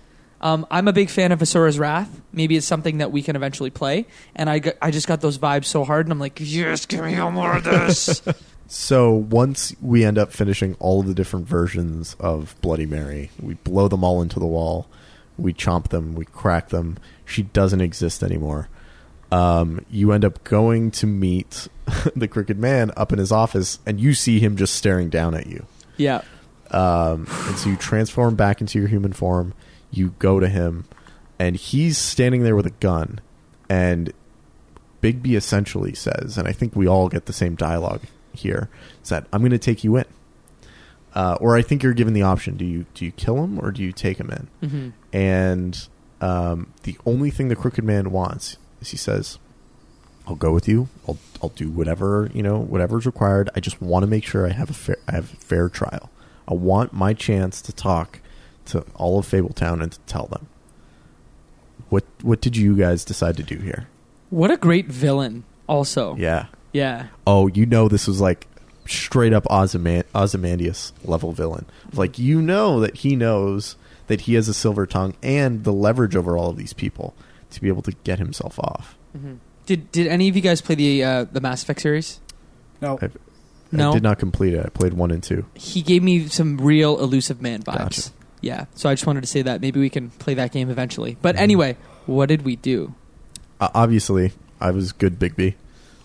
Um, 0.40 0.66
I'm 0.70 0.86
a 0.86 0.92
big 0.92 1.10
fan 1.10 1.32
of 1.32 1.40
Asura's 1.40 1.80
Wrath. 1.80 2.08
Maybe 2.32 2.56
it's 2.56 2.66
something 2.66 2.98
that 2.98 3.10
we 3.10 3.22
can 3.22 3.34
eventually 3.34 3.70
play, 3.70 4.06
and 4.36 4.48
I 4.48 4.60
got, 4.60 4.74
I 4.80 4.92
just 4.92 5.08
got 5.08 5.20
those 5.20 5.36
vibes 5.36 5.64
so 5.64 5.82
hard, 5.84 6.06
and 6.06 6.12
I'm 6.12 6.20
like, 6.20 6.38
"Yes, 6.40 6.86
give 6.86 7.04
me 7.04 7.16
more 7.16 7.56
of 7.56 7.64
this." 7.64 8.22
So 8.70 9.14
once 9.14 9.74
we 9.80 10.04
end 10.04 10.18
up 10.18 10.30
finishing 10.30 10.76
all 10.78 11.00
of 11.00 11.06
the 11.06 11.14
different 11.14 11.46
versions 11.48 12.14
of 12.20 12.54
Bloody 12.60 12.84
Mary, 12.84 13.30
we 13.40 13.54
blow 13.54 13.88
them 13.88 14.04
all 14.04 14.20
into 14.20 14.38
the 14.38 14.46
wall, 14.46 14.86
we 15.38 15.54
chomp 15.54 15.88
them, 15.88 16.14
we 16.14 16.24
crack 16.26 16.68
them. 16.68 16.98
She 17.24 17.44
doesn't 17.44 17.80
exist 17.80 18.22
anymore. 18.22 18.68
Um, 19.30 19.84
you 19.90 20.12
end 20.12 20.24
up 20.24 20.42
going 20.44 20.90
to 20.92 21.06
meet 21.06 21.68
the 22.16 22.26
Crooked 22.28 22.58
Man 22.58 22.90
up 22.96 23.12
in 23.12 23.18
his 23.18 23.30
office, 23.30 23.78
and 23.86 24.00
you 24.00 24.14
see 24.14 24.38
him 24.40 24.56
just 24.56 24.74
staring 24.74 25.08
down 25.10 25.34
at 25.34 25.46
you. 25.46 25.66
yeah, 25.96 26.22
Um, 26.70 27.26
and 27.46 27.56
so 27.58 27.70
you 27.70 27.76
transform 27.76 28.36
back 28.36 28.60
into 28.60 28.78
your 28.78 28.88
human 28.88 29.12
form. 29.12 29.54
You 29.90 30.14
go 30.18 30.40
to 30.40 30.48
him, 30.48 30.84
and 31.38 31.56
he's 31.56 31.98
standing 31.98 32.42
there 32.42 32.56
with 32.56 32.66
a 32.66 32.70
gun. 32.80 33.20
And 33.68 34.12
Bigby 35.02 35.36
essentially 35.36 35.94
says, 35.94 36.38
and 36.38 36.48
I 36.48 36.52
think 36.52 36.74
we 36.74 36.88
all 36.88 37.08
get 37.08 37.26
the 37.26 37.32
same 37.34 37.54
dialogue 37.54 38.02
here, 38.32 38.68
is 39.02 39.10
that 39.10 39.26
I'm 39.32 39.40
going 39.40 39.50
to 39.52 39.58
take 39.58 39.84
you 39.84 39.96
in. 39.96 40.04
Uh, 41.14 41.36
or 41.40 41.56
I 41.56 41.62
think 41.62 41.82
you're 41.82 41.94
given 41.94 42.12
the 42.14 42.22
option: 42.22 42.56
do 42.56 42.64
you 42.64 42.84
do 42.94 43.04
you 43.04 43.10
kill 43.12 43.42
him 43.42 43.58
or 43.58 43.70
do 43.72 43.82
you 43.82 43.92
take 43.92 44.18
him 44.18 44.30
in? 44.30 44.68
hmm 44.68 44.88
And 45.12 45.86
um, 46.20 46.72
the 46.82 46.96
only 47.06 47.30
thing 47.30 47.48
the 47.48 47.56
crooked 47.56 47.84
man 47.84 48.10
wants 48.10 48.56
is 48.80 48.90
he 48.90 48.96
says, 48.96 49.38
"I'll 50.26 50.34
go 50.36 50.52
with 50.52 50.68
you. 50.68 50.88
I'll 51.06 51.18
I'll 51.42 51.48
do 51.50 51.70
whatever 51.70 52.30
you 52.34 52.42
know 52.42 52.58
whatever's 52.58 53.06
required. 53.06 53.48
I 53.56 53.60
just 53.60 53.80
want 53.80 54.02
to 54.02 54.06
make 54.06 54.24
sure 54.24 54.46
I 54.46 54.50
have 54.52 54.70
a 54.70 54.74
fair 54.74 54.96
I 55.08 55.12
have 55.12 55.32
a 55.32 55.36
fair 55.36 55.68
trial. 55.68 56.10
I 56.46 56.54
want 56.54 56.92
my 56.92 57.14
chance 57.14 57.60
to 57.62 57.72
talk 57.72 58.20
to 58.66 58.84
all 58.94 59.18
of 59.18 59.26
Fabletown 59.26 59.82
and 59.82 59.92
to 59.92 59.98
tell 60.00 60.26
them." 60.26 60.46
What 61.88 62.04
what 62.22 62.40
did 62.40 62.56
you 62.56 62.76
guys 62.76 63.04
decide 63.04 63.36
to 63.38 63.42
do 63.42 63.56
here? 63.58 63.88
what 64.30 64.50
a 64.50 64.58
great 64.58 64.88
villain! 64.88 65.44
Also, 65.66 66.14
Yeah. 66.16 66.46
yeah, 66.74 67.06
Oh, 67.26 67.46
you 67.46 67.64
know 67.64 67.88
this 67.88 68.06
was 68.06 68.20
like 68.20 68.46
straight 68.86 69.32
up 69.32 69.44
Ozyman- 69.50 70.04
Ozymandias 70.14 70.92
level 71.02 71.32
villain. 71.32 71.64
Like 71.94 72.18
you 72.18 72.42
know 72.42 72.78
that 72.80 72.96
he 72.98 73.16
knows 73.16 73.76
that 74.08 74.22
he 74.22 74.34
has 74.34 74.48
a 74.48 74.54
silver 74.54 74.84
tongue 74.86 75.14
and 75.22 75.64
the 75.64 75.72
leverage 75.72 76.16
over 76.16 76.36
all 76.36 76.50
of 76.50 76.56
these 76.56 76.72
people 76.72 77.14
to 77.50 77.60
be 77.60 77.68
able 77.68 77.82
to 77.82 77.92
get 78.04 78.18
himself 78.18 78.58
off. 78.58 78.96
Did 79.66 79.90
did 79.92 80.06
any 80.06 80.28
of 80.28 80.36
you 80.36 80.42
guys 80.42 80.60
play 80.60 80.74
the 80.74 81.04
uh, 81.04 81.24
the 81.30 81.40
Mass 81.40 81.62
Effect 81.62 81.80
series? 81.80 82.20
No. 82.80 82.98
I, 83.00 83.08
No. 83.70 83.90
I 83.90 83.92
did 83.94 84.02
not 84.02 84.18
complete 84.18 84.54
it. 84.54 84.64
I 84.64 84.68
played 84.70 84.94
one 84.94 85.10
and 85.10 85.22
two. 85.22 85.44
He 85.54 85.82
gave 85.82 86.02
me 86.02 86.26
some 86.28 86.56
real 86.58 86.98
Illusive 86.98 87.40
Man 87.42 87.62
vibes. 87.62 87.76
Gotcha. 87.78 88.02
Yeah, 88.40 88.64
so 88.76 88.88
I 88.88 88.94
just 88.94 89.04
wanted 89.06 89.22
to 89.22 89.26
say 89.26 89.42
that 89.42 89.60
maybe 89.60 89.80
we 89.80 89.90
can 89.90 90.10
play 90.10 90.34
that 90.34 90.52
game 90.52 90.70
eventually. 90.70 91.16
But 91.20 91.34
Mhm. 91.36 91.40
anyway, 91.40 91.76
what 92.06 92.26
did 92.26 92.42
we 92.42 92.54
do? 92.56 92.94
Uh, 93.60 93.68
obviously, 93.74 94.32
I 94.60 94.70
was 94.70 94.92
good, 94.92 95.18
Bigby. 95.18 95.54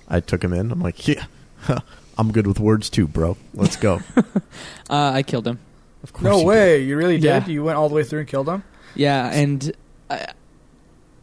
I 0.09 0.19
took 0.19 0.43
him 0.43 0.51
in. 0.51 0.71
I'm 0.71 0.81
like, 0.81 1.07
yeah, 1.07 1.25
I'm 2.17 2.31
good 2.31 2.47
with 2.47 2.59
words 2.59 2.89
too, 2.89 3.07
bro. 3.07 3.37
Let's 3.53 3.75
go. 3.77 4.01
Uh, 4.89 5.11
I 5.13 5.23
killed 5.23 5.47
him. 5.47 5.59
Of 6.03 6.13
course, 6.13 6.23
No 6.23 6.39
you 6.39 6.45
way. 6.45 6.83
You 6.83 6.97
really 6.97 7.17
did? 7.17 7.23
Yeah. 7.23 7.47
You 7.47 7.63
went 7.63 7.77
all 7.77 7.89
the 7.89 7.95
way 7.95 8.03
through 8.03 8.19
and 8.19 8.27
killed 8.27 8.47
him? 8.47 8.63
Yeah, 8.95 9.31
and 9.31 9.71
I, 10.09 10.33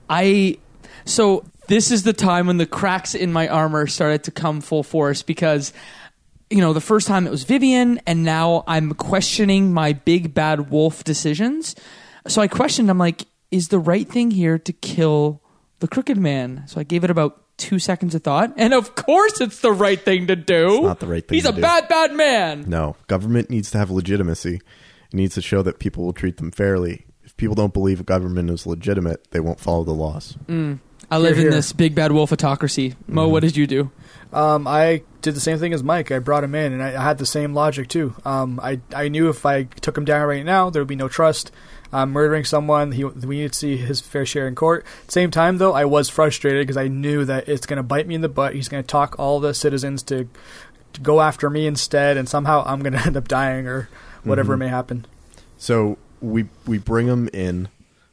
I 0.08 0.58
so 1.04 1.44
this 1.68 1.90
is 1.90 2.02
the 2.02 2.12
time 2.12 2.46
when 2.46 2.56
the 2.56 2.66
cracks 2.66 3.14
in 3.14 3.32
my 3.32 3.48
armor 3.48 3.86
started 3.86 4.24
to 4.24 4.30
come 4.30 4.60
full 4.60 4.82
force 4.82 5.22
because 5.22 5.72
you 6.48 6.58
know 6.58 6.72
the 6.72 6.80
first 6.80 7.06
time 7.06 7.26
it 7.26 7.30
was 7.30 7.44
Vivian 7.44 8.00
and 8.06 8.24
now 8.24 8.64
I'm 8.66 8.92
questioning 8.94 9.72
my 9.72 9.92
big 9.92 10.34
bad 10.34 10.70
wolf 10.70 11.04
decisions. 11.04 11.76
So 12.26 12.42
I 12.42 12.48
questioned 12.48 12.90
I'm 12.90 12.98
like 12.98 13.26
is 13.50 13.68
the 13.68 13.78
right 13.78 14.08
thing 14.08 14.30
here 14.30 14.58
to 14.58 14.72
kill 14.72 15.42
the 15.80 15.88
crooked 15.88 16.16
man? 16.16 16.64
So 16.66 16.80
I 16.80 16.84
gave 16.84 17.04
it 17.04 17.10
about 17.10 17.42
2 17.60 17.78
seconds 17.78 18.14
of 18.14 18.22
thought 18.24 18.52
and 18.56 18.74
of 18.74 18.94
course 18.96 19.40
it's 19.40 19.60
the 19.60 19.70
right 19.72 20.00
thing 20.00 20.26
to 20.26 20.34
do. 20.36 20.74
It's 20.76 20.82
not 20.84 21.00
the 21.00 21.06
right 21.06 21.26
thing 21.26 21.36
He's 21.36 21.44
to 21.44 21.50
a 21.50 21.54
do. 21.54 21.60
bad 21.60 21.86
bad 21.88 22.12
man. 22.14 22.64
No, 22.66 22.96
government 23.06 23.50
needs 23.50 23.70
to 23.72 23.78
have 23.78 23.90
legitimacy. 23.90 24.56
It 24.56 25.14
needs 25.14 25.34
to 25.36 25.42
show 25.42 25.62
that 25.62 25.78
people 25.78 26.04
will 26.04 26.12
treat 26.12 26.38
them 26.38 26.50
fairly. 26.50 27.06
If 27.24 27.36
people 27.36 27.54
don't 27.54 27.72
believe 27.74 28.00
a 28.00 28.04
government 28.04 28.50
is 28.50 28.66
legitimate, 28.66 29.30
they 29.30 29.40
won't 29.40 29.60
follow 29.60 29.84
the 29.84 29.92
laws. 29.92 30.36
I 30.48 31.18
live 31.18 31.36
Here, 31.36 31.46
in 31.46 31.50
here. 31.50 31.50
this 31.50 31.72
big 31.72 31.94
bad 31.94 32.12
wolf 32.12 32.32
autocracy. 32.32 32.94
Mo, 33.08 33.26
Mhm. 33.26 33.30
what 33.32 33.40
did 33.42 33.56
you 33.56 33.66
do? 33.66 33.90
Um, 34.32 34.66
I 34.68 35.02
did 35.22 35.34
the 35.34 35.40
same 35.40 35.58
thing 35.58 35.72
as 35.72 35.82
Mike. 35.82 36.12
I 36.12 36.20
brought 36.20 36.44
him 36.44 36.54
in, 36.54 36.72
and 36.72 36.80
I, 36.82 36.90
I 36.90 37.02
had 37.02 37.18
the 37.18 37.26
same 37.26 37.52
logic 37.52 37.88
too. 37.88 38.14
Um, 38.24 38.60
I 38.62 38.80
I 38.94 39.08
knew 39.08 39.28
if 39.28 39.44
I 39.44 39.64
took 39.64 39.98
him 39.98 40.04
down 40.04 40.26
right 40.28 40.44
now, 40.44 40.70
there 40.70 40.80
would 40.80 40.88
be 40.88 40.94
no 40.96 41.08
trust. 41.08 41.50
Um, 41.92 42.10
murdering 42.12 42.44
someone, 42.44 42.92
he 42.92 43.04
we 43.04 43.40
need 43.40 43.52
to 43.52 43.58
see 43.58 43.76
his 43.76 44.00
fair 44.00 44.24
share 44.24 44.46
in 44.46 44.54
court. 44.54 44.86
Same 45.08 45.30
time, 45.32 45.58
though, 45.58 45.72
I 45.72 45.84
was 45.84 46.08
frustrated 46.08 46.62
because 46.64 46.76
I 46.76 46.86
knew 46.86 47.24
that 47.24 47.48
it's 47.48 47.66
going 47.66 47.78
to 47.78 47.82
bite 47.82 48.06
me 48.06 48.14
in 48.14 48.20
the 48.20 48.28
butt. 48.28 48.54
He's 48.54 48.68
going 48.68 48.82
to 48.82 48.86
talk 48.86 49.16
all 49.18 49.40
the 49.40 49.52
citizens 49.54 50.02
to, 50.04 50.28
to 50.92 51.00
go 51.00 51.20
after 51.20 51.50
me 51.50 51.66
instead, 51.66 52.16
and 52.16 52.28
somehow 52.28 52.62
I'm 52.64 52.80
going 52.80 52.92
to 52.98 53.04
end 53.04 53.16
up 53.16 53.26
dying 53.26 53.66
or 53.66 53.88
whatever 54.22 54.54
Mhm. 54.54 54.58
may 54.60 54.68
happen. 54.68 55.04
So 55.58 55.98
we 56.20 56.46
we 56.66 56.78
bring 56.78 57.08
him 57.08 57.28
in. 57.32 57.68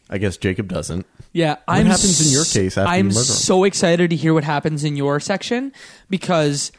I 0.09 0.17
guess 0.17 0.37
Jacob 0.37 0.69
doesn't. 0.69 1.05
Yeah, 1.33 1.51
What 1.51 1.63
I'm 1.67 1.85
happens 1.85 2.25
in 2.25 2.31
your 2.33 2.45
case 2.45 2.77
after 2.77 2.89
I'm 2.89 3.09
you 3.09 3.13
murder 3.13 3.19
him? 3.19 3.23
so 3.25 3.63
excited 3.65 4.09
to 4.09 4.15
hear 4.15 4.33
what 4.33 4.45
happens 4.45 4.83
in 4.85 4.95
your 4.95 5.19
section 5.19 5.71
because 6.09 6.71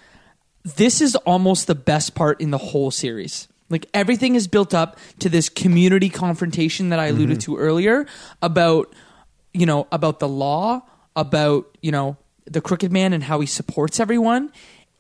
this 0.65 1.01
is 1.01 1.15
almost 1.15 1.67
the 1.69 1.75
best 1.77 2.15
part 2.15 2.41
in 2.41 2.51
the 2.51 2.59
whole 2.59 2.91
series. 2.91 3.47
Like 3.71 3.87
everything 3.93 4.35
is 4.35 4.49
built 4.49 4.73
up 4.75 4.99
to 5.19 5.29
this 5.29 5.49
community 5.49 6.09
confrontation 6.09 6.89
that 6.91 6.99
I 6.99 7.07
alluded 7.07 7.39
Mm-hmm. 7.39 7.55
to 7.55 7.59
earlier 7.59 8.07
about 8.41 8.93
you 9.53 9.67
know 9.67 9.87
about 9.93 10.21
the 10.21 10.29
law, 10.29 10.83
about 11.17 11.77
you 11.83 11.93
know 11.93 12.17
the 12.47 12.61
crooked 12.61 12.91
man 12.93 13.13
and 13.13 13.23
how 13.25 13.41
he 13.41 13.47
supports 13.47 14.01
everyone. 14.01 14.51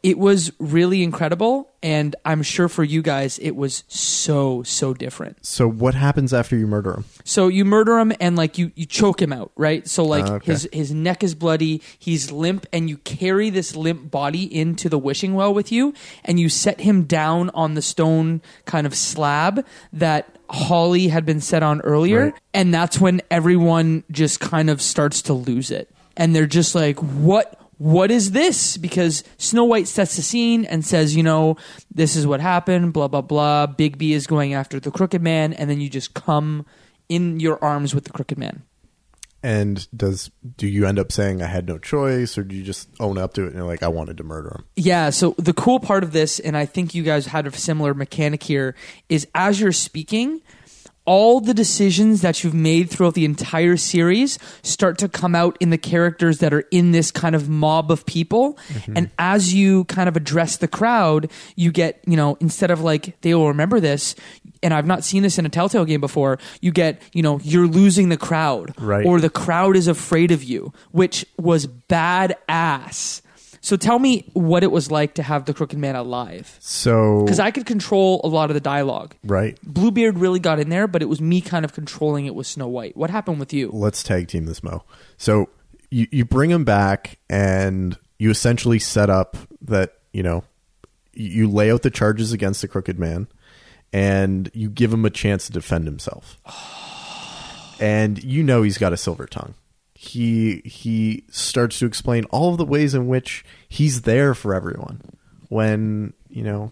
It 0.01 0.17
was 0.17 0.53
really 0.61 1.03
incredible, 1.03 1.71
and 1.83 2.15
I'm 2.25 2.45
sure 2.45 2.69
for 2.69 2.85
you 2.85 3.03
guys, 3.03 3.37
it 3.41 3.57
was 3.57 3.83
so 3.89 4.63
so 4.63 4.95
different. 4.95 5.45
So 5.45 5.67
what 5.69 5.95
happens 5.95 6.33
after 6.33 6.57
you 6.57 6.69
murder 6.69 6.95
him? 6.95 7.05
So 7.25 7.49
you 7.49 7.65
murder 7.65 7.99
him 7.99 8.13
and 8.21 8.37
like 8.37 8.59
you 8.59 8.71
you 8.77 8.87
choke 8.87 9.21
him 9.21 9.33
out, 9.33 9.51
right? 9.57 9.89
So 9.89 10.05
like 10.05 10.27
Ah, 10.27 10.35
okay. 10.35 10.53
his 10.53 10.69
his 10.73 10.93
neck 10.93 11.25
is 11.25 11.35
bloody, 11.35 11.83
he's 11.99 12.31
limp 12.31 12.65
and 12.73 12.89
you 12.89 12.99
carry 12.99 13.51
this 13.51 13.75
limp 13.75 14.09
body 14.09 14.45
into 14.55 14.89
the 14.89 14.99
wishing 15.01 15.35
well 15.35 15.53
with 15.53 15.73
you 15.73 15.93
and 16.25 16.39
you 16.39 16.49
set 16.49 16.81
him 16.81 17.03
down 17.03 17.51
on 17.51 17.75
the 17.75 17.83
stone 17.83 18.41
kind 18.67 18.87
of 18.87 18.95
slab 18.95 19.67
that 19.93 20.29
Holly 20.49 21.09
had 21.09 21.27
been 21.27 21.41
set 21.41 21.65
on 21.65 21.81
earlier 21.81 22.27
Right. 22.27 22.35
and 22.55 22.73
that's 22.73 23.01
when 23.01 23.21
everyone 23.33 24.05
just 24.13 24.39
kind 24.39 24.71
of 24.71 24.81
starts 24.81 25.23
to 25.23 25.33
lose 25.33 25.73
it. 25.73 25.91
And 26.17 26.35
they're 26.37 26.47
just 26.47 26.75
like 26.77 26.99
what 27.01 27.58
what 27.79 28.11
is 28.11 28.33
this? 28.33 28.77
Because 28.77 29.25
Snow 29.39 29.65
White 29.65 29.89
sets 29.89 30.17
the 30.17 30.23
scene 30.23 30.65
and 30.65 30.85
says, 30.85 31.17
you 31.17 31.23
know, 31.23 31.57
this 31.93 32.17
is 32.17 32.27
what 32.27 32.41
happened, 32.41 32.93
blah, 32.93 33.09
blah, 33.09 33.23
blah. 33.23 33.67
Bigby 33.67 34.11
is 34.11 34.27
going 34.27 34.53
after 34.53 34.79
the 34.79 34.91
Crooked 34.91 35.23
Man, 35.23 35.53
and 35.53 35.71
then 35.71 35.81
you 35.81 35.89
just 35.89 36.15
come 36.15 36.67
in 37.09 37.41
your 37.41 37.63
arms 37.65 37.95
with 37.95 38.05
the 38.05 38.11
Crooked 38.11 38.37
Man. 38.37 38.63
And 39.41 39.87
does 39.97 40.33
do 40.57 40.67
you 40.67 40.85
end 40.85 40.99
up 40.99 41.13
saying 41.13 41.41
I 41.41 41.47
had 41.47 41.69
no 41.69 41.79
choice, 41.79 42.37
or 42.37 42.43
do 42.43 42.57
you 42.57 42.65
just 42.65 42.89
own 42.99 43.19
up 43.19 43.35
to 43.35 43.45
it 43.45 43.47
and 43.49 43.55
you're 43.55 43.65
like 43.65 43.85
I 43.85 43.89
wanted 43.89 44.17
to 44.17 44.25
murder 44.25 44.49
him? 44.49 44.65
Yeah, 44.75 45.11
so 45.11 45.37
the 45.39 45.55
cool 45.55 45.79
part 45.79 46.03
of 46.03 46.13
this, 46.13 46.41
and 46.41 46.57
I 46.57 46.67
think 46.67 46.93
you 46.93 47.05
guys 47.05 47.27
had 47.27 47.47
a 47.47 47.53
similar 47.53 47.95
mechanic 47.95 48.43
here, 48.43 48.75
is 49.09 49.29
as 49.37 49.61
you're 49.61 49.71
speaking, 49.71 50.43
all 51.09 51.41
the 51.41 51.55
decisions 51.55 52.21
that 52.21 52.45
you've 52.45 52.53
made 52.53 52.91
throughout 52.91 53.15
the 53.15 53.25
entire 53.25 53.79
series 53.79 54.39
start 54.63 54.99
to 54.99 55.09
come 55.09 55.35
out 55.35 55.57
in 55.59 55.71
the 55.71 55.79
characters 55.79 56.41
that 56.41 56.53
are 56.53 56.67
in 56.71 56.93
this 56.93 57.11
kind 57.11 57.35
of 57.35 57.49
mob 57.49 57.91
of 57.91 58.05
people. 58.05 58.59
Mm-hmm. 58.69 58.93
And 58.95 59.11
as 59.19 59.55
you 59.55 59.85
kind 59.85 60.11
of 60.11 60.19
address 60.19 60.59
the 60.59 60.69
crowd, 60.69 61.31
you 61.57 61.73
get, 61.73 62.05
you 62.07 62.15
know, 62.15 62.37
instead 62.41 62.71
of 62.71 62.83
like, 62.83 63.19
they 63.23 63.35
will 63.35 63.49
remember 63.49 63.81
this, 63.81 64.17
and 64.63 64.75
I've 64.75 64.85
not 64.85 65.03
seen 65.03 65.23
this 65.23 65.39
in 65.39 65.47
a 65.47 65.49
Telltale 65.49 65.87
game 65.87 66.03
before, 66.03 66.39
you 66.61 66.73
get, 66.73 67.01
you 67.15 67.23
know, 67.23 67.41
you're 67.43 67.67
losing 67.67 68.11
the 68.11 68.19
crowd. 68.19 68.75
Right. 68.79 69.07
Or 69.07 69.19
the 69.19 69.31
crowd 69.31 69.77
is 69.77 69.89
afraid 69.89 70.31
of 70.31 70.45
you, 70.45 70.75
which 70.91 71.25
was 71.39 71.67
badass. 71.67 73.23
So 73.69 73.77
tell 73.77 73.99
me 73.99 74.25
what 74.33 74.63
it 74.63 74.71
was 74.71 74.91
like 74.91 75.13
to 75.17 75.23
have 75.23 75.45
the 75.45 75.53
Crooked 75.53 75.79
Man 75.79 75.95
alive. 75.95 76.57
So 76.59 77.25
Because 77.25 77.39
I 77.39 77.51
could 77.51 77.67
control 77.67 78.23
a 78.25 78.27
lot 78.27 78.49
of 78.49 78.55
the 78.55 78.61
dialogue. 78.61 79.15
right, 79.23 79.59
Bluebeard 79.63 80.17
really 80.17 80.41
got 80.41 80.59
in 80.59 80.71
there, 80.71 80.87
but 80.87 81.03
it 81.03 81.05
was 81.05 81.21
me 81.21 81.43
kind 81.43 81.67
of 81.67 81.75
controlling 81.75 82.25
it 82.25 82.35
with 82.35 82.47
Snow 82.47 82.67
White. 82.67 82.97
What 82.97 83.11
happened 83.11 83.39
with 83.39 83.53
you? 83.53 83.69
let's 83.71 84.03
tag 84.03 84.29
team 84.29 84.47
this 84.47 84.63
mo. 84.63 84.85
So 85.19 85.51
you 85.91 86.07
you 86.11 86.25
bring 86.25 86.51
him 86.51 86.65
back 86.65 87.19
and 87.29 87.99
you 88.19 88.31
essentially 88.31 88.79
set 88.79 89.11
up 89.11 89.37
that 89.61 89.99
you 90.15 90.23
know 90.23 90.45
you 91.13 91.29
you 91.29 91.51
lay 91.51 91.71
out 91.71 91.83
the 91.83 91.91
charges 91.91 92.33
against 92.33 92.63
the 92.63 92.69
crooked 92.69 92.99
man 92.99 93.29
and 93.93 94.51
you 94.55 94.71
give 94.71 94.95
him 94.95 95.05
a 95.05 95.11
chance 95.11 95.45
to 95.45 95.53
defend 95.53 95.85
himself. 95.85 96.39
and 97.81 98.25
you 98.25 98.43
know 98.43 98.63
he's 98.63 98.79
got 98.79 98.95
a 98.95 98.97
silver 98.97 99.27
tongue. 99.27 99.53
He 100.01 100.63
he 100.65 101.25
starts 101.29 101.81
to 101.81 101.87
explain 101.87 102.23
all 102.27 102.53
of 102.53 102.57
the 102.57 102.65
ways 102.65 102.95
in 102.95 103.09
which 103.09 103.45
he's 103.69 104.03
there 104.03 104.33
for 104.33 104.55
everyone. 104.55 105.01
When, 105.49 106.13
you 106.29 106.45
know, 106.45 106.71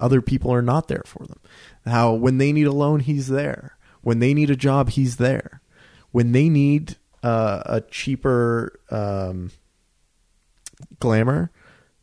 other 0.00 0.20
people 0.20 0.52
are 0.52 0.60
not 0.60 0.88
there 0.88 1.04
for 1.06 1.24
them. 1.24 1.38
How 1.86 2.14
when 2.14 2.38
they 2.38 2.52
need 2.52 2.66
a 2.66 2.72
loan, 2.72 2.98
he's 2.98 3.28
there. 3.28 3.78
When 4.02 4.18
they 4.18 4.34
need 4.34 4.50
a 4.50 4.56
job, 4.56 4.90
he's 4.90 5.18
there. 5.18 5.60
When 6.10 6.32
they 6.32 6.48
need 6.48 6.96
uh, 7.22 7.62
a 7.64 7.80
cheaper 7.80 8.80
um, 8.90 9.52
glamour, 10.98 11.52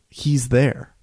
he's 0.08 0.48
there. 0.48 0.94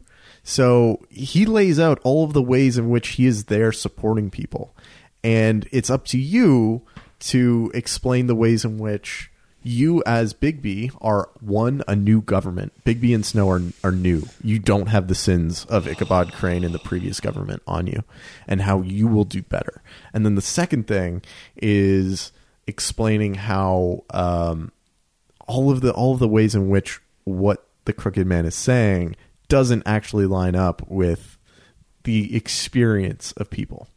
So 0.42 1.06
he 1.12 1.46
lays 1.46 1.80
out 1.80 2.00
all 2.04 2.24
of 2.24 2.34
the 2.34 2.42
ways 2.42 2.80
in 2.80 2.90
which 2.90 3.10
he 3.10 3.28
is 3.28 3.46
there 3.46 3.72
supporting 3.72 4.32
people. 4.32 4.76
And 5.24 5.70
it's 5.72 5.92
up 5.92 6.06
to 6.06 6.18
you 6.18 6.88
to 7.20 7.70
explain 7.76 8.26
the 8.26 8.36
ways 8.36 8.66
in 8.66 8.80
which 8.80 9.30
you 9.64 10.04
as 10.06 10.34
Bigby 10.34 10.96
are 11.02 11.30
one, 11.40 11.84
a 11.88 11.96
new 11.96 12.22
government. 12.22 12.74
Bigby 12.84 13.16
and 13.16 13.26
Snow 13.26 13.50
are, 13.50 13.62
are 13.84 13.92
new. 13.92 14.24
You 14.44 14.60
don't 14.60 14.88
have 14.88 15.08
the 15.08 15.16
sins 15.16 15.66
of 15.66 15.88
Ichabod 15.88 16.34
Crane 16.34 16.64
and 16.64 16.74
the 16.74 16.80
previous 16.80 17.20
government 17.20 17.64
on 17.66 17.88
you 17.88 18.04
and 18.48 18.62
how 18.62 18.82
you 18.82 19.08
will 19.08 19.24
do 19.24 19.42
better. 19.42 19.82
And 20.14 20.26
then 20.26 20.36
the 20.36 20.42
second 20.42 20.88
thing 20.88 21.22
is 21.56 22.32
explaining 22.68 23.36
how 23.36 24.04
um, 24.12 24.72
all 25.48 25.72
of 25.72 25.82
the 25.82 25.92
all 25.94 26.14
of 26.14 26.20
the 26.20 26.28
ways 26.28 26.56
in 26.56 26.70
which 26.70 27.00
what 27.24 27.68
the 27.86 27.94
crooked 27.94 28.28
man 28.28 28.46
is 28.46 28.56
saying 28.56 29.16
doesn't 29.48 29.84
actually 29.86 30.26
line 30.26 30.56
up 30.56 30.82
with 30.90 31.38
the 32.04 32.36
experience 32.36 33.32
of 33.34 33.50
people. 33.50 33.88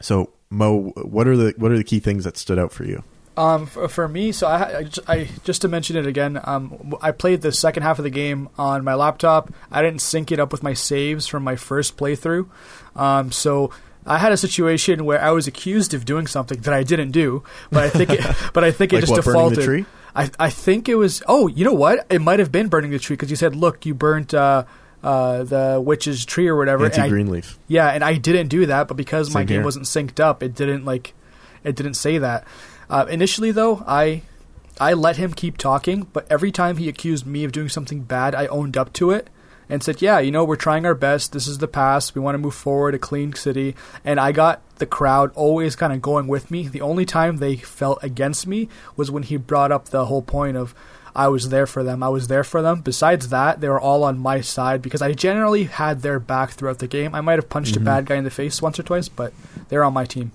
So 0.00 0.32
Mo, 0.50 0.90
what 0.96 1.28
are 1.28 1.36
the 1.36 1.54
what 1.56 1.70
are 1.70 1.78
the 1.78 1.84
key 1.84 2.00
things 2.00 2.24
that 2.24 2.36
stood 2.36 2.58
out 2.58 2.72
for 2.72 2.84
you? 2.84 3.04
Um, 3.40 3.64
for, 3.64 3.88
for 3.88 4.06
me, 4.06 4.32
so 4.32 4.46
I, 4.46 4.78
I, 4.78 4.82
just, 4.84 5.10
I 5.10 5.28
just 5.44 5.62
to 5.62 5.68
mention 5.68 5.96
it 5.96 6.06
again, 6.06 6.38
um, 6.44 6.94
I 7.00 7.12
played 7.12 7.40
the 7.40 7.52
second 7.52 7.84
half 7.84 7.98
of 7.98 8.02
the 8.02 8.10
game 8.10 8.50
on 8.58 8.84
my 8.84 8.92
laptop. 8.94 9.50
I 9.70 9.80
didn't 9.80 10.02
sync 10.02 10.30
it 10.30 10.38
up 10.38 10.52
with 10.52 10.62
my 10.62 10.74
saves 10.74 11.26
from 11.26 11.42
my 11.42 11.56
first 11.56 11.96
playthrough, 11.96 12.50
um, 12.94 13.32
so 13.32 13.70
I 14.04 14.18
had 14.18 14.32
a 14.32 14.36
situation 14.36 15.06
where 15.06 15.22
I 15.22 15.30
was 15.30 15.46
accused 15.46 15.94
of 15.94 16.04
doing 16.04 16.26
something 16.26 16.60
that 16.60 16.74
I 16.74 16.82
didn't 16.82 17.12
do, 17.12 17.42
but 17.70 17.82
I 17.82 17.88
think 17.88 18.10
it, 18.10 18.20
but 18.52 18.62
I 18.62 18.72
think 18.72 18.92
it 18.92 19.00
just 19.00 19.12
what, 19.12 19.24
defaulted. 19.24 19.64
tree? 19.64 19.86
I 20.14 20.30
I 20.38 20.50
think 20.50 20.90
it 20.90 20.96
was. 20.96 21.22
Oh, 21.26 21.46
you 21.46 21.64
know 21.64 21.72
what? 21.72 22.06
It 22.10 22.20
might 22.20 22.40
have 22.40 22.52
been 22.52 22.68
burning 22.68 22.90
the 22.90 22.98
tree 22.98 23.14
because 23.14 23.30
you 23.30 23.36
said, 23.36 23.56
"Look, 23.56 23.86
you 23.86 23.94
burnt." 23.94 24.34
Uh, 24.34 24.64
uh, 25.02 25.44
the 25.44 25.82
witch's 25.82 26.26
tree 26.26 26.46
or 26.46 26.56
whatever. 26.56 26.84
Aunty 26.84 27.08
Greenleaf. 27.08 27.58
yeah, 27.68 27.88
and 27.88 28.04
I 28.04 28.16
didn't 28.16 28.48
do 28.48 28.66
that, 28.66 28.86
but 28.86 28.98
because 28.98 29.32
my 29.32 29.44
game 29.44 29.56
here. 29.56 29.64
wasn't 29.64 29.86
synced 29.86 30.20
up, 30.20 30.42
it 30.42 30.54
didn't 30.54 30.84
like 30.84 31.14
it 31.64 31.76
didn't 31.76 31.94
say 31.94 32.18
that. 32.18 32.46
Uh, 32.90 33.06
initially, 33.08 33.52
though, 33.52 33.84
I 33.86 34.22
I 34.80 34.94
let 34.94 35.16
him 35.16 35.32
keep 35.32 35.56
talking, 35.56 36.08
but 36.12 36.26
every 36.28 36.50
time 36.50 36.78
he 36.78 36.88
accused 36.88 37.26
me 37.26 37.44
of 37.44 37.52
doing 37.52 37.68
something 37.68 38.02
bad, 38.02 38.34
I 38.34 38.46
owned 38.46 38.76
up 38.76 38.92
to 38.94 39.12
it 39.12 39.30
and 39.68 39.82
said, 39.82 40.02
"Yeah, 40.02 40.18
you 40.18 40.32
know, 40.32 40.44
we're 40.44 40.56
trying 40.56 40.84
our 40.84 40.94
best. 40.94 41.32
This 41.32 41.46
is 41.46 41.58
the 41.58 41.68
past. 41.68 42.14
We 42.14 42.20
want 42.20 42.34
to 42.34 42.38
move 42.38 42.54
forward, 42.54 42.94
a 42.94 42.98
clean 42.98 43.32
city." 43.34 43.76
And 44.04 44.18
I 44.18 44.32
got 44.32 44.60
the 44.78 44.86
crowd 44.86 45.30
always 45.34 45.76
kind 45.76 45.92
of 45.92 46.02
going 46.02 46.26
with 46.26 46.50
me. 46.50 46.66
The 46.66 46.80
only 46.80 47.06
time 47.06 47.36
they 47.36 47.56
felt 47.56 48.02
against 48.02 48.46
me 48.46 48.68
was 48.96 49.10
when 49.10 49.22
he 49.22 49.36
brought 49.36 49.70
up 49.70 49.86
the 49.86 50.06
whole 50.06 50.22
point 50.22 50.56
of 50.56 50.74
I 51.14 51.28
was 51.28 51.48
there 51.48 51.66
for 51.66 51.84
them. 51.84 52.02
I 52.02 52.08
was 52.08 52.28
there 52.28 52.44
for 52.44 52.62
them. 52.62 52.80
Besides 52.80 53.28
that, 53.28 53.60
they 53.60 53.68
were 53.68 53.80
all 53.80 54.04
on 54.04 54.18
my 54.18 54.40
side 54.40 54.82
because 54.82 55.02
I 55.02 55.12
generally 55.12 55.64
had 55.64 56.02
their 56.02 56.18
back 56.18 56.50
throughout 56.50 56.78
the 56.78 56.86
game. 56.86 57.14
I 57.14 57.20
might 57.20 57.38
have 57.38 57.48
punched 57.48 57.76
a 57.76 57.80
bad 57.80 58.06
guy 58.06 58.16
in 58.16 58.24
the 58.24 58.30
face 58.30 58.62
once 58.62 58.78
or 58.78 58.82
twice, 58.82 59.08
but 59.08 59.32
they're 59.68 59.84
on 59.84 59.92
my 59.92 60.04
team. 60.04 60.32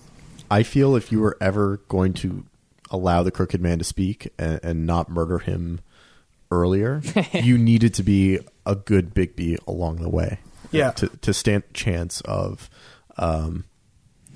I 0.55 0.63
feel 0.63 0.95
if 0.95 1.11
you 1.11 1.19
were 1.19 1.37
ever 1.41 1.77
going 1.87 2.13
to 2.15 2.45
allow 2.91 3.23
the 3.23 3.31
crooked 3.31 3.61
man 3.61 3.77
to 3.79 3.83
speak 3.83 4.31
and, 4.37 4.59
and 4.63 4.85
not 4.85 5.09
murder 5.09 5.39
him 5.39 5.79
earlier, 6.51 7.01
you 7.33 7.57
needed 7.57 7.93
to 7.95 8.03
be 8.03 8.39
a 8.65 8.75
good 8.75 9.13
Bigby 9.13 9.57
along 9.67 9.97
the 9.97 10.09
way. 10.09 10.39
Yeah. 10.71 10.91
To 10.91 11.07
to 11.07 11.33
stand 11.33 11.63
a 11.69 11.73
chance 11.73 12.21
of 12.21 12.69
um 13.17 13.65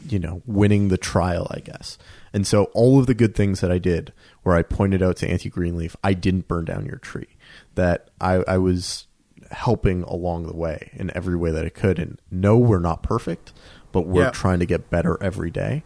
you 0.08 0.18
know, 0.18 0.42
winning 0.46 0.88
the 0.88 0.98
trial, 0.98 1.46
I 1.52 1.60
guess. 1.60 1.98
And 2.32 2.48
so 2.48 2.66
all 2.74 3.00
of 3.00 3.06
the 3.06 3.14
good 3.14 3.36
things 3.36 3.60
that 3.60 3.70
I 3.72 3.80
did 3.80 4.14
where 4.44 4.56
I 4.56 4.62
pointed 4.64 5.04
out 5.04 5.18
to 5.18 5.28
Aunty 5.30 5.50
Greenleaf, 5.50 5.96
I 6.04 6.14
didn't 6.14 6.48
burn 6.48 6.64
down 6.66 6.86
your 6.86 6.98
tree. 7.00 7.28
That 7.76 8.10
I, 8.22 8.36
I 8.48 8.58
was 8.60 9.08
helping 9.52 10.04
along 10.04 10.48
the 10.48 10.56
way 10.56 10.90
in 10.94 11.12
every 11.16 11.36
way 11.36 11.52
that 11.52 11.66
I 11.66 11.70
could. 11.70 12.00
And 12.00 12.18
no, 12.32 12.58
we're 12.58 12.80
not 12.80 13.04
perfect, 13.04 13.52
but 13.92 14.08
we're 14.08 14.24
Yeah. 14.24 14.32
trying 14.32 14.60
to 14.60 14.66
get 14.66 14.90
better 14.90 15.22
every 15.22 15.52
day. 15.52 15.84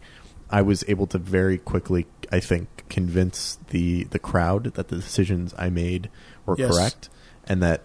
I 0.53 0.61
was 0.61 0.83
able 0.87 1.07
to 1.07 1.17
very 1.17 1.57
quickly, 1.57 2.05
I 2.31 2.39
think, 2.39 2.85
convince 2.87 3.57
the 3.71 4.03
the 4.05 4.19
crowd 4.19 4.75
that 4.75 4.87
the 4.89 4.95
decisions 4.95 5.53
I 5.57 5.69
made 5.69 6.09
were 6.45 6.55
Yes. 6.57 6.71
correct 6.71 7.09
and 7.45 7.61
that 7.63 7.81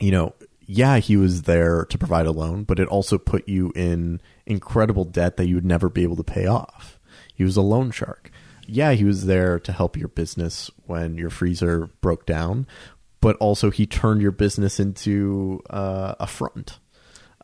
you 0.00 0.10
know, 0.10 0.34
yeah, 0.66 0.98
he 0.98 1.16
was 1.16 1.42
there 1.42 1.84
to 1.84 1.96
provide 1.98 2.26
a 2.26 2.32
loan, 2.32 2.64
but 2.64 2.80
it 2.80 2.88
also 2.88 3.18
put 3.18 3.48
you 3.48 3.70
in 3.76 4.20
incredible 4.46 5.04
debt 5.04 5.36
that 5.36 5.46
you 5.46 5.54
would 5.54 5.64
never 5.64 5.88
be 5.88 6.02
able 6.02 6.16
to 6.16 6.24
pay 6.24 6.46
off. 6.46 6.98
He 7.34 7.44
was 7.44 7.56
a 7.56 7.62
loan 7.62 7.90
shark. 7.92 8.30
Yeah, 8.66 8.92
he 8.92 9.04
was 9.04 9.26
there 9.26 9.60
to 9.60 9.72
help 9.72 9.96
your 9.96 10.08
business 10.08 10.70
when 10.86 11.16
your 11.18 11.30
freezer 11.30 11.90
broke 12.00 12.24
down, 12.26 12.66
but 13.20 13.36
also 13.36 13.70
he 13.70 13.86
turned 13.86 14.22
your 14.22 14.32
business 14.32 14.80
into 14.80 15.62
uh, 15.70 16.14
a 16.18 16.26
front. 16.26 16.78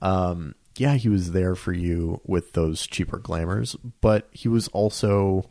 Um, 0.03 0.55
yeah, 0.81 0.95
he 0.95 1.09
was 1.09 1.33
there 1.33 1.55
for 1.55 1.73
you 1.73 2.21
with 2.25 2.53
those 2.53 2.87
cheaper 2.87 3.19
glamours, 3.19 3.77
but 4.01 4.29
he 4.33 4.49
was 4.49 4.69
also, 4.69 5.49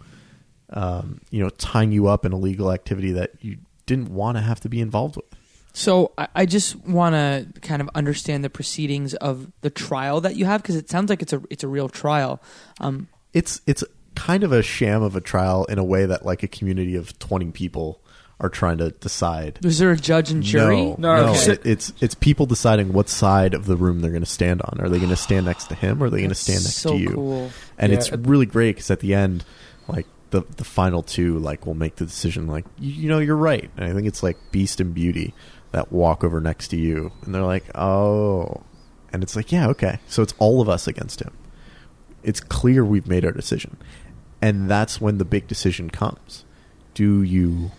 um, 0.72 1.22
you 1.30 1.42
know, 1.44 1.50
tying 1.50 1.92
you 1.92 2.08
up 2.08 2.26
in 2.26 2.34
illegal 2.34 2.72
activity 2.72 3.12
that 3.14 3.32
you 3.42 3.58
didn't 3.86 4.10
want 4.10 4.38
to 4.38 4.42
have 4.42 4.60
to 4.62 4.70
be 4.70 4.82
involved 4.82 5.16
with. 5.16 5.26
So 5.74 6.14
I, 6.18 6.28
I 6.36 6.46
just 6.46 6.76
want 6.88 7.16
to 7.16 7.60
kind 7.60 7.82
of 7.82 7.90
understand 7.96 8.44
the 8.44 8.50
proceedings 8.50 9.14
of 9.16 9.52
the 9.62 9.70
trial 9.70 10.22
that 10.22 10.36
you 10.36 10.46
have 10.46 10.62
because 10.62 10.76
it 10.76 10.90
sounds 10.90 11.10
like 11.10 11.22
it's 11.22 11.34
a 11.34 11.42
it's 11.50 11.64
a 11.64 11.68
real 11.68 11.90
trial. 11.90 12.42
Um, 12.80 13.10
it's 13.34 13.62
it's 13.68 13.84
kind 14.16 14.44
of 14.44 14.54
a 14.54 14.64
sham 14.64 15.04
of 15.04 15.16
a 15.16 15.22
trial 15.22 15.66
in 15.66 15.78
a 15.78 15.84
way 15.84 16.06
that 16.06 16.26
like 16.26 16.44
a 16.44 16.48
community 16.48 16.96
of 16.96 17.20
20 17.20 17.52
people 17.52 18.02
are 18.40 18.50
trying 18.50 18.78
to 18.80 18.90
decide. 18.92 19.60
Is 19.64 19.80
there 19.80 19.92
a 19.92 19.98
judge 19.98 20.30
and 20.32 20.44
jury? 20.44 20.76
no, 20.76 20.96
No, 20.98 21.16
no, 21.28 21.32
okay. 21.32 21.54
it- 21.54 21.66
it's 21.66 21.94
it's 22.02 22.16
people 22.16 22.46
deciding 22.46 22.92
what 22.94 23.08
side 23.10 23.54
of 23.54 23.66
the 23.66 23.76
room 23.78 24.02
they're 24.02 24.12
going 24.12 24.24
to 24.24 24.30
stand 24.30 24.62
on. 24.62 24.80
Are 24.82 24.90
they 24.90 24.98
going 24.98 25.10
to 25.10 25.16
stand 25.16 25.46
next 25.52 25.66
to 25.68 25.76
him 25.76 26.02
or 26.04 26.08
are 26.08 26.10
they 26.10 26.18
going 26.20 26.30
to 26.30 26.36
stand 26.36 26.64
next 26.64 26.78
so 26.78 26.92
to 26.92 26.98
you? 26.98 27.10
Cool. 27.12 27.52
and 27.78 27.92
Yeah. 27.92 27.98
it's 27.98 28.12
really 28.12 28.46
great 28.46 28.76
because 28.76 28.92
at 28.92 29.00
the 29.00 29.14
end 29.14 29.46
like 29.88 30.06
the 30.32 30.42
the 30.58 30.64
final 30.66 31.02
two 31.04 31.38
like 31.40 31.66
will 31.66 31.76
make 31.76 31.96
the 31.96 32.06
decision 32.06 32.48
like 32.48 32.66
you, 32.80 32.92
you 32.92 33.10
know 33.10 33.20
you're 33.20 33.38
right. 33.38 33.70
And 33.78 33.86
i 33.86 33.94
think 33.94 34.06
it's 34.08 34.22
like 34.24 34.38
beast 34.52 34.82
and 34.82 34.94
beauty 34.94 35.34
that 35.72 35.92
walk 35.92 36.24
over 36.24 36.42
next 36.42 36.70
to 36.70 36.78
you 36.78 37.12
and 37.24 37.34
they're 37.34 37.42
like 37.44 37.66
oh. 37.78 38.64
And 39.14 39.24
it's 39.24 39.38
like 39.38 39.52
yeah 39.54 39.70
okay. 39.70 40.00
So 40.08 40.22
it's 40.24 40.34
all 40.40 40.60
of 40.60 40.68
us 40.68 40.88
against 40.90 41.22
him. 41.22 41.32
It's 42.22 42.42
clear 42.42 42.84
we've 42.84 43.08
made 43.08 43.24
our 43.24 43.32
decision. 43.32 43.78
And 44.42 44.70
that's 44.70 45.00
when 45.00 45.20
the 45.20 45.26
big 45.26 45.48
decision 45.48 45.90
comes. 45.90 46.44
Do 46.96 47.22
you 47.24 47.72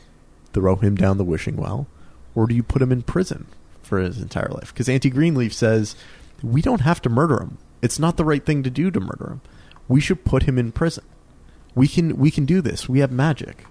throw 0.57 0.77
him 0.77 0.95
down 0.97 1.19
the 1.19 1.25
wishing 1.25 1.57
well 1.57 1.87
or 2.35 2.47
do 2.47 2.55
you 2.55 2.63
put 2.63 2.81
him 2.81 2.91
in 2.91 3.03
prison 3.03 3.47
for 3.83 3.99
his 3.99 4.19
entire 4.21 4.49
life? 4.49 4.73
Because 4.73 4.89
aunty 4.89 5.11
greenleaf 5.11 5.53
says 5.53 5.95
we 6.43 6.63
don't 6.63 6.81
have 6.81 7.03
to 7.03 7.11
murder 7.11 7.39
him. 7.43 7.59
It's 7.83 7.99
not 7.99 8.17
the 8.17 8.25
right 8.25 8.45
thing 8.45 8.63
to 8.63 8.71
do 8.71 8.91
to 8.91 8.99
murder 8.99 9.27
him. 9.33 9.41
We 9.87 10.01
should 10.01 10.25
put 10.25 10.45
him 10.45 10.59
in 10.59 10.73
prison. 10.73 11.05
We 11.75 11.87
can 11.89 12.17
we 12.17 12.31
can 12.31 12.47
do 12.47 12.63
this. 12.63 12.89
We 12.89 13.01
have 13.01 13.13
magic. 13.13 13.67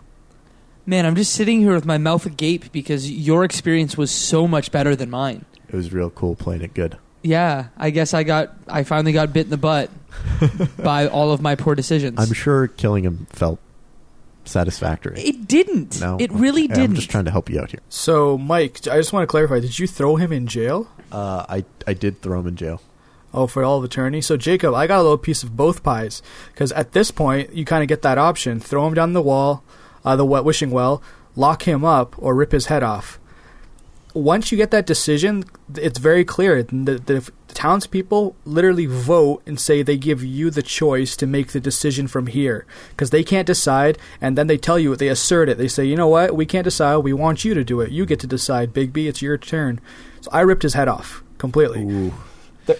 Man, 0.86 1.08
I'm 1.08 1.16
just 1.16 1.34
sitting 1.34 1.62
here 1.62 1.74
with 1.74 1.86
my 1.86 1.98
mouth 1.98 2.28
agape 2.28 2.72
because 2.72 3.10
your 3.10 3.44
experience 3.44 3.98
was 3.98 4.12
so 4.12 4.48
much 4.48 4.72
better 4.72 4.96
than 4.96 5.10
mine. 5.10 5.46
it 5.68 5.76
was 5.76 5.92
real 5.92 6.12
cool 6.12 6.36
playing 6.36 6.62
it 6.62 6.76
good. 6.76 6.98
Yeah, 7.24 7.70
I 7.76 7.90
guess 7.90 8.14
I 8.14 8.22
got 8.22 8.54
I 8.68 8.84
finally 8.84 9.12
got 9.12 9.34
bit 9.34 9.48
in 9.48 9.50
the 9.50 9.58
butt 9.58 9.90
by 10.78 11.08
all 11.08 11.32
of 11.32 11.42
my 11.42 11.56
poor 11.56 11.74
decisions. 11.76 12.20
i'm 12.20 12.32
sure 12.34 12.68
killing 12.68 13.04
him 13.04 13.26
felt 13.32 13.60
satisfactory 14.48 15.20
it 15.22 15.48
didn't. 15.48 16.00
no 16.02 16.18
it 16.20 16.32
really 16.32 16.68
didn't. 16.68 16.84
i'm 16.84 16.96
just 16.96 17.10
trying 17.10 17.26
to 17.26 17.32
help 17.32 17.50
you 17.50 17.60
out 17.60 17.72
here 17.72 17.80
So, 17.90 18.38
Mike, 18.38 18.88
I 18.88 18.98
just 18.98 19.12
want 19.14 19.24
to 19.24 19.28
clarify: 19.28 19.60
Did 19.60 19.78
you 19.80 19.88
throw 19.88 20.16
him 20.18 20.32
in 20.32 20.48
jail? 20.48 20.88
uh, 21.12 21.46
i 21.50 21.64
i 21.88 21.94
did 21.94 22.22
throw 22.22 22.40
him 22.40 22.48
in 22.48 22.56
jail 22.56 22.82
Oh, 23.38 23.48
for 23.48 23.66
all 23.66 23.80
of 23.80 23.84
eternity. 23.84 24.22
So, 24.22 24.38
Jacob, 24.38 24.74
I 24.74 24.88
got 24.88 25.00
a 25.00 25.04
little 25.04 25.18
piece 25.18 25.44
of 25.44 25.58
both 25.58 25.84
pies 25.84 26.22
because 26.54 26.72
at 26.72 26.94
this 26.94 27.12
point, 27.12 27.52
you 27.52 27.66
kind 27.66 27.84
of 27.84 27.90
get 27.90 28.02
that 28.04 28.18
option: 28.18 28.62
throw 28.62 28.88
him 28.88 28.94
down 28.94 29.12
the 29.12 29.22
wall, 29.22 29.62
uh, 30.06 30.16
the 30.16 30.24
wet 30.24 30.46
wishing 30.46 30.72
well, 30.72 31.04
lock 31.36 31.64
him 31.68 31.84
up, 31.84 32.16
or 32.18 32.34
rip 32.34 32.54
his 32.54 32.68
head 32.68 32.82
off. 32.82 33.20
Once 34.14 34.54
you 34.54 34.58
get 34.58 34.72
that 34.72 34.86
decision, 34.86 35.44
it's 35.76 36.00
very 36.00 36.24
clear. 36.24 36.64
that 36.64 37.08
the 37.08 37.30
townspeople 37.56 38.36
literally 38.46 38.86
vote 38.86 39.42
and 39.46 39.60
say 39.60 39.82
they 39.82 39.98
give 39.98 40.24
you 40.24 40.52
the 40.52 40.62
choice 40.62 41.16
to 41.16 41.26
make 41.26 41.48
the 41.48 41.60
decision 41.60 42.08
from 42.08 42.28
here 42.28 42.66
because 42.90 43.10
they 43.10 43.24
can't 43.24 43.48
decide, 43.48 43.98
and 44.22 44.38
then 44.38 44.48
they 44.48 44.58
tell 44.58 44.78
you 44.78 44.96
they 44.96 45.08
assert 45.08 45.50
it. 45.50 45.58
They 45.58 45.68
say, 45.68 45.86
you 45.86 45.96
know 45.96 46.08
what, 46.08 46.36
we 46.36 46.46
can't 46.46 46.66
decide. 46.66 46.98
We 46.98 47.14
want 47.14 47.44
you 47.44 47.54
to 47.54 47.64
do 47.64 47.82
it. 47.82 47.92
You 47.92 48.06
get 48.06 48.20
to 48.20 48.28
decide, 48.28 48.74
Bigby 48.74 49.08
It's 49.08 49.22
your 49.22 49.38
turn. 49.38 49.80
So 50.22 50.30
I 50.32 50.42
ripped 50.42 50.64
his 50.64 50.74
head 50.74 50.88
off 50.88 51.24
completely. 51.38 51.84
Ooh. 51.84 52.14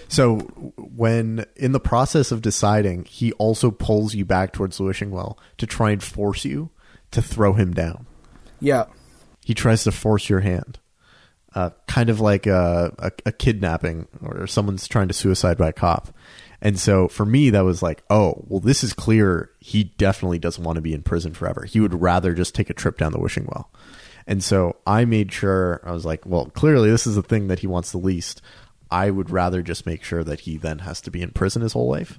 So 0.08 0.38
when 0.76 1.46
in 1.54 1.72
the 1.72 1.80
process 1.80 2.32
of 2.32 2.42
deciding, 2.42 3.04
he 3.04 3.32
also 3.34 3.70
pulls 3.70 4.14
you 4.14 4.24
back 4.24 4.52
towards 4.52 4.78
the 4.78 4.84
wishing 4.84 5.10
well 5.10 5.38
to 5.58 5.66
try 5.66 5.90
and 5.90 6.02
force 6.02 6.44
you 6.44 6.70
to 7.12 7.22
throw 7.22 7.52
him 7.52 7.72
down. 7.72 8.06
Yeah. 8.60 8.86
He 9.44 9.54
tries 9.54 9.84
to 9.84 9.92
force 9.92 10.28
your 10.28 10.40
hand. 10.40 10.80
Uh, 11.56 11.70
kind 11.88 12.10
of 12.10 12.20
like 12.20 12.46
a, 12.46 12.94
a, 12.98 13.10
a 13.24 13.32
kidnapping 13.32 14.06
or 14.22 14.46
someone's 14.46 14.86
trying 14.86 15.08
to 15.08 15.14
suicide 15.14 15.56
by 15.56 15.70
a 15.70 15.72
cop. 15.72 16.14
And 16.60 16.78
so 16.78 17.08
for 17.08 17.24
me, 17.24 17.50
that 17.50 17.64
was 17.64 17.82
like, 17.82 18.02
oh, 18.10 18.44
well, 18.46 18.60
this 18.60 18.84
is 18.84 18.92
clear. 18.92 19.50
He 19.58 19.84
definitely 19.84 20.38
doesn't 20.38 20.62
want 20.62 20.76
to 20.76 20.82
be 20.82 20.92
in 20.92 21.02
prison 21.02 21.32
forever. 21.32 21.64
He 21.64 21.80
would 21.80 22.00
rather 22.00 22.34
just 22.34 22.54
take 22.54 22.68
a 22.68 22.74
trip 22.74 22.98
down 22.98 23.12
the 23.12 23.18
wishing 23.18 23.46
well. 23.46 23.70
And 24.26 24.44
so 24.44 24.76
I 24.86 25.06
made 25.06 25.32
sure, 25.32 25.80
I 25.82 25.92
was 25.92 26.04
like, 26.04 26.26
well, 26.26 26.46
clearly 26.46 26.90
this 26.90 27.06
is 27.06 27.16
the 27.16 27.22
thing 27.22 27.48
that 27.48 27.60
he 27.60 27.66
wants 27.66 27.90
the 27.90 27.98
least. 27.98 28.42
I 28.90 29.10
would 29.10 29.30
rather 29.30 29.62
just 29.62 29.86
make 29.86 30.02
sure 30.04 30.24
that 30.24 30.40
he 30.40 30.58
then 30.58 30.80
has 30.80 31.00
to 31.02 31.10
be 31.10 31.22
in 31.22 31.30
prison 31.30 31.62
his 31.62 31.72
whole 31.72 31.88
life. 31.88 32.18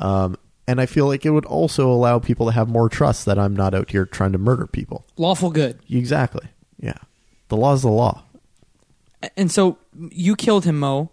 Um, 0.00 0.36
and 0.66 0.80
I 0.80 0.86
feel 0.86 1.06
like 1.06 1.24
it 1.24 1.30
would 1.30 1.46
also 1.46 1.90
allow 1.92 2.18
people 2.18 2.46
to 2.46 2.52
have 2.52 2.68
more 2.68 2.88
trust 2.88 3.24
that 3.26 3.38
I'm 3.38 3.54
not 3.54 3.74
out 3.74 3.90
here 3.90 4.04
trying 4.04 4.32
to 4.32 4.38
murder 4.38 4.66
people. 4.66 5.06
Lawful 5.16 5.50
good. 5.50 5.78
Exactly. 5.88 6.48
Yeah. 6.80 6.98
The 7.48 7.56
law 7.56 7.74
is 7.74 7.82
the 7.82 7.88
law. 7.90 8.23
And 9.36 9.50
so 9.50 9.78
you 10.10 10.36
killed 10.36 10.64
him, 10.64 10.78
Mo. 10.78 11.10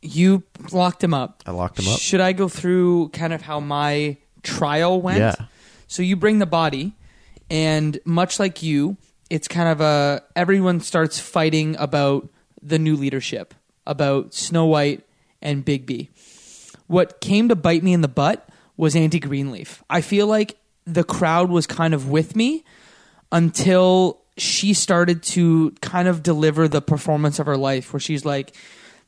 You 0.00 0.44
locked 0.70 1.02
him 1.02 1.12
up. 1.12 1.42
I 1.46 1.50
locked 1.50 1.78
him 1.78 1.88
up. 1.88 1.98
Should 1.98 2.20
I 2.20 2.32
go 2.32 2.48
through 2.48 3.08
kind 3.10 3.32
of 3.32 3.42
how 3.42 3.60
my 3.60 4.16
trial 4.42 5.00
went? 5.00 5.18
Yeah. 5.18 5.34
So 5.88 6.02
you 6.02 6.16
bring 6.16 6.38
the 6.38 6.46
body, 6.46 6.94
and 7.50 7.98
much 8.04 8.38
like 8.38 8.62
you, 8.62 8.96
it's 9.30 9.48
kind 9.48 9.68
of 9.68 9.80
a 9.80 10.22
everyone 10.36 10.80
starts 10.80 11.18
fighting 11.18 11.76
about 11.78 12.28
the 12.62 12.78
new 12.78 12.94
leadership, 12.94 13.54
about 13.86 14.34
Snow 14.34 14.66
White 14.66 15.04
and 15.42 15.64
Bigby. 15.64 16.08
What 16.86 17.20
came 17.20 17.48
to 17.48 17.56
bite 17.56 17.82
me 17.82 17.92
in 17.92 18.00
the 18.00 18.08
butt 18.08 18.48
was 18.76 18.94
Aunty 18.94 19.18
Greenleaf. 19.18 19.82
I 19.90 20.00
feel 20.00 20.26
like 20.26 20.56
the 20.84 21.04
crowd 21.04 21.50
was 21.50 21.66
kind 21.66 21.92
of 21.92 22.08
with 22.08 22.36
me 22.36 22.64
until 23.32 24.17
she 24.40 24.74
started 24.74 25.22
to 25.22 25.72
kind 25.80 26.08
of 26.08 26.22
deliver 26.22 26.68
the 26.68 26.80
performance 26.80 27.38
of 27.38 27.46
her 27.46 27.56
life 27.56 27.92
where 27.92 28.00
she's 28.00 28.24
like 28.24 28.54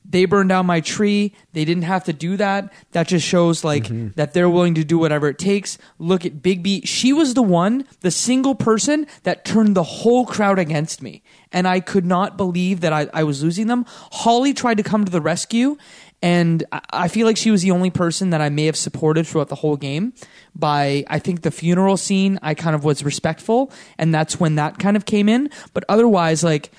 they 0.04 0.24
burned 0.24 0.48
down 0.48 0.66
my 0.66 0.80
tree. 0.80 1.34
They 1.52 1.64
didn't 1.64 1.82
have 1.82 2.04
to 2.04 2.12
do 2.12 2.36
that. 2.38 2.72
That 2.92 3.06
just 3.06 3.26
shows 3.26 3.64
like 3.64 3.84
mm-hmm. 3.84 4.08
that 4.16 4.32
they're 4.32 4.48
willing 4.48 4.74
to 4.74 4.84
do 4.84 4.98
whatever 4.98 5.28
it 5.28 5.38
takes. 5.38 5.78
Look 5.98 6.24
at 6.24 6.42
bigby. 6.42 6.86
She 6.86 7.12
was 7.12 7.34
the 7.34 7.42
one 7.42 7.84
the 8.00 8.10
single 8.10 8.54
person 8.54 9.06
that 9.24 9.44
turned 9.44 9.76
the 9.76 9.82
whole 9.82 10.26
crowd 10.26 10.58
against 10.58 11.02
me. 11.02 11.22
And 11.52 11.66
i 11.66 11.80
could 11.80 12.06
not 12.06 12.36
believe 12.36 12.80
that 12.80 12.92
i, 12.92 13.08
I 13.12 13.24
was 13.24 13.42
losing 13.42 13.66
them. 13.66 13.84
Holly 13.88 14.54
tried 14.54 14.76
to 14.78 14.82
come 14.82 15.04
to 15.04 15.10
the 15.10 15.20
rescue 15.20 15.76
and 16.22 16.64
I- 16.92 17.08
feel 17.08 17.26
like 17.26 17.36
she 17.36 17.50
was 17.50 17.62
the 17.62 17.70
only 17.70 17.90
person 17.90 18.30
that 18.30 18.40
I 18.40 18.48
may 18.48 18.66
have 18.66 18.76
supported 18.76 19.26
throughout 19.26 19.48
the 19.48 19.54
whole 19.56 19.76
game. 19.76 20.12
By 20.54 21.04
I 21.08 21.18
think 21.18 21.42
the 21.42 21.50
funeral 21.50 21.96
scene, 21.96 22.38
I 22.42 22.54
kind 22.54 22.74
of 22.74 22.84
was 22.84 23.02
respectful, 23.04 23.72
and 23.98 24.12
that's 24.14 24.38
when 24.38 24.56
that 24.56 24.78
kind 24.78 24.96
of 24.96 25.06
came 25.06 25.28
in. 25.28 25.50
But 25.72 25.84
otherwise, 25.88 26.42
like 26.44 26.70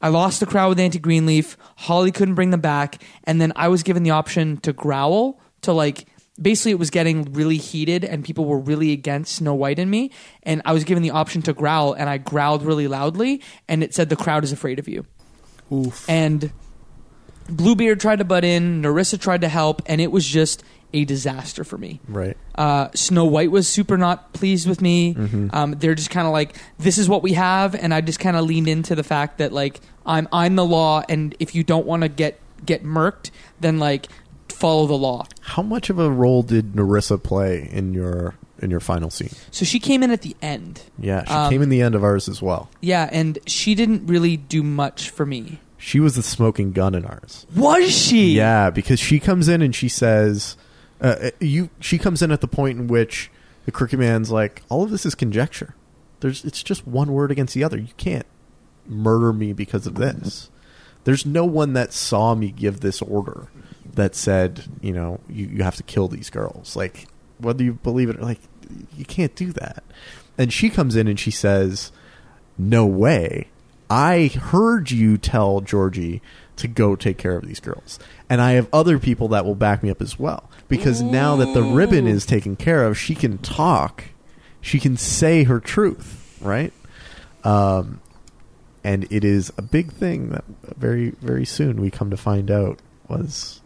I 0.00 0.08
lost 0.08 0.40
the 0.40 0.46
crowd 0.46 0.70
with 0.70 0.80
Aunty 0.80 0.98
Greenleaf. 0.98 1.56
Holly 1.76 2.10
couldn't 2.12 2.34
bring 2.34 2.50
them 2.50 2.60
back, 2.60 3.02
and 3.24 3.40
then 3.40 3.52
I 3.56 3.68
was 3.68 3.82
given 3.82 4.02
the 4.02 4.10
option 4.10 4.58
to 4.58 4.72
growl 4.72 5.40
to 5.62 5.72
like. 5.72 6.06
Basically, 6.40 6.70
it 6.70 6.78
was 6.78 6.88
getting 6.88 7.34
really 7.34 7.58
heated, 7.58 8.02
and 8.02 8.24
people 8.24 8.46
were 8.46 8.58
really 8.58 8.92
against 8.92 9.36
Snow 9.36 9.52
White 9.54 9.78
and 9.78 9.90
me. 9.90 10.10
And 10.42 10.62
I 10.64 10.72
was 10.72 10.84
given 10.84 11.02
the 11.02 11.10
option 11.10 11.42
to 11.42 11.52
growl, 11.52 11.92
and 11.92 12.08
I 12.08 12.16
growled 12.16 12.62
really 12.62 12.88
loudly, 12.88 13.42
and 13.68 13.82
it 13.84 13.92
said, 13.94 14.08
"The 14.08 14.16
crowd 14.16 14.42
is 14.42 14.50
afraid 14.50 14.78
of 14.78 14.88
you." 14.88 15.04
Oof. 15.70 16.08
and 16.08 16.50
Bluebeard 17.50 18.00
tried 18.00 18.20
to 18.20 18.24
butt 18.24 18.44
in, 18.44 18.80
Nerissa 18.80 19.18
tried 19.18 19.40
to 19.42 19.48
help, 19.48 19.82
and 19.86 20.00
it 20.00 20.10
was 20.12 20.26
just 20.26 20.62
a 20.92 21.04
disaster 21.04 21.62
for 21.62 21.78
me. 21.78 22.00
Right. 22.08 22.36
Uh, 22.56 22.88
Snow 22.94 23.24
White 23.24 23.50
was 23.50 23.68
super 23.68 23.96
not 23.96 24.32
pleased 24.32 24.68
with 24.68 24.80
me. 24.80 25.16
Um, 25.52 25.72
they're 25.78 25.94
just 25.94 26.10
kind 26.10 26.26
of 26.26 26.32
like, 26.32 26.56
"This 26.78 26.98
is 26.98 27.08
what 27.08 27.22
we 27.22 27.34
have," 27.34 27.74
and 27.74 27.94
I 27.94 28.00
just 28.00 28.18
kind 28.20 28.36
of 28.36 28.44
leaned 28.44 28.68
into 28.68 28.94
the 28.94 29.04
fact 29.04 29.38
that 29.38 29.52
like 29.52 29.80
I'm 30.04 30.26
I'm 30.32 30.56
the 30.56 30.64
law, 30.64 31.02
and 31.08 31.34
if 31.38 31.54
you 31.54 31.62
don't 31.62 31.86
want 31.86 32.02
to 32.02 32.08
get 32.08 32.40
get 32.66 32.84
murked, 32.84 33.30
then 33.60 33.78
like 33.78 34.06
follow 34.48 34.86
the 34.86 34.94
law. 34.98 35.26
How 35.40 35.62
much 35.62 35.90
of 35.90 35.98
a 35.98 36.10
role 36.10 36.42
did 36.42 36.74
Nerissa 36.74 37.18
play 37.18 37.68
in 37.72 37.94
your 37.94 38.34
in 38.60 38.70
your 38.70 38.80
final 38.80 39.10
scene? 39.10 39.30
So 39.52 39.64
she 39.64 39.78
came 39.78 40.02
in 40.02 40.10
at 40.10 40.22
the 40.22 40.36
end, 40.42 40.82
Yeah, 40.98 41.24
she 41.24 41.32
Um, 41.32 41.50
came 41.50 41.62
in 41.62 41.68
the 41.70 41.80
end 41.82 41.94
of 41.94 42.02
ours 42.04 42.28
as 42.28 42.42
well. 42.42 42.68
yeah, 42.82 43.08
and 43.12 43.38
she 43.46 43.74
didn't 43.74 44.06
really 44.06 44.36
do 44.36 44.62
much 44.62 45.08
for 45.08 45.24
me. 45.24 45.60
She 45.80 45.98
was 45.98 46.14
the 46.14 46.22
smoking 46.22 46.72
gun 46.72 46.94
in 46.94 47.06
ours. 47.06 47.46
Was 47.56 47.90
she? 47.90 48.34
Yeah, 48.34 48.68
because 48.68 49.00
she 49.00 49.18
comes 49.18 49.48
in 49.48 49.62
and 49.62 49.74
she 49.74 49.88
says, 49.88 50.58
uh, 51.00 51.30
"You." 51.40 51.70
She 51.80 51.96
comes 51.96 52.20
in 52.20 52.30
at 52.30 52.42
the 52.42 52.46
point 52.46 52.78
in 52.78 52.86
which 52.86 53.30
the 53.64 53.72
Crooked 53.72 53.98
Man's 53.98 54.30
like, 54.30 54.62
"All 54.68 54.82
of 54.82 54.90
this 54.90 55.06
is 55.06 55.14
conjecture. 55.14 55.74
There's, 56.20 56.44
it's 56.44 56.62
just 56.62 56.86
one 56.86 57.12
word 57.12 57.30
against 57.30 57.54
the 57.54 57.64
other. 57.64 57.78
You 57.78 57.94
can't 57.96 58.26
murder 58.86 59.32
me 59.32 59.54
because 59.54 59.86
of 59.86 59.94
this. 59.94 60.50
There's 61.04 61.24
no 61.24 61.46
one 61.46 61.72
that 61.72 61.94
saw 61.94 62.34
me 62.34 62.50
give 62.50 62.80
this 62.80 63.00
order 63.00 63.48
that 63.94 64.14
said, 64.14 64.64
you 64.82 64.92
know, 64.92 65.20
you, 65.30 65.46
you 65.46 65.62
have 65.62 65.76
to 65.76 65.82
kill 65.82 66.08
these 66.08 66.28
girls. 66.28 66.76
Like, 66.76 67.06
whether 67.38 67.64
you 67.64 67.72
believe 67.72 68.10
it 68.10 68.18
or 68.18 68.22
like, 68.22 68.40
you 68.98 69.06
can't 69.06 69.34
do 69.34 69.50
that." 69.52 69.82
And 70.36 70.52
she 70.52 70.68
comes 70.68 70.94
in 70.94 71.08
and 71.08 71.18
she 71.18 71.30
says, 71.30 71.90
"No 72.58 72.84
way." 72.84 73.48
I 73.90 74.28
heard 74.28 74.90
you 74.90 75.18
tell 75.18 75.60
Georgie 75.60 76.22
to 76.56 76.68
go 76.68 76.94
take 76.94 77.18
care 77.18 77.36
of 77.36 77.46
these 77.46 77.58
girls. 77.60 77.98
And 78.28 78.40
I 78.40 78.52
have 78.52 78.68
other 78.72 78.98
people 78.98 79.28
that 79.28 79.44
will 79.44 79.54
back 79.54 79.82
me 79.82 79.90
up 79.90 80.00
as 80.00 80.18
well. 80.18 80.48
Because 80.68 81.02
now 81.02 81.34
that 81.36 81.52
the 81.54 81.62
ribbon 81.62 82.06
is 82.06 82.24
taken 82.24 82.54
care 82.54 82.84
of, 82.84 82.96
she 82.96 83.14
can 83.16 83.38
talk. 83.38 84.04
She 84.60 84.78
can 84.78 84.96
say 84.96 85.44
her 85.44 85.58
truth, 85.58 86.38
right? 86.40 86.72
Um, 87.42 88.00
and 88.84 89.10
it 89.10 89.24
is 89.24 89.52
a 89.58 89.62
big 89.62 89.92
thing 89.92 90.30
that 90.30 90.44
very, 90.76 91.10
very 91.10 91.44
soon 91.44 91.80
we 91.80 91.90
come 91.90 92.10
to 92.10 92.16
find 92.16 92.50
out 92.50 92.78
was, 93.08 93.60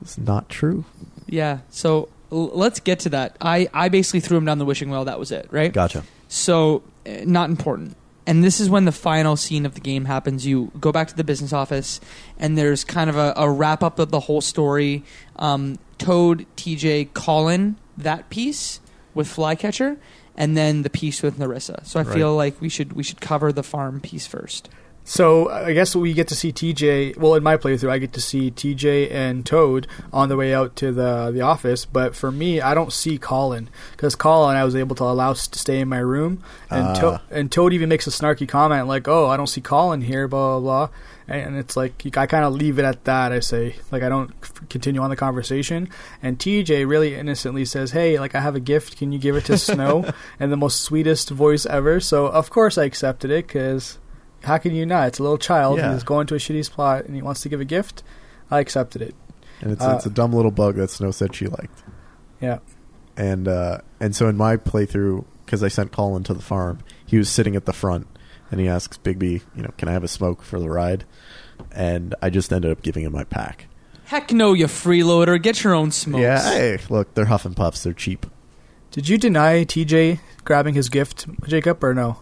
was 0.00 0.18
not 0.18 0.48
true. 0.48 0.84
Yeah. 1.26 1.60
So 1.70 2.08
l- 2.30 2.50
let's 2.52 2.80
get 2.80 2.98
to 3.00 3.08
that. 3.10 3.36
I 3.40 3.68
I 3.72 3.88
basically 3.88 4.20
threw 4.20 4.36
him 4.36 4.44
down 4.44 4.58
the 4.58 4.64
wishing 4.64 4.90
well. 4.90 5.04
That 5.06 5.18
was 5.18 5.32
it, 5.32 5.48
right? 5.50 5.72
Gotcha. 5.72 6.02
So, 6.28 6.82
uh, 7.06 7.22
not 7.24 7.50
important. 7.50 7.96
And 8.26 8.42
this 8.42 8.58
is 8.60 8.68
when 8.68 8.84
the 8.86 8.92
final 8.92 9.36
scene 9.36 9.64
of 9.64 9.74
the 9.74 9.80
game 9.80 10.04
happens. 10.06 10.44
You 10.46 10.72
go 10.80 10.90
back 10.90 11.08
to 11.08 11.16
the 11.16 11.22
business 11.24 11.52
office, 11.52 12.00
and 12.38 12.58
there's 12.58 12.82
kind 12.82 13.08
of 13.08 13.16
a, 13.16 13.32
a 13.36 13.48
wrap 13.48 13.82
up 13.84 13.98
of 14.00 14.10
the 14.10 14.20
whole 14.20 14.40
story. 14.40 15.04
Um, 15.36 15.78
Toad, 15.98 16.44
TJ, 16.56 17.12
Colin, 17.14 17.76
that 17.96 18.28
piece 18.28 18.80
with 19.14 19.28
Flycatcher, 19.28 19.96
and 20.36 20.56
then 20.56 20.82
the 20.82 20.90
piece 20.90 21.22
with 21.22 21.38
Nerissa. 21.38 21.80
So 21.84 22.00
I 22.00 22.02
Right. 22.02 22.14
feel 22.14 22.34
like 22.34 22.60
we 22.60 22.68
should 22.68 22.92
we 22.94 23.02
should 23.02 23.20
cover 23.20 23.52
the 23.52 23.62
farm 23.62 24.00
piece 24.00 24.26
first. 24.26 24.68
So 25.08 25.48
I 25.48 25.72
guess 25.72 25.94
we 25.94 26.12
get 26.14 26.26
to 26.28 26.34
see 26.34 26.52
TJ. 26.52 27.16
Well, 27.16 27.36
in 27.36 27.42
my 27.44 27.56
playthrough, 27.56 27.90
I 27.90 27.98
get 27.98 28.12
to 28.14 28.20
see 28.20 28.50
TJ 28.50 29.08
and 29.12 29.46
Toad 29.46 29.86
on 30.12 30.28
the 30.28 30.36
way 30.36 30.52
out 30.52 30.74
to 30.76 30.90
the 30.90 31.30
the 31.30 31.42
office. 31.42 31.84
But 31.84 32.16
for 32.16 32.32
me, 32.32 32.60
I 32.60 32.74
don't 32.74 32.92
see 32.92 33.16
Colin 33.16 33.70
because 33.92 34.16
Colin 34.16 34.56
I 34.56 34.64
was 34.64 34.74
able 34.74 34.96
to 34.96 35.04
allow 35.04 35.32
to 35.32 35.38
stay 35.58 35.78
in 35.78 35.88
my 35.88 35.98
room, 36.00 36.42
and 36.70 36.88
Ah. 36.88 36.94
to- 36.94 37.20
and 37.30 37.52
Toad 37.52 37.72
even 37.72 37.88
makes 37.88 38.08
a 38.08 38.10
snarky 38.10 38.48
comment 38.48 38.88
like, 38.88 39.06
"Oh, 39.06 39.28
I 39.28 39.36
don't 39.36 39.46
see 39.46 39.60
Colin 39.60 40.00
here," 40.02 40.26
blah 40.26 40.58
blah 40.58 40.86
blah. 40.88 40.96
And 41.28 41.56
it's 41.56 41.76
like 41.76 42.02
I 42.16 42.26
kind 42.26 42.44
of 42.44 42.52
leave 42.54 42.80
it 42.80 42.84
at 42.84 43.04
that. 43.04 43.30
I 43.30 43.38
say 43.38 43.76
like 43.92 44.02
I 44.02 44.08
don't 44.08 44.32
f- 44.42 44.68
continue 44.68 45.00
on 45.02 45.10
the 45.10 45.16
conversation. 45.16 45.88
And 46.20 46.36
TJ 46.36 46.84
really 46.84 47.14
innocently 47.14 47.64
says, 47.64 47.92
"Hey, 47.92 48.18
like 48.18 48.34
I 48.34 48.40
have 48.40 48.56
a 48.56 48.60
gift. 48.60 48.96
Can 48.96 49.12
you 49.12 49.20
give 49.20 49.36
it 49.36 49.44
to 49.44 49.56
Snow?" 49.56 50.04
and 50.40 50.50
the 50.50 50.56
most 50.56 50.80
sweetest 50.80 51.30
voice 51.30 51.64
ever. 51.64 52.00
So 52.00 52.26
of 52.26 52.50
course 52.50 52.76
I 52.76 52.84
accepted 52.84 53.30
it 53.30 53.46
because 53.46 53.98
how 54.46 54.58
can 54.58 54.74
you 54.74 54.86
not? 54.86 55.08
It's 55.08 55.18
a 55.18 55.22
little 55.22 55.38
child 55.38 55.78
Yeah. 55.78 55.92
who's 55.92 56.02
going 56.04 56.26
to 56.28 56.34
a 56.34 56.38
shitty 56.38 56.64
spot 56.64 57.04
and 57.04 57.14
he 57.14 57.22
wants 57.22 57.40
to 57.42 57.48
give 57.48 57.60
a 57.60 57.64
gift. 57.64 58.02
I 58.50 58.60
accepted 58.60 59.02
it. 59.02 59.14
And 59.60 59.72
it's, 59.72 59.82
Uh, 59.84 59.94
it's 59.96 60.06
a 60.06 60.10
dumb 60.10 60.32
little 60.32 60.50
bug 60.50 60.76
that 60.76 60.90
Snow 60.90 61.10
said 61.10 61.34
she 61.34 61.46
liked. 61.46 61.82
Yeah. 62.40 62.58
and 63.16 63.48
uh, 63.48 63.78
and 64.00 64.14
so 64.14 64.28
in 64.28 64.36
my 64.36 64.56
playthrough, 64.56 65.24
because 65.44 65.62
I 65.62 65.68
sent 65.68 65.90
Colin 65.92 66.22
to 66.24 66.34
the 66.34 66.42
farm, 66.42 66.78
he 67.06 67.16
was 67.18 67.28
sitting 67.30 67.56
at 67.56 67.64
the 67.64 67.72
front, 67.72 68.06
and 68.50 68.60
he 68.60 68.68
asks 68.68 68.98
Bigby, 68.98 69.40
you 69.54 69.62
know, 69.62 69.70
can 69.78 69.88
I 69.88 69.92
have 69.92 70.04
a 70.04 70.08
smoke 70.08 70.42
for 70.42 70.58
the 70.60 70.68
ride? 70.68 71.04
And 71.72 72.14
I 72.20 72.28
just 72.30 72.52
ended 72.52 72.70
up 72.70 72.82
giving 72.82 73.04
him 73.04 73.12
my 73.12 73.24
pack. 73.24 73.68
Heck 74.04 74.32
no, 74.32 74.52
you 74.52 74.66
freeloader! 74.66 75.40
Get 75.42 75.64
your 75.64 75.74
own 75.74 75.90
smokes. 75.92 76.20
Yeah, 76.22 76.42
hey, 76.42 76.78
look, 76.90 77.14
they're 77.14 77.24
Huff 77.24 77.44
and 77.46 77.56
Puffs, 77.56 77.82
they're 77.82 77.92
cheap. 77.94 78.26
Did 78.90 79.08
you 79.08 79.16
deny 79.18 79.64
TJ 79.64 80.20
grabbing 80.44 80.74
his 80.74 80.88
gift, 80.90 81.26
Jacob, 81.48 81.82
or 81.82 81.94
no? 81.94 82.18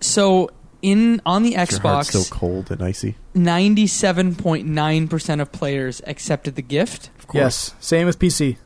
So 0.00 0.50
in 0.82 1.22
on 1.24 1.42
the 1.44 1.54
Is 1.54 1.70
Your 1.72 1.80
heart's 1.80 2.10
Xbox, 2.10 2.22
still 2.24 2.36
cold 2.38 2.70
and 2.70 2.82
icy. 2.82 3.16
ninety-seven 3.34 4.34
point 4.34 4.66
nine 4.66 5.08
percent 5.08 5.40
of 5.40 5.50
players 5.52 6.02
accepted 6.06 6.56
the 6.56 6.62
gift, 6.62 7.10
Of 7.18 7.26
course. 7.28 7.40
Yes. 7.40 7.74
Same 7.80 8.06
with 8.06 8.18
PC. 8.18 8.56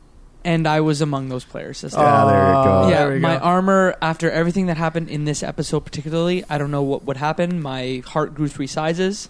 and 0.45 0.67
I 0.67 0.81
was 0.81 1.01
among 1.01 1.29
those 1.29 1.45
players. 1.45 1.81
This 1.83 1.93
Yeah, 1.93 1.99
time. 2.03 2.27
there 2.29 2.47
you 2.49 2.53
go. 2.53 2.63
Oh, 2.85 2.89
yeah, 2.89 2.99
there 3.05 3.13
we 3.15 3.19
my 3.21 3.37
go. 3.37 3.43
armor 3.45 3.97
after 4.01 4.31
everything 4.31 4.67
that 4.67 4.77
happened 4.77 5.09
in 5.11 5.25
this 5.25 5.43
episode, 5.43 5.81
particularly, 5.81 6.45
I 6.49 6.57
don't 6.59 6.71
know 6.71 6.83
what 6.83 7.05
would 7.05 7.17
happen. 7.19 7.61
My 7.61 8.03
heart 8.07 8.35
grew 8.35 8.49
three 8.49 8.67
sizes. 8.69 9.29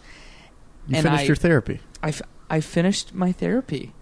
You 0.87 0.97
And 0.97 1.05
finished 1.05 1.23
I- 1.23 1.27
your 1.27 1.37
therapy. 1.37 1.81
I, 2.03 2.09
f- 2.09 2.23
I 2.49 2.61
finished 2.61 3.15
my 3.15 3.33
therapy. 3.33 3.93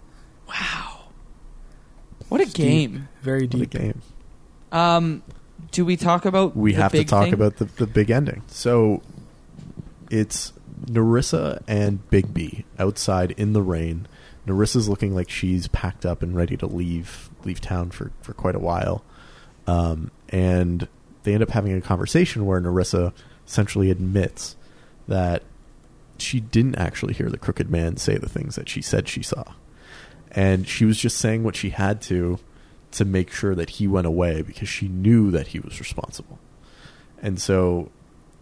Wow, 0.47 1.05
what 2.29 2.41
a 2.41 2.45
Deep. 2.45 2.53
game! 2.53 3.07
Very 3.23 3.45
What 3.47 3.53
a 3.55 3.57
deep. 3.57 3.69
game. 3.71 4.01
Um, 4.71 5.23
do 5.75 5.83
we 5.83 5.97
talk 5.97 6.25
about? 6.25 6.55
We 6.55 6.73
have 6.73 6.93
to 6.93 7.03
talk 7.03 7.25
thing? 7.25 7.33
about 7.33 7.57
the, 7.57 7.65
the 7.65 7.85
big 7.85 8.09
ending. 8.09 8.43
So 8.47 9.01
it's 10.09 10.53
Nerissa 10.87 11.61
and 11.67 11.99
Bigby 12.09 12.63
outside 12.79 13.31
in 13.31 13.51
the 13.51 13.61
rain. 13.61 14.07
Nerissa's 14.47 14.87
looking 14.87 15.13
like 15.13 15.29
she's 15.29 15.67
packed 15.67 16.05
up 16.05 16.23
and 16.23 16.33
ready 16.35 16.55
to 16.57 16.65
leave 16.65 17.29
leave 17.43 17.59
town 17.59 17.91
for, 17.91 18.11
for 18.21 18.33
quite 18.33 18.55
a 18.55 18.59
while. 18.59 19.03
Um, 19.67 20.11
and 20.29 20.87
they 21.23 21.33
end 21.33 21.43
up 21.43 21.49
having 21.49 21.73
a 21.73 21.81
conversation 21.81 22.45
where 22.45 22.59
Nerissa 22.61 23.13
essentially 23.45 23.91
admits 23.91 24.55
that 25.09 25.43
she 26.17 26.39
didn't 26.39 26.75
actually 26.75 27.13
hear 27.13 27.29
the 27.29 27.37
crooked 27.37 27.69
man 27.69 27.97
say 27.97 28.17
the 28.17 28.29
things 28.29 28.55
that 28.55 28.69
she 28.69 28.81
said 28.81 29.09
she 29.09 29.21
saw. 29.21 29.43
And 30.31 30.67
she 30.67 30.85
was 30.85 30.97
just 30.97 31.17
saying 31.17 31.43
what 31.43 31.55
she 31.55 31.71
had 31.71 32.01
to 32.03 32.39
to 32.95 33.05
make 33.05 33.31
sure 33.31 33.55
that 33.55 33.71
he 33.71 33.87
went 33.87 34.07
away 34.07 34.41
because 34.41 34.69
she 34.69 34.87
knew 34.87 35.31
that 35.31 35.47
he 35.47 35.59
was 35.59 35.79
responsible. 35.79 36.39
And 37.21 37.39
so, 37.39 37.91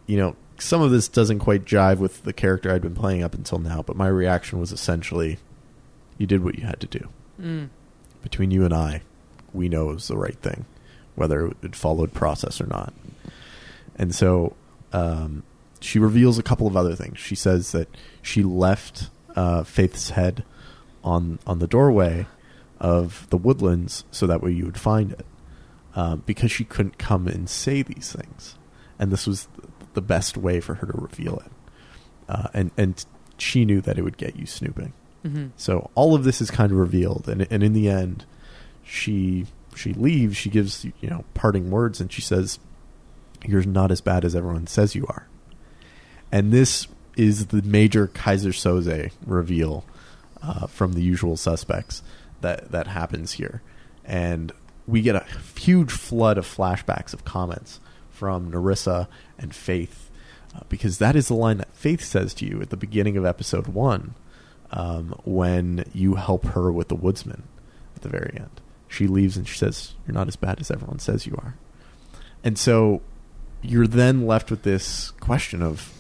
you 0.06 0.18
know, 0.18 0.36
some 0.60 0.82
of 0.82 0.92
this 0.92 1.08
doesn't 1.08 1.40
quite 1.40 1.66
jive 1.66 1.98
with 1.98 2.24
the 2.24 2.34
character 2.34 2.72
I'd 2.72 2.82
been 2.82 2.96
playing 2.96 3.24
up 3.24 3.34
until 3.34 3.58
now, 3.58 3.82
but 3.82 3.96
my 3.96 4.08
reaction 4.08 4.60
was 4.60 4.72
essentially 4.72 5.40
you 6.18 6.28
did 6.28 6.44
what 6.44 6.56
you 6.56 6.66
had 6.66 6.80
to 6.82 6.88
do. 6.88 7.10
Mm. 7.42 7.70
Between 8.22 8.52
you 8.52 8.64
and 8.64 8.74
I, 8.74 9.02
we 9.54 9.70
know 9.70 9.90
it 9.90 9.96
was 9.96 10.08
the 10.08 10.18
right 10.18 10.38
thing, 10.38 10.66
whether 11.16 11.48
it 11.62 11.76
followed 11.76 12.14
process 12.14 12.62
or 12.62 12.68
not. 12.68 12.94
And 13.96 14.14
so 14.14 14.56
um, 14.92 15.44
she 15.80 16.00
reveals 16.00 16.38
a 16.38 16.44
couple 16.44 16.68
of 16.68 16.78
other 16.78 16.96
things. 16.96 17.20
She 17.20 17.36
says 17.36 17.72
that 17.72 17.88
she 18.22 18.44
left 18.44 19.10
uh, 19.36 19.64
Faith's 19.64 20.12
head 20.12 20.44
on 21.04 21.40
on 21.46 21.60
the 21.60 21.68
doorway 21.68 22.28
of 22.84 23.26
the 23.30 23.38
woodlands 23.38 24.04
so 24.12 24.28
that 24.28 24.44
way 24.44 24.52
you 24.52 24.66
would 24.66 24.80
find 24.80 25.14
it, 25.14 25.26
um, 25.96 26.22
because 26.26 26.52
she 26.52 26.66
couldn't 26.66 27.00
come 27.00 27.28
and 27.28 27.50
say 27.50 27.82
these 27.82 28.12
things, 28.12 28.56
and 29.00 29.12
this 29.12 29.26
was 29.26 29.48
the 29.94 30.02
best 30.02 30.38
way 30.38 30.60
for 30.60 30.76
her 30.76 30.88
to 30.88 30.98
reveal 30.98 31.40
it. 31.40 31.52
Uh, 32.30 32.48
and 32.54 32.72
and 32.78 33.06
she 33.38 33.66
knew 33.66 33.82
that 33.82 33.98
it 33.98 34.04
would 34.04 34.18
get 34.18 34.36
you 34.36 34.46
snooping. 34.46 34.94
hmm 35.24 35.48
So 35.56 35.90
all 35.96 36.14
of 36.14 36.24
this 36.24 36.42
is 36.42 36.52
kind 36.52 36.72
of 36.72 36.78
revealed, 36.78 37.28
and 37.28 37.48
and 37.50 37.64
in 37.64 37.74
the 37.74 37.90
end, 37.90 38.26
she 38.84 39.48
she 39.76 39.94
leaves. 39.94 40.38
She 40.38 40.50
gives 40.50 40.86
you 40.86 41.10
know 41.10 41.24
parting 41.34 41.72
words, 41.72 42.02
and 42.02 42.12
she 42.12 42.22
says, 42.22 42.60
"You're 43.46 43.64
not 43.64 43.92
as 43.92 44.02
bad 44.02 44.26
as 44.26 44.36
everyone 44.36 44.68
says 44.68 44.94
you 44.94 45.06
are." 45.08 45.28
And 46.32 46.52
this 46.52 46.88
is 47.16 47.48
the 47.48 47.62
major 47.62 48.08
Keyser 48.08 48.52
Söze 48.52 49.12
reveal 49.26 49.86
uh, 50.42 50.68
from 50.68 50.94
the 50.94 51.04
usual 51.04 51.38
suspects 51.38 52.02
that 52.44 52.72
that 52.72 52.88
happens 52.88 53.34
here, 53.34 53.62
and 54.06 54.52
we 54.86 55.02
get 55.02 55.16
a 55.16 55.26
huge 55.60 55.92
flood 55.92 56.38
of 56.38 56.46
flashbacks 56.46 57.14
of 57.14 57.26
comments 57.26 57.80
from 58.12 58.52
Nerissa 58.52 59.10
and 59.38 59.56
Faith, 59.56 60.12
uh, 60.56 60.62
because 60.70 61.00
that 61.00 61.16
is 61.16 61.28
the 61.28 61.34
line 61.34 61.58
that 61.58 61.76
Faith 61.76 62.04
says 62.04 62.34
to 62.36 62.46
you 62.46 62.62
at 62.62 62.70
the 62.70 62.78
beginning 62.78 63.18
of 63.18 63.26
episode 63.26 63.68
one 63.68 64.14
um, 64.72 65.20
when 65.24 65.86
you 65.94 66.16
help 66.16 66.46
her 66.48 66.72
with 66.72 66.90
the 66.90 66.96
woodsman 66.96 67.44
at 67.96 68.02
the 68.02 68.10
very 68.10 68.34
end. 68.36 68.62
She 68.88 69.08
leaves 69.08 69.38
and 69.38 69.48
she 69.48 69.58
says, 69.58 69.94
You're 70.06 70.14
not 70.14 70.28
as 70.28 70.36
bad 70.36 70.60
as 70.60 70.70
everyone 70.70 71.00
says 71.00 71.26
you 71.26 71.36
are. 71.38 71.56
And 72.44 72.60
so 72.60 73.02
you're 73.62 73.88
then 73.88 74.28
left 74.28 74.52
with 74.52 74.64
this 74.64 75.12
question 75.20 75.62
of 75.62 75.92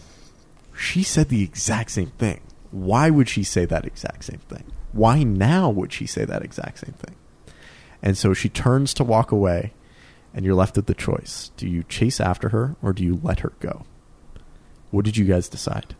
she 0.78 1.04
said 1.04 1.30
the 1.30 1.44
exact 1.44 1.92
same 1.92 2.12
thing. 2.18 2.42
Why 2.72 3.10
would 3.10 3.30
she 3.30 3.44
say 3.44 3.66
that 3.66 3.86
exact 3.86 4.26
same 4.26 4.42
thing? 4.50 4.66
Why 4.94 5.24
now 5.24 5.70
would 5.70 5.92
she 5.92 6.06
say 6.06 6.24
that 6.24 6.44
exact 6.44 6.80
same 6.80 6.94
thing? 6.94 7.16
And 8.02 8.18
so 8.18 8.34
she 8.34 8.50
turns 8.50 8.94
to 8.96 9.04
walk 9.04 9.32
away, 9.32 9.74
and 10.34 10.46
you're 10.46 10.56
left 10.56 10.76
with 10.76 10.86
the 10.86 10.94
choice. 10.94 11.52
Do 11.58 11.68
you 11.68 11.84
chase 11.84 12.20
after 12.20 12.50
her 12.50 12.76
or 12.82 12.94
do 12.94 13.04
you 13.04 13.20
let 13.22 13.42
her 13.42 13.54
go? 13.60 13.86
What 14.92 15.06
did 15.06 15.18
you 15.18 15.26
guys 15.26 15.50
decide? 15.50 15.96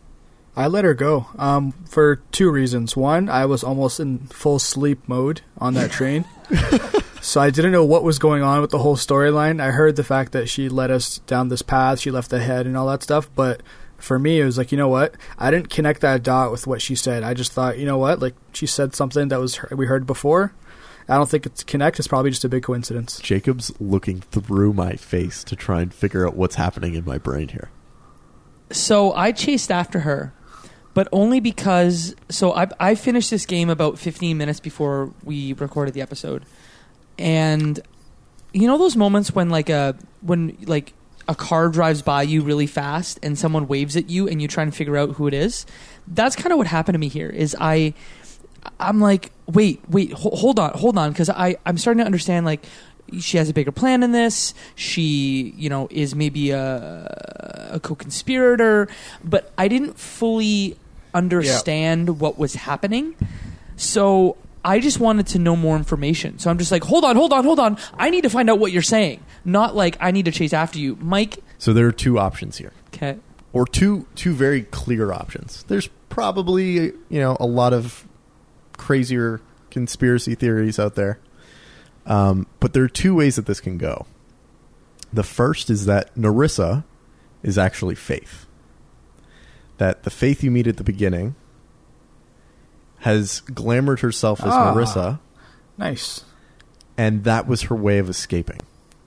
I 0.56 0.68
let 0.68 0.84
her 0.84 0.94
go 0.94 1.26
um, 1.36 1.72
for 1.86 2.16
two 2.30 2.50
reasons. 2.50 2.96
One, 2.96 3.28
I 3.28 3.44
was 3.46 3.64
almost 3.64 3.98
in 3.98 4.18
full 4.28 4.60
sleep 4.60 5.08
mode 5.08 5.40
on 5.58 5.74
that 5.74 5.90
train. 5.90 6.26
so 7.20 7.40
I 7.40 7.50
didn't 7.50 7.72
know 7.72 7.84
what 7.84 8.04
was 8.04 8.20
going 8.20 8.42
on 8.42 8.60
with 8.60 8.70
the 8.70 8.78
whole 8.78 8.96
storyline. 8.96 9.60
I 9.60 9.70
heard 9.70 9.96
the 9.96 10.04
fact 10.04 10.32
that 10.32 10.48
she 10.48 10.68
led 10.68 10.92
us 10.92 11.18
down 11.26 11.48
this 11.48 11.62
path, 11.62 12.00
she 12.00 12.12
left 12.12 12.30
the 12.30 12.40
head 12.40 12.66
and 12.66 12.76
all 12.76 12.86
that 12.88 13.02
stuff, 13.02 13.28
but 13.34 13.62
for 13.98 14.18
me 14.18 14.40
it 14.40 14.44
was 14.44 14.58
like, 14.58 14.72
you 14.72 14.78
know 14.78 14.88
what? 14.88 15.14
I 15.38 15.50
didn't 15.50 15.70
connect 15.70 16.00
that 16.02 16.22
dot 16.22 16.50
with 16.50 16.66
what 16.66 16.82
she 16.82 16.94
said. 16.94 17.22
I 17.22 17.34
just 17.34 17.52
thought, 17.52 17.78
you 17.78 17.86
know 17.86 17.98
what? 17.98 18.20
Like 18.20 18.34
she 18.52 18.66
said 18.66 18.94
something 18.94 19.28
that 19.28 19.40
was 19.40 19.60
we 19.70 19.86
heard 19.86 20.06
before. 20.06 20.52
I 21.08 21.16
don't 21.16 21.28
think 21.28 21.44
it's 21.44 21.62
connect. 21.62 21.98
It's 21.98 22.08
probably 22.08 22.30
just 22.30 22.44
a 22.44 22.48
big 22.48 22.62
coincidence. 22.62 23.20
Jacob's 23.20 23.72
looking 23.78 24.20
through 24.20 24.72
my 24.72 24.94
face 24.94 25.44
to 25.44 25.56
try 25.56 25.82
and 25.82 25.92
figure 25.92 26.26
out 26.26 26.34
what's 26.34 26.54
happening 26.54 26.94
in 26.94 27.04
my 27.04 27.18
brain 27.18 27.48
here. 27.48 27.70
So 28.70 29.12
I 29.12 29.32
chased 29.32 29.70
after 29.70 30.00
her, 30.00 30.32
but 30.94 31.08
only 31.12 31.40
because. 31.40 32.14
So 32.30 32.54
I 32.54 32.68
I 32.80 32.94
finished 32.94 33.30
this 33.30 33.44
game 33.44 33.68
about 33.68 33.98
15 33.98 34.36
minutes 34.38 34.60
before 34.60 35.12
we 35.22 35.52
recorded 35.52 35.92
the 35.92 36.00
episode, 36.00 36.46
and 37.18 37.78
you 38.54 38.66
know 38.66 38.78
those 38.78 38.96
moments 38.96 39.34
when 39.34 39.50
like 39.50 39.68
a 39.68 39.96
when 40.22 40.56
like 40.64 40.94
a 41.28 41.34
car 41.34 41.68
drives 41.68 42.02
by 42.02 42.22
you 42.22 42.42
really 42.42 42.66
fast 42.66 43.18
and 43.22 43.38
someone 43.38 43.66
waves 43.66 43.96
at 43.96 44.10
you 44.10 44.28
and 44.28 44.42
you 44.42 44.48
try 44.48 44.62
and 44.62 44.74
figure 44.74 44.96
out 44.96 45.12
who 45.12 45.26
it 45.26 45.34
is. 45.34 45.66
That's 46.06 46.36
kind 46.36 46.52
of 46.52 46.58
what 46.58 46.66
happened 46.66 46.94
to 46.94 46.98
me 46.98 47.08
here. 47.08 47.30
Is 47.30 47.56
I 47.58 47.94
I'm 48.78 49.00
like, 49.00 49.32
wait, 49.46 49.80
wait, 49.88 50.12
ho- 50.12 50.34
hold 50.34 50.58
on, 50.58 50.72
hold 50.72 50.98
on, 50.98 51.12
because 51.12 51.30
I 51.30 51.56
I'm 51.64 51.78
starting 51.78 52.00
to 52.00 52.06
understand 52.06 52.46
like 52.46 52.64
she 53.20 53.36
has 53.36 53.48
a 53.48 53.54
bigger 53.54 53.72
plan 53.72 54.02
in 54.02 54.12
this. 54.12 54.54
She, 54.74 55.54
you 55.56 55.68
know, 55.68 55.88
is 55.90 56.14
maybe 56.14 56.50
a 56.50 57.70
a 57.72 57.80
co-conspirator, 57.80 58.88
but 59.22 59.52
I 59.58 59.68
didn't 59.68 59.98
fully 59.98 60.76
understand 61.12 62.20
what 62.20 62.38
was 62.38 62.54
happening. 62.54 63.14
So 63.76 64.36
I 64.64 64.80
just 64.80 64.98
wanted 64.98 65.26
to 65.28 65.38
know 65.38 65.56
more 65.56 65.76
information. 65.76 66.38
So 66.38 66.50
I'm 66.50 66.56
just 66.58 66.72
like, 66.72 66.82
hold 66.84 67.04
on, 67.04 67.16
hold 67.16 67.32
on, 67.32 67.44
hold 67.44 67.60
on. 67.60 67.76
I 67.98 68.08
need 68.10 68.22
to 68.22 68.30
find 68.30 68.48
out 68.48 68.58
what 68.58 68.72
you're 68.72 68.80
saying. 68.82 69.22
Not 69.44 69.76
like 69.76 69.96
I 70.00 70.10
need 70.10 70.24
to 70.24 70.30
chase 70.30 70.52
after 70.54 70.78
you, 70.78 70.96
Mike. 71.00 71.38
So 71.58 71.72
there 71.72 71.86
are 71.86 71.92
two 71.92 72.18
options 72.18 72.56
here, 72.58 72.72
Okay. 72.94 73.18
or 73.52 73.66
two 73.66 74.06
two 74.14 74.32
very 74.34 74.62
clear 74.62 75.12
options. 75.12 75.64
There's 75.68 75.88
probably 76.08 76.74
you 76.74 76.92
know 77.20 77.36
a 77.40 77.46
lot 77.46 77.72
of 77.72 78.06
crazier 78.76 79.40
conspiracy 79.70 80.34
theories 80.34 80.78
out 80.78 80.94
there, 80.94 81.18
um, 82.06 82.46
but 82.60 82.72
there 82.72 82.82
are 82.84 82.88
two 82.88 83.14
ways 83.14 83.36
that 83.36 83.46
this 83.46 83.60
can 83.60 83.76
go. 83.78 84.06
The 85.12 85.22
first 85.22 85.70
is 85.70 85.86
that 85.86 86.16
Nerissa 86.16 86.84
is 87.42 87.56
actually 87.58 87.94
Faith. 87.94 88.46
That 89.78 90.02
the 90.04 90.10
Faith 90.10 90.42
you 90.42 90.50
meet 90.50 90.66
at 90.66 90.76
the 90.76 90.84
beginning 90.84 91.34
has 93.04 93.40
glamored 93.46 94.00
herself 94.00 94.40
as 94.40 94.52
Ah. 94.52 94.72
Nerissa. 94.74 95.20
Nice. 95.78 96.24
and 96.96 97.24
that 97.24 97.46
was 97.48 97.62
her 97.62 97.74
way 97.74 97.98
of 97.98 98.08
escaping 98.08 98.60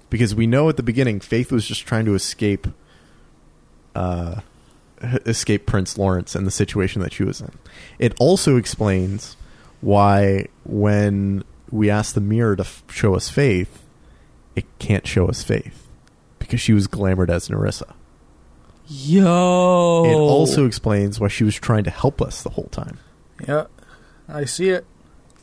because 0.10 0.36
we 0.36 0.46
know 0.48 0.68
at 0.70 0.76
the 0.78 0.84
beginning 0.84 1.20
faith 1.22 1.52
was 1.52 1.66
just 1.66 1.86
trying 1.88 2.04
to 2.06 2.14
escape 2.16 2.68
uh 3.96 4.42
escape 5.26 5.66
prince 5.66 5.98
lawrence 5.98 6.36
and 6.36 6.46
the 6.46 6.52
situation 6.52 7.02
that 7.02 7.14
she 7.14 7.24
was 7.24 7.40
in 7.40 7.52
it 8.00 8.14
also 8.20 8.58
explains 8.58 9.38
why 9.80 10.48
when 10.66 11.44
we 11.72 11.90
asked 11.90 12.16
the 12.16 12.22
mirror 12.22 12.56
to 12.58 12.64
f- 12.64 12.84
show 12.90 13.16
us 13.16 13.30
faith 13.30 13.84
it 14.56 14.66
can't 14.80 15.08
show 15.08 15.28
us 15.28 15.42
faith 15.44 15.88
because 16.40 16.60
she 16.60 16.74
was 16.74 16.88
glamored 16.88 17.30
as 17.30 17.50
nerissa 17.50 17.94
Yo. 18.90 20.04
it 20.06 20.16
also 20.16 20.66
explains 20.66 21.20
why 21.20 21.28
she 21.30 21.44
was 21.44 21.56
trying 21.56 21.84
to 21.86 21.90
help 21.92 22.22
us 22.22 22.42
the 22.44 22.50
whole 22.52 22.70
time 22.72 22.98
Yeah, 23.48 23.66
I 24.30 24.46
see 24.46 24.70
it. 24.70 24.86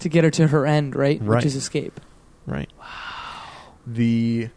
to 0.00 0.08
get 0.08 0.24
her 0.24 0.30
to 0.32 0.48
her 0.48 0.66
end, 0.66 0.94
right? 0.94 1.20
Right. 1.20 1.36
Which 1.36 1.46
is 1.46 1.56
escape. 1.56 2.00
Right. 2.46 2.70
Wow. 2.78 2.86
The 3.86 4.48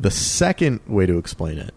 the 0.00 0.10
second 0.10 0.80
way 0.86 1.06
to 1.06 1.18
explain 1.18 1.58
it 1.58 1.74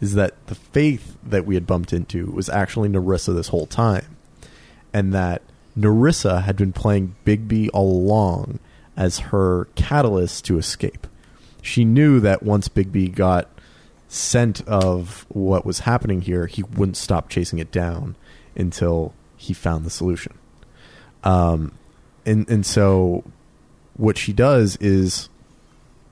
is 0.00 0.14
that 0.14 0.46
the 0.48 0.54
faith 0.56 1.16
that 1.22 1.46
we 1.46 1.54
had 1.54 1.66
bumped 1.66 1.92
into 1.92 2.26
was 2.32 2.48
actually 2.48 2.88
Nerissa 2.88 3.32
this 3.32 3.48
whole 3.48 3.66
time. 3.66 4.16
And 4.92 5.14
that 5.14 5.42
Nerissa 5.76 6.40
had 6.40 6.56
been 6.56 6.72
playing 6.72 7.14
Bigby 7.24 7.68
all 7.72 7.92
along 7.92 8.58
as 8.96 9.20
her 9.20 9.66
catalyst 9.76 10.44
to 10.46 10.58
escape. 10.58 11.06
She 11.62 11.84
knew 11.84 12.18
that 12.20 12.42
once 12.42 12.68
Bigby 12.68 13.14
got 13.14 13.48
scent 14.08 14.60
of 14.66 15.24
what 15.28 15.64
was 15.64 15.80
happening 15.80 16.20
here, 16.22 16.46
he 16.46 16.64
wouldn't 16.64 16.96
stop 16.96 17.28
chasing 17.28 17.60
it 17.60 17.70
down 17.70 18.16
until 18.56 19.14
he 19.36 19.54
found 19.54 19.86
the 19.86 19.90
solution. 19.90 20.34
Um, 21.24 21.72
and 22.24 22.48
and 22.48 22.64
so 22.64 23.24
what 23.96 24.18
she 24.18 24.32
does 24.32 24.76
is 24.76 25.28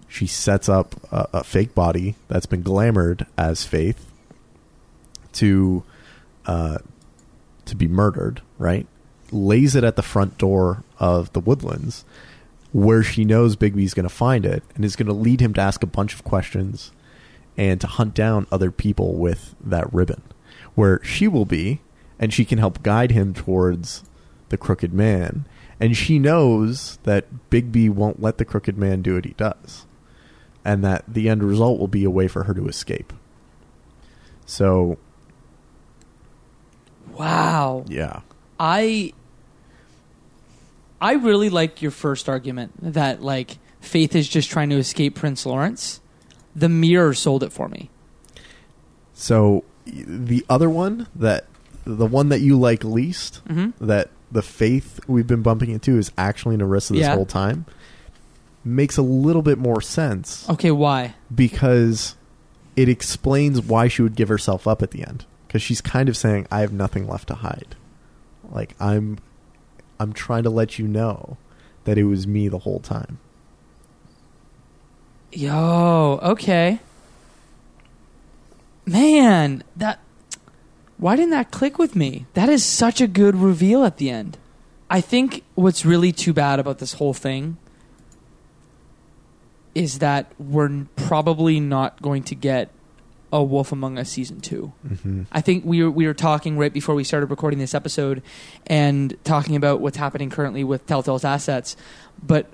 she 0.08 0.26
sets 0.26 0.68
up 0.68 0.94
a, 1.12 1.28
a 1.34 1.44
fake 1.44 1.74
body 1.74 2.16
that's 2.28 2.46
been 2.46 2.62
glamored 2.62 3.26
as 3.38 3.64
Faith 3.64 4.06
to 5.34 5.82
uh, 6.46 6.78
to 7.64 7.76
be 7.76 7.88
murdered, 7.88 8.42
right? 8.58 8.86
Lays 9.30 9.76
it 9.76 9.84
at 9.84 9.96
the 9.96 10.02
front 10.02 10.38
door 10.38 10.82
of 10.98 11.32
the 11.32 11.40
Woodlands, 11.40 12.04
where 12.72 13.02
she 13.02 13.24
knows 13.24 13.56
Bigby's 13.56 13.94
going 13.94 14.08
to 14.08 14.14
find 14.14 14.44
it, 14.44 14.64
and 14.74 14.84
is 14.84 14.96
going 14.96 15.06
to 15.06 15.12
lead 15.12 15.40
him 15.40 15.54
to 15.54 15.60
ask 15.60 15.82
a 15.82 15.86
bunch 15.86 16.14
of 16.14 16.24
questions 16.24 16.90
and 17.56 17.80
to 17.80 17.86
hunt 17.86 18.14
down 18.14 18.46
other 18.50 18.70
people 18.70 19.14
with 19.14 19.54
that 19.60 19.92
ribbon. 19.92 20.22
Where 20.74 21.02
she 21.04 21.28
will 21.28 21.44
be 21.44 21.80
and 22.18 22.32
she 22.32 22.44
can 22.44 22.58
help 22.58 22.82
guide 22.82 23.10
him 23.12 23.34
towards 23.34 24.02
the 24.50 24.56
crooked 24.58 24.92
man. 24.92 25.46
And 25.80 25.96
she 25.96 26.18
knows 26.18 26.98
that 27.04 27.26
Bigby 27.50 27.88
won't 27.88 28.20
let 28.20 28.36
the 28.38 28.44
crooked 28.44 28.76
man 28.76 29.00
do 29.02 29.14
what 29.14 29.24
he 29.24 29.32
does, 29.32 29.86
and 30.64 30.84
that 30.84 31.04
the 31.08 31.28
end 31.28 31.42
result 31.42 31.80
will 31.80 31.88
be 31.88 32.04
a 32.04 32.10
way 32.10 32.28
for 32.28 32.44
her 32.44 32.52
to 32.54 32.68
escape. 32.68 33.12
So, 34.44 34.98
Wow. 37.16 37.84
yeah. 37.88 38.20
I 38.58 39.12
I 41.00 41.14
really 41.14 41.48
like 41.48 41.80
your 41.80 41.90
first 41.90 42.28
argument 42.28 42.72
that 42.82 43.22
like 43.22 43.58
Faith 43.80 44.14
is 44.14 44.28
just 44.28 44.50
trying 44.50 44.68
to 44.68 44.76
escape 44.76 45.14
Prince 45.14 45.46
Lawrence. 45.46 46.00
The 46.54 46.68
mirror 46.68 47.14
sold 47.14 47.42
it 47.42 47.50
for 47.52 47.66
me. 47.68 47.88
So 49.14 49.64
the 49.86 50.44
other 50.50 50.68
one 50.68 51.06
that 51.14 51.46
the 51.84 52.04
one 52.06 52.28
that 52.28 52.40
you 52.42 52.58
like 52.58 52.84
least, 52.84 53.40
Mhm. 53.48 53.72
that 53.80 54.10
the 54.32 54.42
faith 54.42 55.00
we've 55.06 55.26
been 55.26 55.42
bumping 55.42 55.70
into 55.70 55.98
is 55.98 56.12
actually 56.16 56.56
Nerissa 56.56 56.92
this 56.92 57.02
Yeah. 57.02 57.14
whole 57.14 57.26
time, 57.26 57.66
makes 58.64 58.96
a 58.96 59.02
little 59.02 59.42
bit 59.42 59.58
more 59.58 59.80
sense 59.80 60.48
Okay, 60.50 60.70
why? 60.70 61.14
because 61.34 62.14
it 62.76 62.88
explains 62.88 63.60
why 63.60 63.88
she 63.88 64.02
would 64.02 64.14
give 64.14 64.28
herself 64.28 64.66
up 64.68 64.82
at 64.82 64.90
the 64.92 65.02
end. 65.06 65.24
Because 65.46 65.62
she's 65.62 65.80
kind 65.80 66.08
of 66.08 66.16
saying, 66.16 66.46
"I 66.50 66.60
have 66.60 66.72
nothing 66.72 67.08
left 67.08 67.26
to 67.28 67.34
hide. 67.34 67.74
Like 68.52 68.74
I'm, 68.78 69.18
I'm 69.98 70.12
trying 70.12 70.44
to 70.44 70.50
let 70.50 70.78
you 70.78 70.86
know 70.86 71.36
that 71.84 71.98
it 71.98 72.04
was 72.04 72.26
me 72.26 72.46
the 72.48 72.60
whole 72.60 72.78
time." 72.80 73.18
Yo, 75.32 76.18
okay. 76.22 76.78
Man, 78.86 79.62
that 79.76 80.00
why 81.00 81.16
didn't 81.16 81.30
that 81.30 81.50
click 81.50 81.78
with 81.78 81.96
me? 81.96 82.26
That 82.34 82.50
is 82.50 82.62
such 82.62 83.00
a 83.00 83.06
good 83.06 83.34
reveal 83.34 83.84
at 83.84 83.96
the 83.96 84.10
end. 84.10 84.36
I 84.90 85.00
think 85.00 85.42
what's 85.54 85.86
really 85.86 86.12
too 86.12 86.34
bad 86.34 86.58
about 86.58 86.78
this 86.78 86.94
whole 86.94 87.14
thing 87.14 87.56
is 89.74 90.00
that 90.00 90.30
we're 90.38 90.84
probably 90.96 91.58
not 91.58 92.02
going 92.02 92.22
to 92.24 92.34
get 92.34 92.70
a 93.32 93.42
Wolf 93.42 93.72
Among 93.72 93.96
Us 93.96 94.10
season 94.10 94.40
2. 94.40 94.72
Mm-hmm. 94.86 95.22
I 95.32 95.40
think 95.40 95.64
we 95.64 95.82
were 95.82 95.90
we 95.90 96.06
were 96.06 96.14
talking 96.14 96.58
right 96.58 96.72
before 96.72 96.94
we 96.94 97.04
started 97.04 97.30
recording 97.30 97.60
this 97.60 97.74
episode 97.74 98.22
and 98.66 99.16
talking 99.24 99.56
about 99.56 99.80
what's 99.80 99.96
happening 99.96 100.28
currently 100.28 100.64
with 100.64 100.86
Telltale's 100.86 101.24
assets, 101.24 101.76
but 102.22 102.46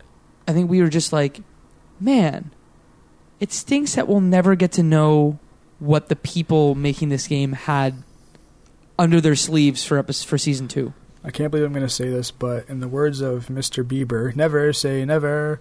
I 0.47 0.53
think 0.53 0.70
we 0.70 0.80
were 0.80 0.88
just 0.88 1.12
like, 1.12 1.40
man, 1.99 2.53
it 3.40 3.53
stinks 3.53 3.94
that 3.94 4.07
we'll 4.07 4.20
never 4.20 4.55
get 4.55 4.70
to 4.72 4.82
know 4.84 5.38
what 5.78 6.09
the 6.09 6.16
people 6.16 6.74
making 6.74 7.09
this 7.09 7.26
game 7.26 7.53
had 7.53 8.03
under 8.99 9.20
their 9.20 9.36
sleeves 9.36 9.84
for 9.84 10.03
epis 10.03 10.24
for 10.24 10.38
season 10.38 10.68
2. 10.68 10.92
I 11.24 11.30
can't 11.30 11.51
believe 11.51 11.66
I'm 11.66 11.72
going 11.72 11.84
to 11.84 11.88
say 11.92 12.09
this, 12.09 12.30
but 12.30 12.68
in 12.68 12.80
the 12.80 12.88
words 12.88 13.20
of 13.20 13.47
Mr. 13.47 13.82
Bieber, 13.84 14.34
never 14.36 14.72
say 14.72 15.05
never. 15.05 15.61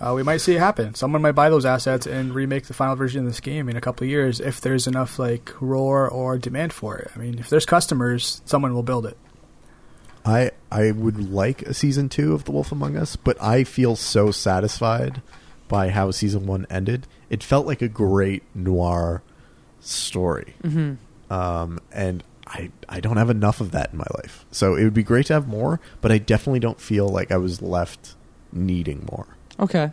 Uh, 0.00 0.12
we 0.14 0.22
might 0.22 0.38
see 0.38 0.56
it 0.56 0.58
happen. 0.58 0.94
Someone 0.94 1.22
might 1.22 1.32
buy 1.32 1.48
those 1.48 1.64
assets 1.64 2.06
and 2.06 2.34
remake 2.34 2.66
the 2.66 2.74
final 2.74 2.96
version 2.96 3.20
of 3.20 3.26
this 3.26 3.40
game 3.40 3.68
in 3.68 3.76
a 3.76 3.80
couple 3.80 4.04
of 4.04 4.10
years 4.10 4.40
if 4.40 4.60
there's 4.60 4.86
enough 4.88 5.18
like 5.18 5.52
roar 5.60 6.08
or 6.08 6.38
demand 6.38 6.72
for 6.72 6.96
it. 6.98 7.10
I 7.14 7.18
mean, 7.18 7.38
if 7.38 7.48
there's 7.50 7.64
customers, 7.66 8.42
someone 8.44 8.74
will 8.74 8.82
build 8.82 9.06
it. 9.06 9.16
I 10.24 10.50
I 10.72 10.90
would 10.90 11.30
like 11.30 11.62
a 11.62 11.72
season 11.72 12.08
two 12.08 12.32
of 12.34 12.44
The 12.44 12.50
Wolf 12.52 12.72
Among 12.72 12.96
Us, 12.96 13.14
but 13.14 13.40
I 13.40 13.62
feel 13.62 13.94
so 13.94 14.32
satisfied 14.32 15.22
by 15.68 15.90
how 15.90 16.10
season 16.10 16.46
one 16.46 16.66
ended. 16.68 17.06
It 17.30 17.44
felt 17.44 17.64
like 17.66 17.80
a 17.80 17.88
great 17.88 18.42
noir 18.54 19.22
story, 19.80 20.54
Mm-hmm. 20.64 21.32
um, 21.32 21.78
and 21.92 22.24
I 22.46 22.70
I 22.88 23.00
don't 23.00 23.16
have 23.16 23.30
enough 23.30 23.60
of 23.60 23.72
that 23.72 23.90
in 23.92 23.98
my 23.98 24.06
life. 24.16 24.44
So 24.50 24.74
it 24.76 24.84
would 24.84 24.94
be 24.94 25.02
great 25.02 25.26
to 25.26 25.32
have 25.34 25.48
more, 25.48 25.80
but 26.00 26.12
I 26.12 26.18
definitely 26.18 26.60
don't 26.60 26.80
feel 26.80 27.08
like 27.08 27.30
I 27.32 27.36
was 27.38 27.60
left 27.60 28.14
needing 28.52 29.06
more. 29.10 29.26
Okay. 29.58 29.92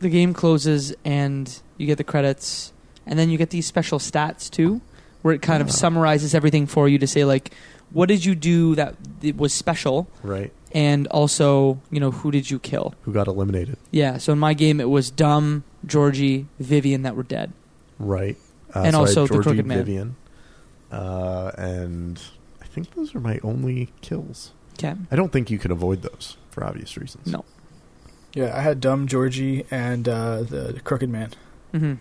The 0.00 0.08
game 0.08 0.34
closes 0.34 0.92
and 1.04 1.60
you 1.78 1.86
get 1.86 1.98
the 1.98 2.04
credits, 2.04 2.72
and 3.06 3.18
then 3.18 3.30
you 3.30 3.38
get 3.38 3.50
these 3.50 3.66
special 3.66 3.98
stats 3.98 4.50
too, 4.50 4.80
where 5.22 5.32
it 5.34 5.42
kind 5.42 5.62
of 5.62 5.68
Ah. 5.68 5.72
summarizes 5.72 6.34
everything 6.34 6.66
for 6.66 6.88
you 6.88 6.98
to 6.98 7.06
say 7.06 7.24
like, 7.24 7.52
what 7.92 8.08
did 8.08 8.24
you 8.24 8.34
do 8.34 8.74
that 8.74 8.94
was 9.36 9.52
special, 9.52 10.08
Right? 10.22 10.52
and 10.72 11.06
also 11.08 11.80
you 11.90 12.00
know 12.00 12.10
who 12.10 12.30
did 12.30 12.50
you 12.50 12.58
kill? 12.58 12.94
Who 13.02 13.12
got 13.12 13.28
eliminated? 13.28 13.76
Yeah. 13.92 14.18
So 14.18 14.32
in 14.32 14.38
my 14.38 14.54
game, 14.54 14.80
it 14.80 14.90
was 14.90 15.10
Dumb, 15.10 15.62
Georgie, 15.86 16.46
Vivian 16.58 17.02
that 17.02 17.14
were 17.16 17.22
dead. 17.22 17.52
Right. 17.98 18.36
Uh, 18.74 18.80
And 18.80 18.92
so 18.94 19.00
also 19.00 19.26
the 19.28 19.38
Crooked 19.40 19.64
Man. 19.64 19.78
Vivian, 19.78 20.16
uh, 20.92 21.52
and 21.58 22.20
I 22.62 22.64
think 22.66 22.94
those 22.94 23.14
are 23.14 23.20
my 23.20 23.38
only 23.42 23.90
kills. 24.00 24.52
Okay. 24.74 24.94
I 25.10 25.16
don't 25.16 25.32
think 25.32 25.50
you 25.50 25.58
can 25.58 25.70
avoid 25.70 26.02
those 26.02 26.36
for 26.50 26.64
obvious 26.64 26.96
reasons. 26.96 27.26
No. 27.26 27.44
Yeah, 28.34 28.56
I 28.56 28.60
had 28.60 28.80
Dumb, 28.80 29.06
Georgie, 29.06 29.64
and 29.70 30.06
uh, 30.08 30.42
the, 30.42 30.72
the 30.74 30.80
Crooked 30.80 31.08
Man. 31.08 31.30
hmm 31.72 31.94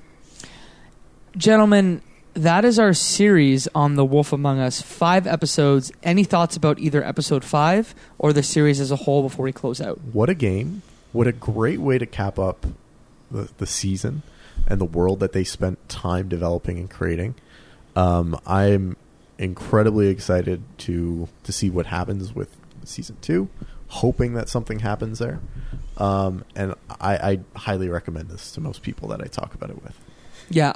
Gentlemen, 1.37 2.01
that 2.33 2.63
is 2.65 2.79
our 2.79 2.93
series 2.93 3.67
on 3.75 3.95
The 3.95 4.05
Wolf 4.05 4.31
Among 4.33 4.59
Us. 4.59 4.81
Five 4.81 5.27
episodes. 5.27 5.91
Any 6.03 6.23
thoughts 6.23 6.55
about 6.55 6.79
either 6.79 7.03
episode 7.03 7.43
five 7.43 7.93
or 8.17 8.33
the 8.33 8.43
series 8.43 8.79
as 8.79 8.91
a 8.91 8.95
whole 8.95 9.21
before 9.23 9.43
we 9.45 9.51
close 9.51 9.81
out? 9.81 9.99
What 10.13 10.29
a 10.29 10.33
game! 10.33 10.81
What 11.11 11.27
a 11.27 11.31
great 11.31 11.79
way 11.79 11.97
to 11.97 12.05
cap 12.05 12.37
up 12.37 12.65
the, 13.31 13.49
the 13.57 13.65
season 13.65 14.23
and 14.67 14.79
the 14.81 14.85
world 14.85 15.19
that 15.21 15.31
they 15.31 15.43
spent 15.45 15.87
time 15.87 16.27
developing 16.27 16.77
and 16.77 16.89
creating. 16.89 17.35
Um, 17.95 18.39
I'm 18.45 18.97
incredibly 19.37 20.07
excited 20.07 20.63
to 20.79 21.27
to 21.43 21.51
see 21.51 21.69
what 21.69 21.87
happens 21.87 22.33
with 22.33 22.55
season 22.83 23.17
two. 23.21 23.49
Hoping 23.87 24.33
that 24.33 24.49
something 24.49 24.79
happens 24.79 25.19
there, 25.19 25.39
um, 25.97 26.43
and 26.55 26.73
I, 26.99 27.15
I 27.15 27.39
highly 27.55 27.87
recommend 27.87 28.29
this 28.29 28.51
to 28.53 28.61
most 28.61 28.81
people 28.81 29.09
that 29.09 29.21
I 29.21 29.25
talk 29.25 29.53
about 29.53 29.69
it 29.69 29.81
with. 29.83 29.99
Yeah. 30.49 30.73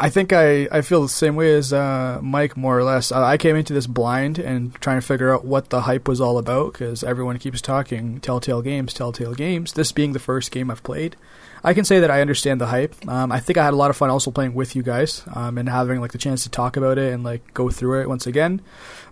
I 0.00 0.10
think 0.10 0.32
I, 0.32 0.68
I 0.70 0.82
feel 0.82 1.02
the 1.02 1.08
same 1.08 1.34
way 1.34 1.52
as 1.54 1.72
uh, 1.72 2.20
Mike, 2.22 2.56
more 2.56 2.78
or 2.78 2.84
less. 2.84 3.10
Uh, 3.10 3.24
I 3.24 3.36
came 3.36 3.56
into 3.56 3.72
this 3.72 3.88
blind 3.88 4.38
and 4.38 4.72
trying 4.76 5.00
to 5.00 5.06
figure 5.06 5.34
out 5.34 5.44
what 5.44 5.70
the 5.70 5.82
hype 5.82 6.06
was 6.06 6.20
all 6.20 6.38
about 6.38 6.72
because 6.72 7.02
everyone 7.02 7.38
keeps 7.38 7.60
talking 7.60 8.20
Telltale 8.20 8.62
Games, 8.62 8.94
Telltale 8.94 9.34
Games. 9.34 9.72
This 9.72 9.90
being 9.90 10.12
the 10.12 10.20
first 10.20 10.52
game 10.52 10.70
I've 10.70 10.84
played, 10.84 11.16
I 11.64 11.74
can 11.74 11.84
say 11.84 12.00
that 12.00 12.10
I 12.10 12.20
understand 12.20 12.60
the 12.60 12.66
hype. 12.66 12.94
Um, 13.08 13.32
I 13.32 13.40
think 13.40 13.58
I 13.58 13.64
had 13.64 13.74
a 13.74 13.76
lot 13.76 13.90
of 13.90 13.96
fun 13.96 14.10
also 14.10 14.30
playing 14.30 14.54
with 14.54 14.76
you 14.76 14.82
guys 14.82 15.24
um, 15.34 15.58
and 15.58 15.68
having 15.68 16.00
like 16.00 16.12
the 16.12 16.18
chance 16.18 16.44
to 16.44 16.50
talk 16.50 16.76
about 16.76 16.98
it 16.98 17.12
and 17.12 17.24
like 17.24 17.54
go 17.54 17.70
through 17.70 18.00
it 18.00 18.08
once 18.08 18.26
again. 18.26 18.60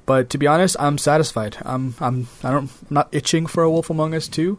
But 0.07 0.30
to 0.30 0.38
be 0.38 0.47
honest, 0.47 0.76
I'm 0.78 0.99
satisfied. 0.99 1.57
I'm 1.62 1.94
I'm 2.01 2.28
I 2.42 2.53
don't 2.53 2.70
I'm 2.70 2.70
not 2.90 3.09
itching 3.12 3.47
for 3.47 3.62
a 3.62 3.70
Wolf 3.70 3.90
Among 3.90 4.14
Us 4.14 4.28
2. 4.28 4.59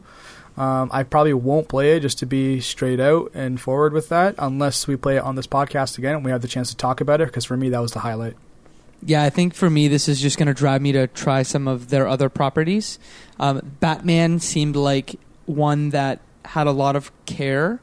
Um, 0.58 0.90
I 0.92 1.04
probably 1.04 1.34
won't 1.34 1.68
play 1.68 1.96
it 1.96 2.00
just 2.00 2.18
to 2.20 2.26
be 2.26 2.60
straight 2.60 3.00
out 3.00 3.32
and 3.36 3.62
forward 3.62 3.94
with 3.94 4.10
that, 4.10 4.34
unless 4.40 4.88
we 4.88 4.96
play 4.96 5.18
it 5.18 5.24
on 5.24 5.36
this 5.36 5.46
podcast 5.46 6.00
again 6.00 6.16
and 6.16 6.26
we 6.26 6.32
have 6.32 6.42
the 6.42 6.48
chance 6.48 6.72
to 6.72 6.76
talk 6.76 7.00
about 7.00 7.22
it. 7.22 7.28
Because 7.28 7.46
for 7.46 7.56
me, 7.56 7.70
that 7.70 7.80
was 7.80 7.92
the 7.92 8.00
highlight. 8.00 8.36
Yeah, 9.04 9.24
I 9.24 9.30
think 9.30 9.54
for 9.54 9.70
me, 9.70 9.88
this 9.88 10.10
is 10.10 10.20
just 10.20 10.40
going 10.40 10.48
to 10.48 10.56
drive 10.56 10.82
me 10.82 10.92
to 10.94 11.06
try 11.06 11.44
some 11.44 11.68
of 11.68 11.90
their 11.90 12.08
other 12.08 12.30
properties. 12.30 12.98
Um, 13.40 13.62
Batman 13.80 14.40
seemed 14.40 14.76
like 14.76 15.20
one 15.46 15.92
that 15.92 16.20
had 16.48 16.68
a 16.68 16.72
lot 16.72 16.96
of 16.96 17.12
care, 17.26 17.80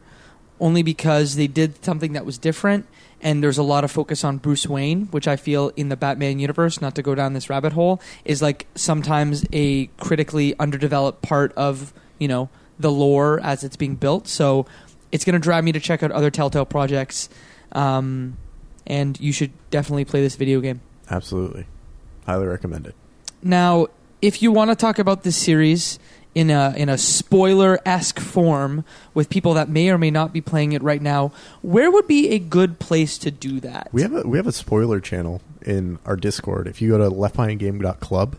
only 0.60 0.82
because 0.82 1.36
they 1.36 1.46
did 1.46 1.84
something 1.84 2.12
that 2.12 2.24
was 2.24 2.38
different, 2.38 2.86
and 3.20 3.42
there's 3.42 3.58
a 3.58 3.62
lot 3.62 3.84
of 3.84 3.90
focus 3.90 4.22
on 4.24 4.38
Bruce 4.38 4.66
Wayne, 4.66 5.06
which 5.06 5.26
I 5.26 5.36
feel 5.36 5.72
in 5.76 5.88
the 5.88 5.96
Batman 5.96 6.38
universe, 6.38 6.80
not 6.80 6.94
to 6.96 7.02
go 7.02 7.14
down 7.14 7.32
this 7.32 7.48
rabbit 7.48 7.72
hole, 7.72 8.00
is 8.24 8.42
like 8.42 8.66
sometimes 8.74 9.44
a 9.52 9.86
critically 9.98 10.54
underdeveloped 10.58 11.22
part 11.22 11.52
of 11.54 11.92
you 12.18 12.28
know 12.28 12.48
the 12.78 12.90
lore 12.90 13.40
as 13.40 13.64
it's 13.64 13.76
being 13.76 13.96
built. 13.96 14.28
So 14.28 14.66
it's 15.10 15.24
going 15.24 15.34
to 15.34 15.38
drive 15.38 15.64
me 15.64 15.72
to 15.72 15.80
check 15.80 16.02
out 16.02 16.10
other 16.10 16.30
Telltale 16.30 16.66
projects, 16.66 17.28
um, 17.72 18.36
and 18.86 19.18
you 19.20 19.32
should 19.32 19.52
definitely 19.70 20.04
play 20.04 20.20
this 20.20 20.36
video 20.36 20.60
game. 20.60 20.80
Absolutely, 21.10 21.66
highly 22.26 22.46
recommend 22.46 22.86
it. 22.86 22.94
Now, 23.42 23.88
if 24.20 24.40
you 24.40 24.52
want 24.52 24.70
to 24.70 24.76
talk 24.76 24.98
about 24.98 25.22
this 25.22 25.36
series 25.36 25.98
in 26.34 26.50
a 26.50 26.74
in 26.76 26.88
a 26.88 26.98
spoiler 26.98 27.78
esque 27.86 28.18
form 28.18 28.84
with 29.14 29.30
people 29.30 29.54
that 29.54 29.68
may 29.68 29.90
or 29.90 29.98
may 29.98 30.10
not 30.10 30.32
be 30.32 30.40
playing 30.40 30.72
it 30.72 30.82
right 30.82 31.00
now, 31.00 31.32
where 31.62 31.90
would 31.90 32.06
be 32.06 32.30
a 32.30 32.38
good 32.38 32.78
place 32.78 33.18
to 33.18 33.30
do 33.30 33.60
that? 33.60 33.88
We 33.92 34.02
have 34.02 34.12
a 34.12 34.22
we 34.22 34.38
have 34.38 34.46
a 34.46 34.52
spoiler 34.52 35.00
channel 35.00 35.40
in 35.62 35.98
our 36.04 36.16
Discord. 36.16 36.66
If 36.66 36.82
you 36.82 36.90
go 36.90 36.98
to 36.98 37.10
leftbehindgame.club 37.10 38.36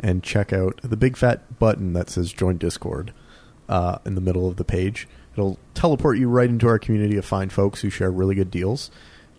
and 0.00 0.22
check 0.22 0.52
out 0.52 0.80
the 0.82 0.96
big 0.96 1.16
fat 1.16 1.58
button 1.58 1.92
that 1.92 2.10
says 2.10 2.32
join 2.32 2.58
Discord 2.58 3.12
uh, 3.68 3.98
in 4.04 4.14
the 4.14 4.20
middle 4.20 4.48
of 4.48 4.56
the 4.56 4.64
page, 4.64 5.08
it'll 5.32 5.58
teleport 5.74 6.18
you 6.18 6.28
right 6.28 6.48
into 6.48 6.66
our 6.66 6.78
community 6.78 7.16
of 7.16 7.24
fine 7.24 7.48
folks 7.50 7.80
who 7.80 7.90
share 7.90 8.10
really 8.10 8.34
good 8.34 8.50
deals 8.50 8.90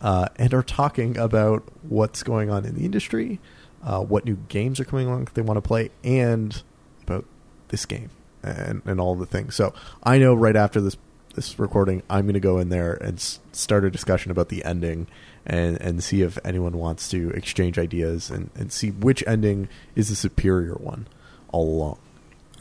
uh, 0.02 0.28
and 0.38 0.54
are 0.54 0.64
talking 0.64 1.18
about 1.18 1.64
what's 1.84 2.24
going 2.24 2.50
on 2.50 2.66
in 2.66 2.76
the 2.76 2.86
industry, 2.86 3.40
uh, 3.84 4.02
what 4.02 4.26
new 4.26 4.38
games 4.48 4.80
are 4.80 4.86
coming 4.86 5.08
along 5.08 5.26
that 5.26 5.34
they 5.34 5.42
want 5.42 5.58
to 5.58 5.62
play, 5.62 5.92
and 6.04 6.64
about 7.04 7.26
this 7.70 7.86
game 7.86 8.10
and 8.44 8.82
and 8.86 9.00
all 9.00 9.16
the 9.16 9.26
things. 9.26 9.56
So 9.56 9.74
I 10.04 10.18
know 10.18 10.34
right 10.34 10.56
after 10.56 10.82
this 10.82 10.98
this 11.36 11.58
recording, 11.60 12.04
I'm 12.10 12.26
going 12.26 12.34
to 12.34 12.40
go 12.40 12.58
in 12.60 12.70
there 12.70 12.94
and 12.96 13.18
s- 13.18 13.40
start 13.52 13.86
a 13.86 13.92
discussion 13.92 14.32
about 14.32 14.50
the 14.50 14.64
ending 14.66 15.08
and 15.46 15.80
and 15.82 16.04
see 16.04 16.22
if 16.22 16.38
anyone 16.44 16.78
wants 16.78 17.10
to 17.10 17.30
exchange 17.32 17.78
ideas 17.80 18.30
and 18.30 18.50
and 18.56 18.72
see 18.72 18.92
which 18.92 19.24
ending 19.28 19.70
is 19.96 20.10
the 20.10 20.16
superior 20.16 20.74
one 20.74 21.08
all 21.52 21.70
along. 21.70 22.00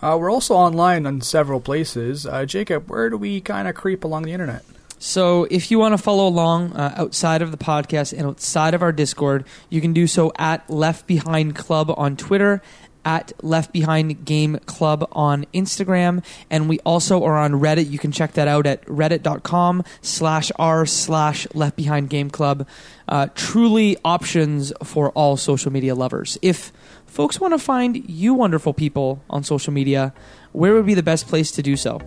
Uh, 0.00 0.16
we're 0.18 0.30
also 0.30 0.54
online 0.54 1.06
on 1.06 1.20
several 1.20 1.60
places. 1.60 2.24
Uh, 2.24 2.44
Jacob, 2.44 2.88
where 2.88 3.10
do 3.10 3.16
we 3.16 3.40
kind 3.40 3.66
of 3.66 3.74
creep 3.74 4.04
along 4.04 4.22
the 4.22 4.32
internet? 4.32 4.64
So 5.00 5.46
if 5.50 5.70
you 5.70 5.78
want 5.78 5.92
to 5.94 5.98
follow 5.98 6.26
along 6.26 6.72
uh, 6.72 6.94
outside 6.96 7.40
of 7.42 7.50
the 7.52 7.56
podcast 7.56 8.12
and 8.12 8.26
outside 8.26 8.74
of 8.74 8.82
our 8.82 8.92
Discord, 8.92 9.44
you 9.70 9.80
can 9.80 9.92
do 9.92 10.06
so 10.06 10.32
at 10.38 10.68
Left 10.68 11.06
Behind 11.06 11.54
Club 11.54 11.92
on 11.96 12.16
Twitter, 12.16 12.62
at 13.04 13.32
Left 13.42 13.72
Behind 13.72 14.24
Game 14.24 14.58
Club 14.66 15.08
on 15.12 15.46
Instagram, 15.54 16.24
and 16.50 16.68
we 16.68 16.78
also 16.80 17.24
are 17.24 17.36
on 17.36 17.52
Reddit. 17.52 17.90
You 17.90 17.98
can 17.98 18.12
check 18.12 18.32
that 18.32 18.48
out 18.48 18.66
at 18.66 18.84
reddit.com 18.86 19.84
slash 20.02 20.52
r 20.56 20.86
slash 20.86 21.46
Left 21.54 21.76
Behind 21.76 22.10
Game 22.10 22.30
Club. 22.30 22.66
Uh, 23.08 23.28
truly 23.34 23.96
options 24.04 24.72
for 24.84 25.10
all 25.10 25.36
social 25.36 25.72
media 25.72 25.94
lovers. 25.94 26.38
If 26.42 26.72
folks 27.06 27.40
want 27.40 27.54
to 27.54 27.58
find 27.58 28.08
you 28.08 28.34
wonderful 28.34 28.74
people 28.74 29.22
on 29.30 29.42
social 29.44 29.72
media, 29.72 30.12
where 30.52 30.74
would 30.74 30.86
be 30.86 30.94
the 30.94 31.02
best 31.02 31.26
place 31.26 31.50
to 31.52 31.62
do 31.62 31.76
so? 31.76 32.00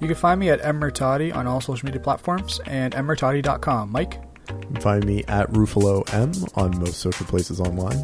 You 0.00 0.06
can 0.06 0.16
find 0.16 0.38
me 0.38 0.50
at 0.50 0.60
Emmertati 0.62 1.34
on 1.34 1.46
all 1.46 1.60
social 1.60 1.86
media 1.86 2.00
platforms 2.00 2.60
and 2.66 2.94
emmertati.com. 2.94 3.90
Mike? 3.90 4.20
You 4.48 4.66
can 4.74 4.80
find 4.80 5.04
me 5.04 5.24
at 5.28 5.50
Ruffalo 5.50 6.08
M 6.12 6.32
on 6.54 6.78
most 6.78 6.98
social 6.98 7.26
places 7.26 7.60
online 7.60 7.98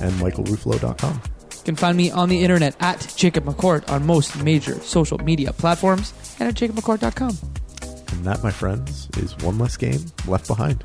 and 0.00 0.12
michaelruffalo.com 0.14 1.22
can 1.68 1.76
find 1.76 1.98
me 1.98 2.10
on 2.10 2.30
the 2.30 2.42
internet 2.42 2.74
at 2.80 3.12
Jacob 3.14 3.44
McCourt 3.44 3.86
on 3.90 4.06
most 4.06 4.42
major 4.42 4.80
social 4.80 5.18
media 5.18 5.52
platforms 5.52 6.14
and 6.40 6.48
at 6.48 6.54
jacobmccourt.com. 6.54 7.36
And 8.12 8.24
that, 8.24 8.42
my 8.42 8.50
friends, 8.50 9.06
is 9.18 9.36
one 9.44 9.58
less 9.58 9.76
game 9.76 10.00
left 10.26 10.46
behind. 10.46 10.82